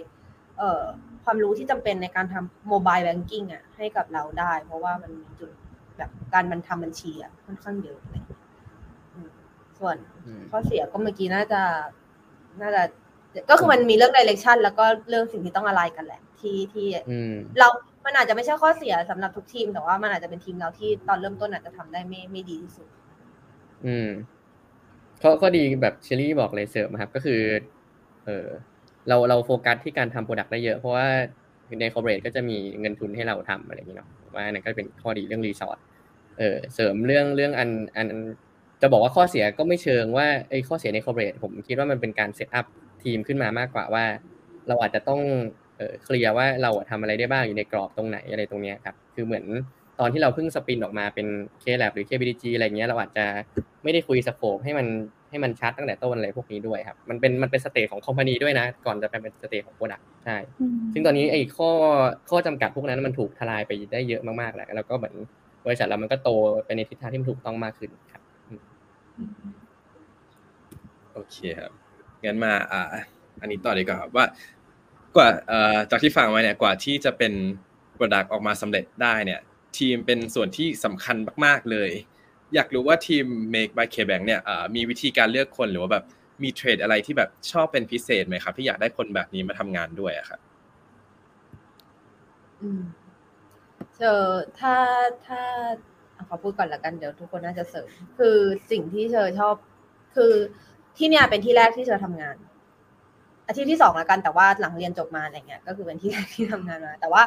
[0.58, 0.84] เอ่อ
[1.24, 5.52] ความรู้ที่จำเป็นในการทำ mobile banking อะให้กับเราได้ เพราะว่ามันมีจุด
[5.98, 8.24] แบบการมันทำบัญชีอะค่อนข้างเยอะเลย
[9.14, 9.30] อืม
[9.80, 9.96] ส่วน
[10.28, 11.62] อืมข้อเสียก็เมื่อกี้น่าจะ
[12.62, 12.84] น่าจะ
[13.50, 17.68] ก็คือมันมีเรื่อง direction แล้วก็เรื่องสิ่งที่ต้องอะไรกันแหละ ที่ที่อืมเรา
[18.06, 22.88] มันอาจจะไม่ใช่ข้อเสียสำหรับทุกทีม แต่ว่ามันอาจจะเป็นทีมเราที่ตอนเริ่มต้นอาจจะทำได้ไม่ไม่ดีที่สุด
[23.86, 24.10] อืม
[25.26, 27.42] ข้อข้อดีแบบเชอรี่บอกเลยเสริมครับ ก็คือ
[28.26, 28.48] เออ
[29.08, 31.08] เราเราโฟกัสที่การทำ product ได้เยอะ เพราะว่า
[31.82, 35.78] ใน corporate ก็จะมีเงินทุนให้เราทำอะไรอย่างเงี้ยเนาะว่านั่นก็เป็นข้อดีเรื่อง resource
[36.40, 38.08] เออเสริมเรื่องเรื่องอันอัน
[38.82, 42.66] จะบอกว่าข้อเสียก็ไม่เชิงว่าไอ้ข้อเสียใน corporate ผมคิดว่ามันเป็นการ set up
[43.04, 44.06] ทีมขึ้นมามากกว่าว่า
[44.68, 45.22] เราอาจจะต้อง
[45.78, 49.46] เออเคลียร์ว่าเราอะทำอะไรได้บ้างอยู่ในกรอบตรงไหนอะไรตรงเนี้ยครับ คือเหมือน
[50.00, 51.28] ตอนที่เราเพิ่ง spin ออกมาเป็น
[51.64, 53.26] KLab หรือ KBTG อะไรเงี้ยเราอาจจะ
[53.84, 54.88] ไม่ได้คุย scope ให้มัน
[55.30, 60.38] ให้มันชัดตั้งแต่ต้นอะไรพวกนี้ด้วยครับ มันเป็นมันเป็น stage ของ company ด้วยนะ ก่อนจะไปเป็น stage ของ product ใช่
[60.94, 61.70] ซึ่งตอนนี้ไอ้ข้อ
[62.30, 65.16] ข้อจำกัดพวกนั้นมันถูกทลายไปได้เยอะมากๆแล้วแล้วก็เหมือน
[65.66, 66.30] บริษัทเรามันก็โต
[66.66, 68.22] ไปในทิศทางที่มันถูกต้องมากขึ้นครับ
[71.14, 71.72] โอเคครับ
[72.26, 72.82] งั้นมาอ่า
[73.42, 74.26] อันนี้ต่อดีกว่าครับว่า
[75.16, 77.34] กว่าเอ่อจากที่ฟังมาเนี่ยกว่าที่จะเป็น
[77.98, 79.40] Product ออกมาสำเร็จได้เนี่ย
[79.78, 81.16] ทีมเป็นส่วนที่สำคัญ
[81.46, 81.92] มาก ๆ เลย
[82.54, 84.42] อยากรู้ว่าทีม Make by KBank เนี่ย
[84.76, 86.06] มีวิธีการเลือกคนหรือว่าแบบ
[86.44, 90.40] มีเทรดอะไรที่แบบชอบเป็นพิเศษไหมครับ ที่อยากได้คนแบบนี้มาทำงานด้วยอะครับ
[92.62, 92.82] อืม
[93.98, 94.24] เจอ
[94.60, 94.76] ถ้า
[95.26, 95.42] ถ้า
[96.28, 98.38] ขอพูดก่อนละกันเดี๋ยวทุกคนน่าจะเสริม คือ
[98.72, 99.56] สิ่งที่เชอชอบ
[100.16, 100.34] คือ
[100.98, 102.36] ที่เนี่ยเป็นที่แรกที่เชอทำงาน
[103.48, 107.22] อาทิตย์ที่สองละกันแต่ว่าหลังเรียนจบมาอะไรเงี้ยก็คือเป็นที่แรกที่ทำงานมา แต่ว่า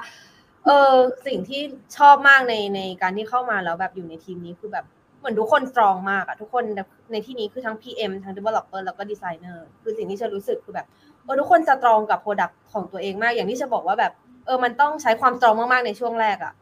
[0.64, 0.94] เออ
[1.26, 1.62] สิ่งที่
[1.96, 4.84] ชอบมากในในการที่เข้ามาแล้วแบบอยู่ในทีมนี้คือแบบ
[5.18, 6.64] เหมือนทุกคน strong มากอะทุกคน
[7.12, 10.86] ในที่นี้คือทั้ง PM ทั้ง Developer แล้วก็ Designer คือสิ่งที่เชอรู้สึกคือแบบ
[11.24, 14.12] เออทุกคนสตรองกับ Product ของตัวเองมาก อย่างที่เชอบอกว่าแบบ
[14.46, 16.52] เออมันต้องใช้ความ strong มากๆในช่วงแรกอะ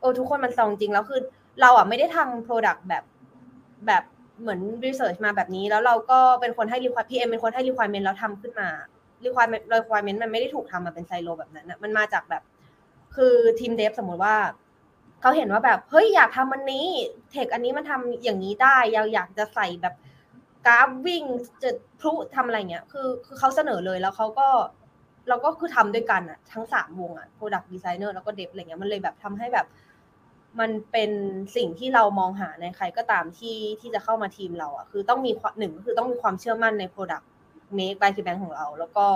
[0.00, 1.20] เออทุกคนมัน strong จริงแล้วคือ
[1.60, 3.04] เราอะไม่ได้ทำ product แบบ
[3.86, 4.02] แบบ
[4.40, 8.68] เหมือน research มาแบบนี้ แล้วเราก็เป็นคนให้รีคว i พีเอ็มเป็นคนให้รีคว i เมนแล้วทำขึ้นมา
[9.24, 12.42] รีคว i เมนรีคว i เมนมันไม่ได้ถูกทำมาเป็นไซโลแบบนั้นอะมันมาจากแบบ
[13.16, 14.36] คือทีมเดฟสมมติว่า
[15.20, 16.86] เขาเห็นว่าแบบเฮ้ยอยากทำอันนี้
[17.30, 19.94] เทคอันนี้มันทำอย่างนี้ได้อยาอยากจะใส่แบบ
[20.66, 21.22] กราฟวิ่ง
[21.62, 24.48] จะพลุทำอะไรเงี้ย คือคือเขาเสนอเลยแล้วเขาก็
[25.28, 29.66] เราก็คือทำด้วยกันอะทั้งสามวงอะ Product Designer แล้วก็เดฟอะไรเงี้ยมันเลยแบบทำให้แบบ
[30.60, 31.10] มันเป็น
[31.56, 37.24] สิ่งที่เรามองหาในใครก็ตามที่ที่จะเข้ามาทีมเราอะคือต้องมีหนึ่งก็คือต้องมีความเชื่อมั่นใน Product
[37.76, 39.06] Make by KBank ของเรา แล้วก็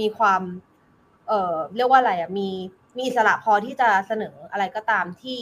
[0.00, 0.42] มีความ
[1.28, 2.48] เอ่อเรียกว่าอะไรอะมี
[2.98, 5.40] มีสระพอที่จะเสนออะไรก็ตามที่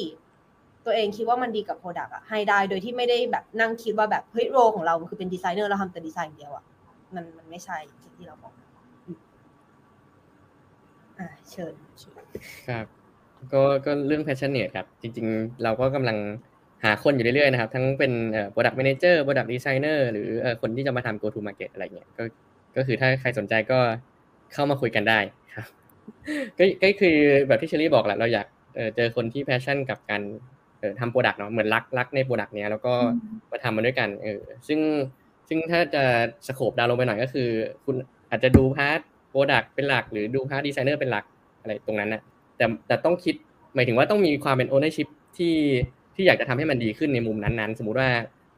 [0.84, 6.64] ตัวเองคิดว่ามันดีกับ Product อะให้ได้โดยที่ไม่ได้แบบนั่งคิดว่าแบบเฮ้ยโรของเราคือเป็นดีไซเนอร์เราทำแต่ดีไซน์อย่างเดียวอะ
[7.14, 8.52] มันมันไม่ใช่สิ่งที่เราบอก
[11.18, 11.72] อ่าเชิญ
[12.68, 12.86] ครับ
[13.52, 16.18] ก็ก็เรื่อง passionate ครับ จริง ๆ เราก็กำลัง
[16.84, 22.24] หาคนอยู่เรื่อยๆนะครับ ทั้งเป็นเอ่อ product manager product designer หรือเอ่อคนที่จะมาทำ go to market อะไรเงี้ยก็
[22.76, 23.78] ก็คือถ้าใครสนใจก็
[24.52, 25.18] เข้ามาคุยกันได้
[25.54, 25.77] ครับ
[26.58, 27.16] ก็ก็คือ
[27.48, 28.46] แบบที่เชอรี่บอกแหละเราอยาก
[28.76, 30.22] เอ่อเจอคนที่ passion กับการ
[30.78, 32.92] เอ่อทำ product เนาะเหมือนรักรักใน product เนี้ยแล้วก็
[33.50, 34.80] มาทำมันด้วยกันเออซึ่ง
[35.48, 36.04] ซึ่งถ้าจะ
[36.46, 37.48] scope down ลงไปหน่อยก็คือ
[37.84, 37.96] คุณ
[38.30, 39.00] อาจจะดู part
[39.32, 41.24] product เป็นหลัก หรือดู part designer เป็นหลัก
[41.60, 42.22] อะไรตรงนั้นนะ
[42.56, 43.34] แต่แต่ต้องคิด
[43.74, 45.54] หมายถึงว่าต้องมีความเป็น ownership ที่
[46.14, 48.10] ที่อยากจะทำให้มันดีขึ้นในมุมนั้นๆ สมมุติว่า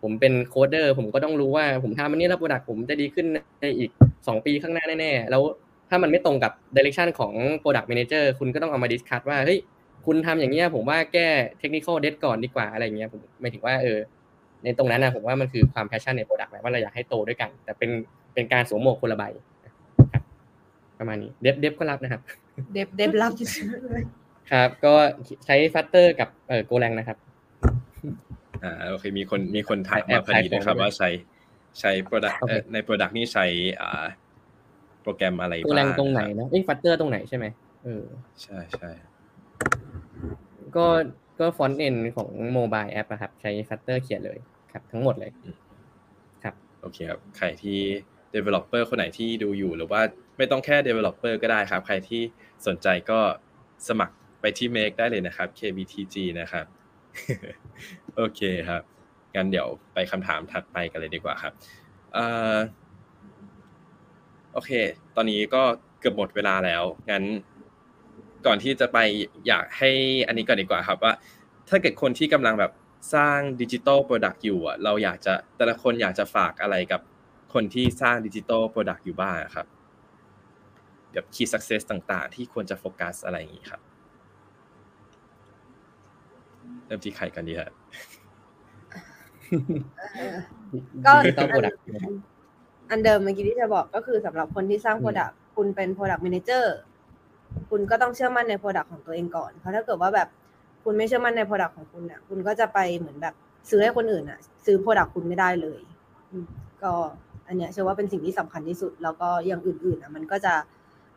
[0.02, 3.26] ผมเป็นโคดเดอร์ผมก็ต้องรู้ว่าผมทำอันนี้แล้ว product ผมจะดีขึ้น
[3.60, 5.42] ในอีก 2 ปีข้างหน้าแน่ๆแล้ว
[5.90, 7.32] ถ้ามันไม่ตรงกับ direction ของ
[7.62, 9.58] product manager คุณก็ต้องเอามา discuss ว่าเฮ้ย
[10.06, 11.28] คุณทำอย่างเงี้ยผมว่าแก้
[11.60, 13.98] technical debt ก่อนดีกว่าอะไรเงี้ยผมหมายถึงว่าเออ
[14.64, 17.90] ในตรงนั้นนะผมว่ามันคือความ passion ใน product แหละว่าเราอยากให้โตด้วยกัน แต่เป็น
[18.34, 19.24] เป็นการสวมหมวกคนละใบ
[20.12, 20.22] ครับ
[20.98, 22.20] ประมาณนี้เดฟเดฟก็รับนะครับ
[22.72, 23.46] เดฟเดฟรับอยู่
[23.92, 24.02] เลย
[24.52, 24.94] ครับ ก็
[25.46, 27.16] ใช้ Flutter กับเอ่อ Golang นะครับ
[28.64, 31.08] อ่าโอเคมีคนมีคนถามแอบถามมาพอดีนะครับขายของด้วยว่าใช้
[31.80, 33.44] ใช้ product โอเคเอ่อใน product นี่ใช้
[33.80, 34.04] อ่า
[35.02, 37.46] โปรแกรมอะไร Golang บ้างตรงไหนครับนะเอ้ย Flutter ตรงไหนใช่ไหม
[37.84, 38.04] เออ
[38.42, 38.90] ใช่ใช่
[40.76, 40.86] ก็
[41.40, 44.38] ก็ front-end ของ mobile app นะครับ ใช้ Flutter เขียนเลย
[44.72, 45.30] ครับ ทั้งหมดเลย
[46.44, 47.78] ครับโอเคครับใครที่
[48.34, 50.00] developer คนไหนที่ดูอยู่หรือว่า
[50.38, 52.22] ไม่ต้องแค่ developer ก็ได้ครับ ใครที่
[52.66, 53.18] สนใจก็
[53.88, 56.66] สมัครไปที่ Make ได้เลยนะครับ KBTG นะครับ
[58.16, 58.82] โอเคครับ
[59.34, 61.52] งั้นเดี๋ยวไปคำถามถัดไปกันเลยดีกว่าครับ
[62.14, 62.54] เอ่อ
[64.54, 64.70] โอเค
[65.16, 65.62] ตอนนี้ก็
[66.00, 67.24] เกือบหมดเวลาแล้ว งั้น
[68.46, 68.98] ก่อนที่จะไป
[69.46, 69.90] อยากให้
[70.26, 71.12] อันนี้ก่อนดีกว่าครับว่า
[71.68, 72.72] ถ้าเกิดคนที่กำลังแบบ
[73.14, 77.00] สร้างดิจิ t a ลโปรดักต์อยู่อะเราอยากจะแต่ละคนอยากจะฝากอะไรกับ
[77.54, 79.66] คนที่สร้างดิจิ t a ลโปรดักต์อยู่บ้างอะครับ
[81.12, 83.80] แบบ key success ต่างๆ ที่ควรจะโฟกัสอะไรอย่างนี้ครับ
[86.86, 87.72] เริ่มที่ใครกันดีฮะ
[91.06, 92.39] ก็ Digital Product อั
[92.96, 96.64] นเดิมเมื่อกี้ที่จะบอกก็คือสำหรับคนที่สร้างอืม Product คุณเป็น Product Manager
[97.70, 100.28] คุณก็ต้องเชื่อมั่นใน Product ของตัวเองก่อน เพราะถ้าเกิดว่าแบบ
[100.84, 103.34] คุณไม่เชื่อมั่นใน Product ของคุณเนี่ยคุณก็จะไปเหมือนแบบ
[103.70, 105.80] ซื้อให้คนอื่นอะ ซื้อ Product คุณไม่ได้เลย
[106.30, 106.44] อืม
[106.82, 106.92] ก็
[107.48, 110.54] อันเนี้ยเชื่อว่าเป็นสิ่งที่สำคัญที่สุด แล้วก็อย่างอื่นๆอะมันก็จะ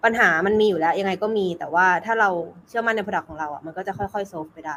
[0.03, 2.29] ปัญหามันมีอยู่แล้ว ยังไงก็มี แต่ว่าถ้าเรา
[2.67, 4.75] เชื่อมั่นใน Product ของเราอะมันก็จะค่อยๆ solve ไปได้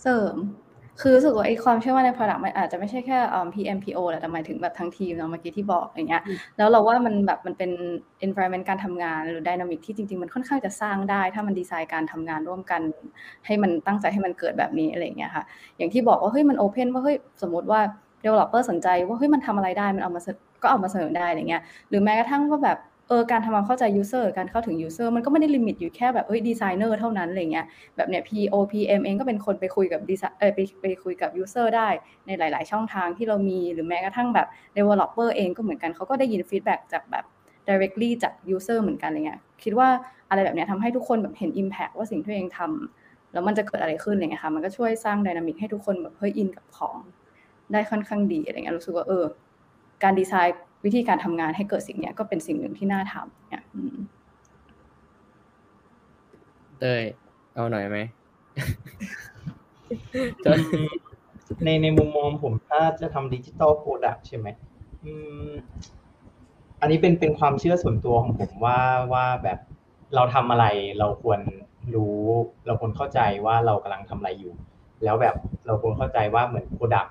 [0.00, 0.36] เสริม
[1.00, 3.18] คือรู้สึกว่าไอ้ความเชื่อมั่นใน product มันอาจจะไม่ใช่แค่
[3.54, 6.22] PMPO แหละแต่หมายถึงแบบทั้งทีมเนาะเมื่อกี้ที่บอกอย่างเงี้ย
[6.56, 7.70] แล้วเราว่ามันแบบมันเป็น
[8.26, 12.80] environment การทำงานหรือ dynamic ที่จริง ๆ มันค่อนข้างจะสร้างได้ ถ้ามันดีไซน์การทำงานร่วมกัน
[13.46, 15.44] ให้มันตั้งใจให้มันเกิดแบบนี้อะไรเงี้ยค่ะ
[15.76, 17.80] อย่างที่บอกว่าเฮ้ยมัน open ว่าเฮ้ยสมมติว่า
[18.24, 20.20] developer สนใจว่าเฮ้ยมันทำอะไรได้มันเอามา
[20.62, 22.78] ก็เอามาเสนอได้อะไรเงี้ยหรือแม้กระทั่งว่าแบบ
[23.08, 31.88] เออการทำความเข้าใจ user การเข้าถึง user มันก็ไม่ได้ limit อยู่แค่แบบเอ้ยดีไซเนอร์เท่านั้นอะไรเงี้ยแบบเนี้ย PO PM เองก็เป็นคนไปคุยกับดีไซเออไปไปคุยกับ user ได้
[32.26, 34.46] ในหลาย ๆ ช่องทางที่เรามีหรือแม้กระทั่งแบบ
[34.76, 37.24] developer เองก็เหมือนกันเขาก็ได้ยิน feedback จากแบบ
[37.68, 39.88] directly จาก user เหมือนกันอะไรเงี้ยคิดว่า
[40.30, 46.96] อะไรแบบเนี้ยทำให้ทุกคนแบบเห็น impact ว่าสิ่งที่ตัวเองทำแล้วมันจะเกิดอะไรขึ้นอะไรเงี้ยค่ะมันก็ช่วยสร้าง dynamic ให้ทุกคนแบบเฮ้ย in กับของ
[47.72, 49.24] ได้ค่อนข้างดีอะไรเงี้ยรู้สึกว่าเออ
[50.02, 53.62] การดีไซน์ วิธีการทำงานให้เกิดสิ่งนี้ก็เป็นสิ่งหนึ่งที่น่าทำเนี่ย
[56.80, 57.02] เต้ย
[57.54, 57.98] เอาหน่อยไหม
[61.64, 64.46] ในในมุมมองผมถ้าจะทำ digital product ใช่ไหม
[66.80, 68.78] อันนี้เป็นเป็นความเชื่อส่วนตัวของผมว่า
[69.12, 69.58] ว่าแบบ
[70.14, 70.66] เราทำอะไร
[70.98, 71.40] เราควร
[71.94, 72.20] รู้
[72.66, 74.54] เราควรเข้าใจว่าเรากำลังทำอะไรอยู่
[75.04, 75.34] แล้วแบบ
[75.66, 77.06] เราควรเข้าใจว่าเหมือนโปรดัก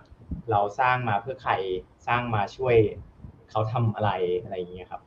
[0.52, 1.54] เราสร้างมาเพื่อใคร
[2.08, 2.76] สร้างมาช่วย
[3.52, 4.12] เขาทำอะไร
[4.44, 5.02] อะไรอย่างเงี้ยครับ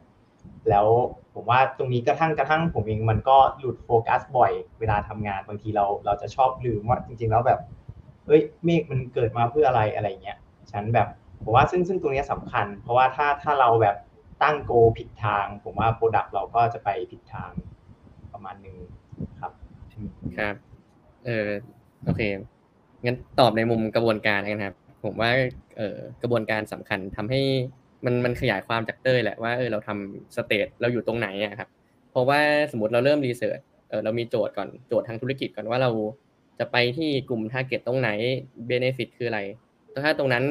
[0.69, 0.87] แล้ว
[1.35, 7.61] ผมว่าตรงนี้กระทั่งกระทั่งผมเองมันก็หลุดโฟกัสบ่อย เวลาทำงานบางทีเราเราจะชอบลืมว่าจริง ๆ แล้วแบบ
[8.27, 10.39] เฮ้ยเมฆมันเกิดมาเพื่ออะไรอะไรเงี้ย
[10.73, 11.09] ฉันแบบ
[11.45, 13.97] ผมว่าซึ่งซึ่งตรงนี้สำคัญ เพราะว่าถ้าถ้าเราแบบ
[14.43, 17.51] ตั้ง goal ผิดทาง ผมว่า product เราก็จะไปผิดทาง
[18.33, 18.77] ประมาณนึง
[19.41, 19.53] ครับ
[20.39, 20.55] ครับ
[21.27, 21.49] เออ
[22.05, 22.23] โอเค
[23.05, 25.31] งั้นตอบในมุมกระบวนการนะครับ ผมว่า
[25.77, 27.43] เออกระบวนการสำคัญทำให้
[28.05, 31.69] มันมันขยายความจากเต้ยแหละว่าเออเราทำ stage เราอยู่ตรงไหนอะครับ
[32.11, 32.41] เพราะว่า
[32.71, 35.91] สมมติเราเริ่ม research เออเรามีโจทย์ก่อนโจทย์ทางธุรกิจก่อนว่าเรา
[36.59, 38.11] จะไปที่กลุ่ม target ตรงไหน
[38.67, 39.41] benefit คืออะไร
[40.05, 40.45] ถ้าตรงนั้น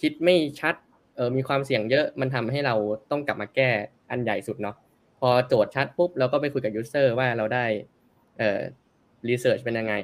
[0.00, 0.74] คิดไม่ชัด
[1.16, 2.74] เออมีความเสี่ยงเยอะมันทำให้เรา
[3.10, 3.70] ต้องกลับมาแก้
[4.10, 4.76] อันใหญ่สุดเนาะ
[5.18, 7.64] พอโจทย์ชัดปุ๊บเราก็ไปคุยกับ user ว่าเราได้
[8.38, 8.60] เอ่อ
[9.28, 9.94] research เป็นยังไง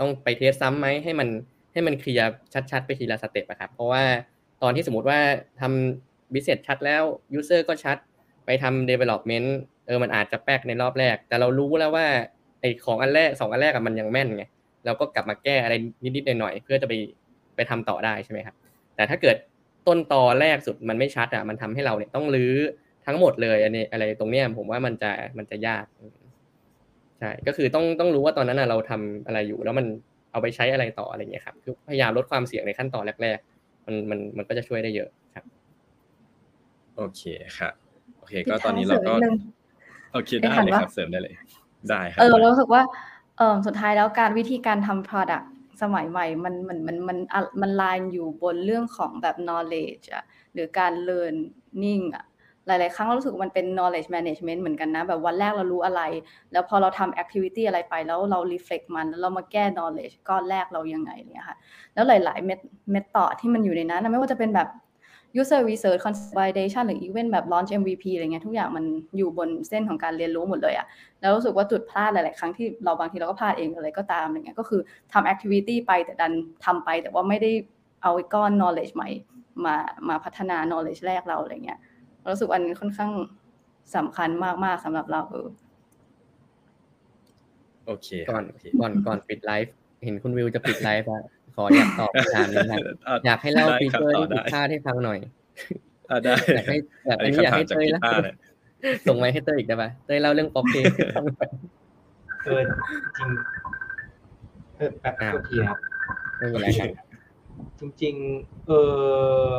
[0.00, 1.28] ต้องไป test ซ้ำไหมให้มัน
[1.72, 2.26] ให้มัน clear
[2.70, 4.02] ชัด ๆ ไปทีละ step อะครับ เพราะว่า
[4.62, 5.18] ตอนที่สมมติว่า
[5.60, 7.02] ทำ business ชัดแล้ว
[7.34, 7.96] user ก็ชัด
[8.46, 9.48] ไปทำ development
[9.86, 12.06] เออมันอาจจะแป๊กในรอบแรก แต่เรารู้แล้วว่า
[12.60, 14.44] ไอของอันแรกสองอันแรกอะมันยังแม่นไง
[14.84, 15.74] เราก็กลับมาแก้อะไร
[16.04, 16.94] นิดๆหน่อยๆเพื่อจะไป
[17.56, 18.56] ไปทำต่อได้ใช่ไหมครับ
[18.96, 19.36] แต่ถ้าเกิด
[19.88, 22.54] ต้นตอแรกสุดมันไม่ชัดอะมันทำให้เราเนี่ยต้องรื้อ
[23.06, 25.84] ทั้งหมดเลยอันนี้อะไรตรงเนี้ยผมว่ามันจะมันจะยาก
[27.20, 29.86] ใช่ก็คือต้องต้องรู้ว่าตอนนั้นอะเราทำอะไรอยู่ แล้วมัน
[30.32, 35.08] เอาไปใช้อะไรต่ออะไรเงี้ยครับคือพยายามลดความเสี่ยงในขั้นตอนแรกๆมันมันมันก็จะช่วยได้เยอะ
[36.96, 37.22] โอเค
[37.58, 37.72] ครับ
[38.18, 39.14] โอเค ก็ตอนนี้เราก็
[40.12, 41.34] โอเคได้เลยครับเสริมได้เลย
[41.90, 42.82] ได้ครับเออรู้สึกว่า
[43.38, 45.46] เออสุดท้ายแล้วการวิธีการทำ product
[45.82, 47.18] สมัยใหม่มันมันมันมัน
[47.60, 50.24] มันลายอยู่บนเรื่องของแบบ knowledge อะ
[50.54, 52.24] หรือการ learning อะ
[52.66, 56.02] หลาย ๆ ครั้งเรารู้สึกมันเป็น knowledge management เหมือนกันนะ แบบวันแรกเรารู้อะไร
[56.52, 61.56] แล้วพอเราทำ activity อะไรไปแล้วเรา reflect มัน แล้วเรามาแก้ knowledge ก้อนแรกเรายังไงเนี่ยค่ะ
[61.94, 64.68] แล้วหลาย ๆ เมธอดที่มันอยู่ในนั้น ไม่ว่าจะเป็นแบบ
[65.38, 68.84] user research consolidation หรือ even แบบ launch MVP อะไรเงี้ยทุกอย่างมัน
[69.16, 70.86] อยู่บนเส้นของการเรียนรู้หมดเลยอะ
[71.20, 74.80] แล้วรู้สึกว่าจุดพลาดหลายๆครั้งที่เราบางทีเราก็พลาดเองอะไรก็ตามอะไรเงี้ยก็คือ
[75.12, 76.32] ทำ activity ไปแต่ดัน
[76.64, 77.50] ทำไป แต่ว่าไม่ได้
[78.02, 79.08] เอาไอ้ก้อน knowledge ใหม่
[79.64, 79.74] มา
[80.08, 81.78] มาพัฒนา knowledge แรกเราอะไรเงี้ย
[82.32, 83.12] รู้สึกอันนี้ค่อนข้าง
[83.96, 84.30] สำคัญ
[84.64, 85.48] มากๆสำหรับเราเออ
[87.86, 88.44] โอเคก่อน
[88.80, 89.74] ก่อนก่อนปิดไลฟ์
[90.04, 91.22] เห็นคุณวิวจะปิดไลฟ์อะ
[91.54, 92.78] ขออยากตอบคำถามนี้นะ
[93.26, 95.18] อยากให้เล่า feature ที่ผิดพลาดให้ฟังหน่อย
[96.24, 96.76] ได้อยากให้
[97.06, 98.02] แบบนี้อยากให้เต้ยเล่า
[99.06, 100.94] ส่งมาให้เต้ยอีกได้ปะเต้ยเล่าเรื่อง Pop Pay
[102.44, 102.60] เออ
[103.18, 103.28] จริง
[104.76, 105.78] เออแบบทุกทีครับ
[106.38, 106.90] ไม่เป็นไรครับ
[107.80, 108.72] จริง ๆ เอ
[109.48, 109.52] อ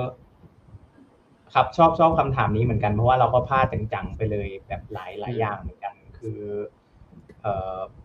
[1.54, 6.40] ครับชอบชอบคำถามนี้เหมือนกันเพราะว่าเราก็พลาดจังๆไปเลยแบบหลายหลายอย่างเหมือนกัน คือ
[7.42, 7.80] เออ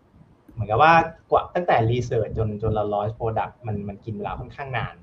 [0.61, 0.93] มือนกับว่า
[1.31, 4.95] กว่าตั้งแต่ research จนจนเรา launch product มันมันกินเวลาค่อนข้างนาน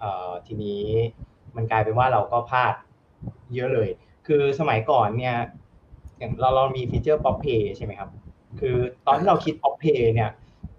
[0.00, 0.82] เอ่อทีนี้
[1.56, 2.74] มันกลายเป็นว่าเราก็พลาด
[3.54, 3.88] เยอะเลย
[4.26, 5.36] คือสมัยก่อนเนี่ย
[6.18, 8.10] อย่างเราเรามี feature Pop Pay ใช่ไหมครับ
[8.60, 10.30] คือตอนที่เราคิด Pop Pay เนี่ย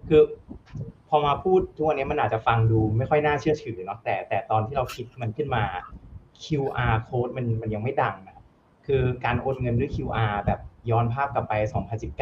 [0.07, 0.21] คือ
[1.09, 5.63] พอมาพูดทุกวันนี้มันอาจจะฟังดูไม่ค่อยน่าเชื่อถือเนาะแต่แต่ตอนที่เราคิดมันขึ้นมา
[6.43, 8.37] QR code มันมันยังไม่ดังนะ
[8.85, 11.53] คือการโอนเงินด้วย QR แบบย้อนภาพกลับไป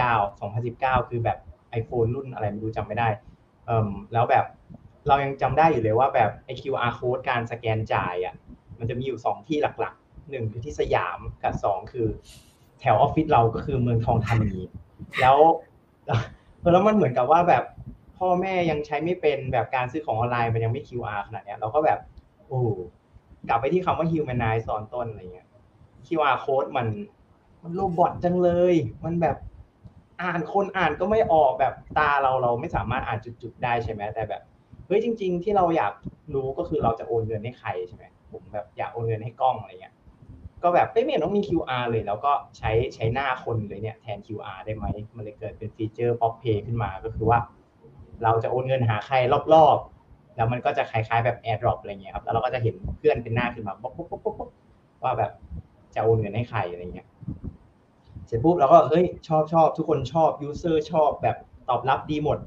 [0.01, 1.37] 2019 2019 คือแบบ
[1.79, 3.07] iPhone รุ่นอะไรไม่รู้จำไม่ได้
[4.13, 4.45] แล้วแบบ
[5.07, 8.35] เรายังจำได้อยู่เลยว่าแบบไอ QR code การสแกนจ่ายอะ
[8.79, 12.07] มันจะมีอยู่สองที่หลักๆหนึ่งคือที่สยามกับสองคือ
[12.79, 14.55] แถวออฟฟิศเราก็คือเมืองทองธานี
[15.21, 15.37] แล้ว
[16.71, 17.63] แล้วมันเหมือนกับว่าแบบ
[18.17, 21.99] พ่อแม่ยังใช้ไม่เป็นแบบการซื้อของออนไลน์มันยังไม่ QR ขนาดเนี้ยเราก็แบบ
[22.47, 22.59] โอ้
[23.49, 25.47] กลับไปที่คำว่า humanize ตอนต้นอะไรเงี้ย
[26.05, 26.87] QR code มัน
[27.63, 29.37] มันโรบอทจังเลย มันแบบ
[30.23, 34.41] อ่านคนอ่านก็ไม่ออกแบบตาเราเราไม่สามารถอ่านจุดๆได้ใช่ไหมแต่แบบ
[34.87, 35.93] เฮ้ยจริง ๆ ที่เราอยาก
[36.33, 39.95] รู้ก็คือเราจะโอนเงินให้ใครใช่ไหมผมแบบอยากโอนเงินให้กล้องอะไรเงี้ย
[40.63, 47.39] ก็แบบไม่เห็นต้องมี QR เลย แล้วก็ใช้ใช้หน้าคนเลยเนี่ยแทน QR ได้ไหมมันเลยเกิดเป็นฟีเจอร์ Pop Pay ขึ้นมาก็คือว่า
[48.23, 49.15] เราจะโอนเงินหาใคร
[49.53, 54.49] รอบๆ แล้วมันก็จะคล้ายๆแบบ AirDrop อะไรเงี้ยครับแล้วเราก็จะเห็นเพื่อนเป็นหน้าขึ้นมาปุ๊บปุ๊บปุ๊บปุ๊บ
[55.03, 55.31] ว่าแบบ
[55.95, 57.07] จะโอนเงินให้ใครอะไรเงี้ย
[58.33, 61.37] เสร็จปุ๊บเราก็เฮ้ยชอบชอบทุกคนชอบ user ชอบแบบ
[61.69, 62.37] ตอบรับดีหมด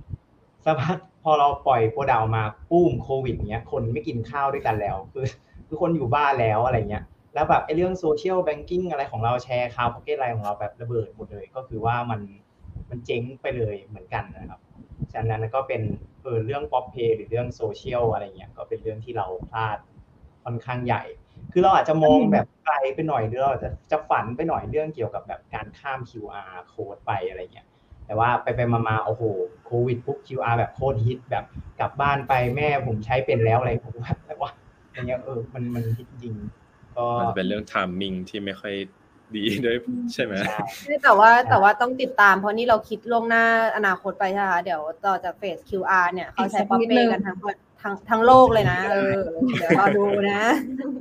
[0.65, 5.25] สักพักพอเราปล่อยโปรดาวมาปุ้มโควิดเงี้ยคนไม่กินข้าวด้วยกันแล้ว คือ
[5.69, 12.21] ทุกคนอยู่บ้านแล้วอะไรเงี้ยแล้วแบบไอ้เรื่อง social banking อะไรของเรา shared cloud pocket อะไรของเราแบบระเบิดหมดเลย ก็คือว่ามัน
[12.91, 14.61] มันเจ๊งไปเลยเหมือนกันนะครับ
[15.13, 15.83] ฉะนั้นก็เป็น
[16.23, 19.79] เออเรื่อง Pop Pay หรือเรื่องโซเชียลอะไรเงี้ยก็เป็นเรื่องที่เราพลาด
[20.45, 21.03] ค่อนข้างใหญ่
[21.53, 27.67] คือเราอาจจะมองแบบไกลไปหน่อยหรือเราจะจะฝันไปหน่อยเรื่องเกี่ยวกับแบบการข้าม QR code ไปอะไรเงี้ย
[28.07, 29.23] แต่ว่าไปไปมามาโอ้โห
[29.67, 31.45] โควิดปุ๊บ QR แบบโคตรฮิตแบบ
[31.81, 34.53] กลับบ้านไปแม่ผมใช้เป็นแล้วอะไรผมแบบอะไรวะ
[34.93, 36.35] อย่างเงี้ยเออมันมันฮิตจริง
[36.97, 38.75] ก็มันจะเป็นเรื่อง timing ที่ไม่ค่อย
[39.37, 39.77] ดีด้วย
[40.13, 43.45] ใช่ไหมใช่แต่ว่าแต่ว่าต้องติดตามเพราะนี่เราคิดล่วงหน้า
[43.77, 47.37] อนาคตไปใช่ไหมคะเดี๋ยวต่อจากเฟส QR เนี่ยเขาใช้ Pop Pay กันทั้ง
[47.87, 49.15] ทั้งทั้งโลกเลยนะเออ
[49.59, 50.43] เดี๋ยวเราดูนะ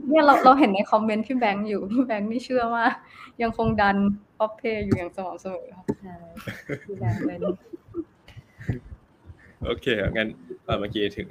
[0.10, 2.86] เนี่ยเราเราเห็นในคอมเมนต์พี่แบงค์อยู่พี่แบงค์นี่เชื่อว่า
[3.42, 3.98] ยังคงดัน
[4.40, 6.16] Pop Pay อยู่อย่างสม่ำเสมอค่ะใช่
[6.88, 7.38] ดูแลเลย
[9.66, 10.30] โอเคงั้น
[10.66, 11.28] เอ่อเมื่อกี้ถึง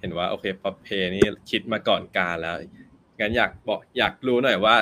[0.00, 2.56] เห็นว่าโอเค Pop Pay นี่คิดมาก่อนการแล้ว
[3.20, 4.76] งั้นอยากบอกอยากรู้หน่อยว่า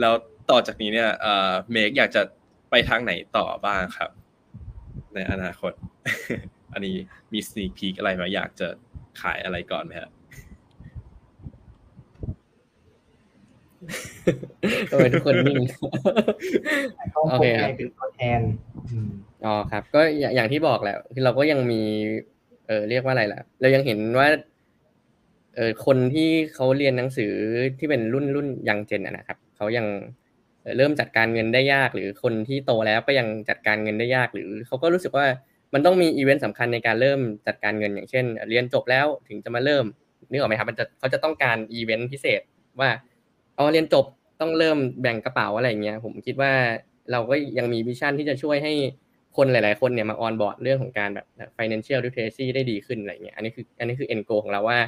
[0.00, 0.14] แล้ว
[0.50, 2.22] ต่อจากนี้เนี่ยเอ่อเมกอยากจะ
[2.70, 4.10] ไปทางไหนต่อบ้างครับ
[5.14, 5.72] ในอนาคต
[6.72, 6.96] อันนี้
[7.32, 8.68] มีส n ี a พีกอะไรไหมาอยากจะ
[9.22, 10.10] ขายอะไรก่อนไหมครับ
[14.90, 15.62] ทำไมทุกคนนิ่ง
[17.10, 18.40] เขาโอคเคงครับเป็นตัวแทน
[18.90, 19.10] อืม
[19.44, 21.82] อ๋อครับ ก็อย่างอย่างที่บอกแหละคือเราก็ยังมี
[22.66, 24.28] เออเรียกว่าอะไรล่ะ เรายังเห็นว่า
[25.56, 27.32] เออคนที่เขาเรียนหนังสือ
[27.78, 29.86] ที่เป็นรุ่นรุ่น young gen นะครับเขายัง
[30.62, 35.26] เอ่อเริ่มจัดการเงินได้ยาก หรือคนที่โตแล้วก็ยังจัดการเงินได้ยาก หรือเขาก็รู้สึกว่า
[35.74, 39.84] มันต้องมีอีเวนต์สำคัญในการเริ่มจัดการเงินอย่างเช่น เรียนจบแล้วถึงจะมาเริ่ม
[40.30, 42.40] นึกออกไหมครับมันจะเขาจะต้องการอีเวนต์พิเศษ
[42.80, 42.90] ว่า
[43.54, 44.04] เอาเรียนจบ
[44.40, 46.52] ต้องเริ่มแบ่งกระเป๋าอะไรอย่างเงี้ยผมคิดว่า
[47.12, 48.72] เราก็ยังมี vision ที่จะช่วยให้
[49.36, 51.26] คนหลาย ๆ คนเนี่ยมาออนบอร์ดเรื่องของการแบบ
[51.58, 54.78] financial literacy ได้ดีขึ้นอะไรเงี้ยอันนี้คืออันนี้คือ end goal ของเราว่า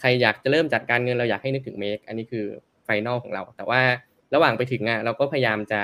[0.00, 2.44] ใครอยากจะเริ่มจัดการเงินเราอยากให้นึกถึง make อันนี้คือ
[2.88, 3.80] final ของเรา แต่ว่า
[4.34, 5.82] ระหว่างไปถึงอะเราก็พยายามจะ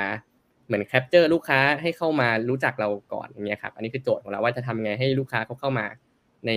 [0.67, 5.87] เหมือน capture ลูกค้าให้เข้ามารู้จักเราก่อนอย่างเงี้ยครับอันนี้คือโจทย์ของเราว่าจะทำไงให้ลูกค้าเขาเข้ามา
[6.47, 6.51] ใน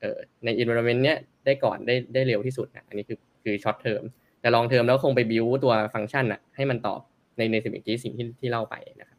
[0.00, 4.04] เอ่อใน environment เนี้ยได้ก่อนได้ได้เร็วที่สุดนะอันนี้คือคือ short term
[4.40, 7.00] แต่ long term แล้วคงไป build ตัวฟังก์ชันอะให้มันตอบ
[7.36, 9.18] ในในสิ่งที่สิ่งที่ที่เล่าไปนะครับ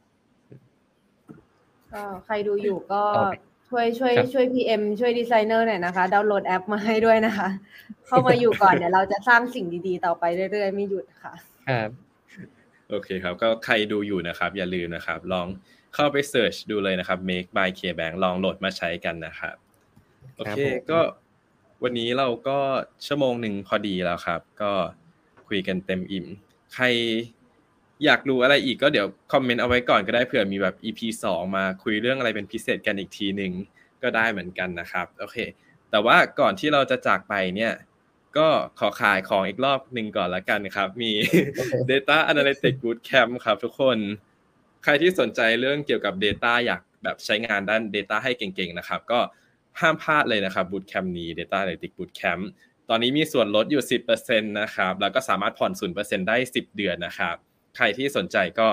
[1.94, 3.36] ก็ใครดูอยู่ก็โอเค
[3.70, 7.48] ช่วยช่วยครับช่วย PM ช่วยดีไซเนอร์หน่อยนะคะดาวน์โหลดแอปมาให้ด้วยนะคะ
[8.08, 11.34] เข้ามาอยู่ก่อนเดี๋ยวเราจะสร้างสิ่งดีๆ ต่อไปเรื่อยๆ ไม่หยุดค่ะ
[11.70, 11.90] ครับ
[12.94, 15.48] โอเคครับ ก็ใครดูอยู่นะครับ อย่าลืมนะครับ ลอง
[15.96, 19.56] เข้าไปเสิร์ชดูเลยนะครับ Make by KBank ลองโหลดมาใช้กันนะครับ
[20.36, 21.00] โอเคครับผมก็
[21.84, 22.58] วันนี้เราก็
[23.08, 24.72] ชั่วโมงหนึ่งพอดีแล้วครับ ก็
[25.48, 26.26] คุยกันเต็มอิ่ม
[26.74, 26.86] ใคร
[28.06, 33.52] อยากรู้อะไรอีกก็เดี๋ยวคอมเมนต์เอาไว้ก่อนก็ได้เผื่อมีแบบ EP สองมาคุยเรื่องอะไรเป็นพิเศษกันอีกทีหนึ่ง
[34.04, 35.38] ก็ได้เหมือนกันนะครับ โอเค
[35.92, 37.72] แต่ว่าก่อนที่เราจะจากไปเนี่ย
[38.38, 38.48] ก็
[38.80, 41.12] ขอขายของอีกรอบหนึ่งก่อนละกันครับ มี
[41.92, 43.98] Data Analytics Bootcamp ครับทุกคน
[44.84, 49.20] ใครที่สนใจเรื่องเกี่ยวกับ Data อยากแบบใช้งานด้าน Data ให้เก่งๆนะครับ ก็
[49.80, 52.44] ห้ามพลาดเลยนะครับ Bootcamp นี้ Data Analytics Bootcamp
[52.90, 53.84] ตอนนี้มีส่วนลดอยู่
[54.16, 57.36] 10%นะครับ แล้วก็สามารถผ่อน 0%ได้ 10 เดือนนะครับ
[57.78, 58.68] ใครที่สนใจก็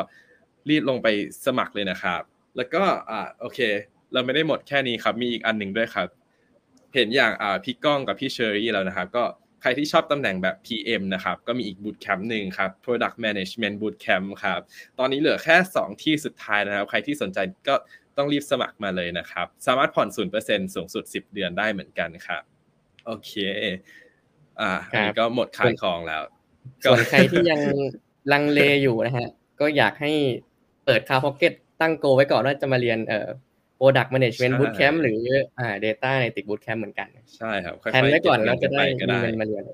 [0.69, 1.07] รีบลงไป
[1.47, 2.23] สมัครเลยนะครับ
[2.57, 3.59] แล้วก็อ่าโอเค
[4.13, 6.09] เราไม่ได้หมดแค่นี้ครับ มีอีกอันหนึ่งด้วยครับ
[6.95, 9.25] เห็นอย่างอ่าพี่ก้องกับพี่เชอรี่แล้วนะครับ ก็
[9.63, 14.61] ใครที่ชอบตำแหน่งแบบ PM นะครับ ก็มีอีกบูตแคมป์หนึ่งครับ Product Management Bootcamp ครับ
[14.99, 17.39] ตอนนี้เหลือแค่ 2 ที่สุดท้ายนะครับ ใครที่สนใจ
[17.69, 17.75] ก็
[18.17, 20.09] ต้องรีบสมัครมาเลยนะครับ สามารถผ่อน
[20.41, 22.43] 0%สูงสุด 10 เดือนได้เหมือนกันครับ
[23.07, 23.33] โอเค
[24.61, 26.23] อ่าอันนี้ก็หมดขายของแล้ว
[26.85, 27.61] ส่วนใครที่ยัง
[28.33, 29.29] ลังเลอยู่นะฮะ
[29.61, 30.13] ก็อยากให้
[30.85, 33.29] เปิด Cloud Pocket ตั้ง goal ไว้ก่อนว่าจะมาเรียนเอ่อ
[33.81, 35.20] Product Management ใช่ Bootcamp หรือ
[35.59, 39.64] อ่า Data Analytics Bootcamp เหมือนกัน ใช่ครับค่อยแทนๆไว้ก่อนเบแล้วจะได้ก็มีได้เงินมาเรียน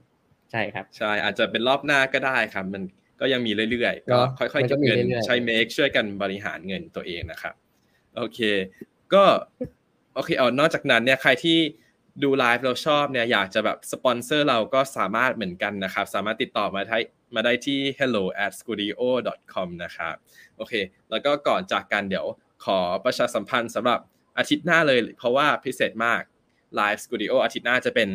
[0.50, 2.82] ใช่ครับ ใช่อาจจะเป็นรอบหน้าก็ได้ครับ มัน
[3.20, 7.54] ก็ยังมีเรื่อยๆ ก็เนาะค่อยมัๆนก็เก็บมีเงินเรื่อยๆใช้ MAKE ช่วยกันบริหารเงินตัวเองนะครับ
[8.16, 8.40] โอเค
[9.14, 9.24] ก็
[10.14, 11.58] โอเคเอานอกจากนั้นเนี่ยใครที่
[12.22, 16.98] ดูไลฟ์เราชอบเนี่ยอยากจะแบบสปอนเซอร์เราก็สามารถเหมือนกันนะครับ สามารถติดต่อมาได้
[17.34, 19.00] มาได้ที่ hello at studio
[19.52, 20.14] com นะครับ
[20.56, 20.74] โอเค
[21.10, 22.26] แล้วก็ก่อนจากกันเดี๋ยว
[22.64, 24.00] ขอประชาสัมพันธ์สำหรับ
[24.38, 26.22] อาทิตย์หน้าเลย เพราะว่าพิเศษมาก
[26.78, 28.08] Live Studio อาทิตย์หน้าจะเป็น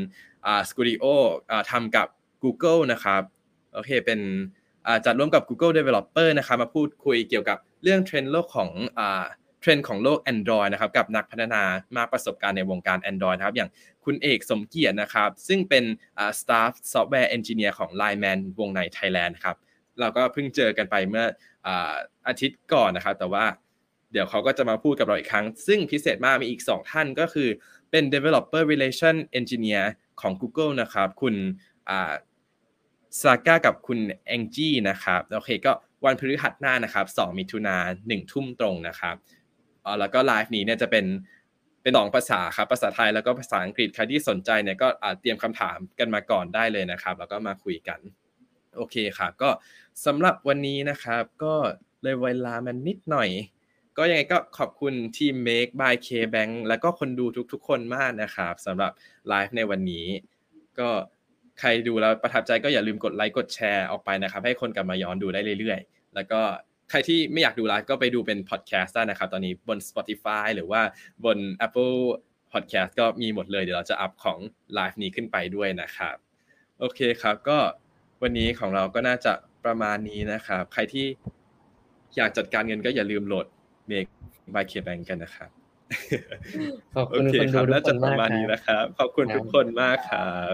[0.46, 1.04] อ่าสตูดิโอ
[1.52, 2.08] อ่าทำกับ
[2.44, 3.22] Google นะครับ
[3.74, 4.20] โอเคเป็น
[5.06, 8.70] จัดร่วมกับ Google Developer นะครับมาพูดคุยเกี่ยวกับเรื่องเทรนด์โลกของ
[9.62, 11.64] เทรนด์ของโลก Android นะครับกับนักพัฒนา
[11.98, 13.70] มากประสบการณ์ในวงการ Android นะครับอย่าง
[14.06, 15.84] คุณเอกสมเกียรตินะครับ ซึ่งเป็น
[16.18, 19.56] อ่า Staff Software Engineer ของ Line Man วงใน Thailand ครับ
[20.00, 21.26] เราก็เพิ่งเจอกันไปเมื่อ
[22.28, 23.46] อาทิตย์ก่อนนะครับ แต่ว่า
[24.12, 27.50] เดี๋ยวเขาก็จะมาพูดกับเราอีกครั้ง ซึ่งพิเศษมากมีอีก 2 ท่านก็คือ
[27.92, 29.86] เป็น Developer Relation Engineer
[30.22, 31.36] ของ Google นะครับ คุณ
[33.22, 35.72] ซาก้ากับคุณแองจี้นะครับโอเคก็
[36.06, 39.16] วันพฤหัสหน้านะครับ 2 มิถุนา1ทุ่มตรงนะครับ
[39.86, 41.06] ออแล้วก็ไลฟ์นี้เนี่ยจะเป็น
[41.82, 44.88] เป็นสองภาษาครับภาษาไทยแล้วก็ภาษาอังกฤษใครที่สนใจเนี่ยก็
[45.22, 48.00] เตรียมคำถามกันมาก่อนได้เลยนะครับ แล้วก็มาคุยกัน
[48.76, 49.50] โอเคครับก็
[50.06, 51.54] สำหรับวันนี้นะครับ ก็
[52.04, 53.30] เลยเวลามันนิดหน่อย
[53.98, 58.92] ก็ยังไงก็ขอบคุณทีม Make by K Bank แล้วก็คนดูทุกๆ คนมากนะครับสำหรับ
[59.28, 60.06] ไลฟ์ในวันนี้
[60.80, 60.90] ก็
[61.60, 66.42] ใครดูแล้วประทับใจก็อย่าลืมกดไลค์กดแชร์ออกไปนะครับ ให้คนกลับมาย้อนดูได้เรื่อยๆ แล้วก็
[66.90, 70.82] ใครที่ไม่อยากดูไลฟ์ก็ไปดูเป็นพอดแคสต์ได้นะครับ ตอนนี้บน Spotify หรือว่า
[71.26, 71.98] บน Apple
[72.52, 74.38] Podcast ก็มีหมดเลย เดี๋ยวเราจะอัพของ
[74.74, 76.16] ไลฟ์นี้ขึ้นไปด้วยนะครับ
[76.80, 77.58] โอเคครับก็
[78.22, 79.34] วันนี้ของเราก็น่าจะ
[79.66, 81.08] ประมาณนี้นะครับ ใครที่
[82.18, 83.46] อยากจัดการเงินก็อย่าลืมโหลด
[83.92, 84.10] Make
[84.54, 85.50] by K Bank กันนะครับ
[86.96, 90.54] ขอบโอคุณเคคนคดูรับทุน่ากคจะนปมากระมาณคนี้รับนะครับ ขอบคุณครับทุกคนมากครับ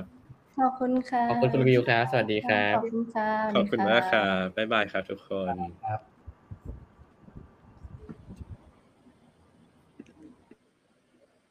[0.59, 5.53] ขอบคุณค่ะ ขอบคุณคุณวิวครับ สวัสดีครับ ขอบคุณค่ะ ขอบคุณมากครับบ๊ายบายครับทุกคน
[5.85, 6.16] ครับ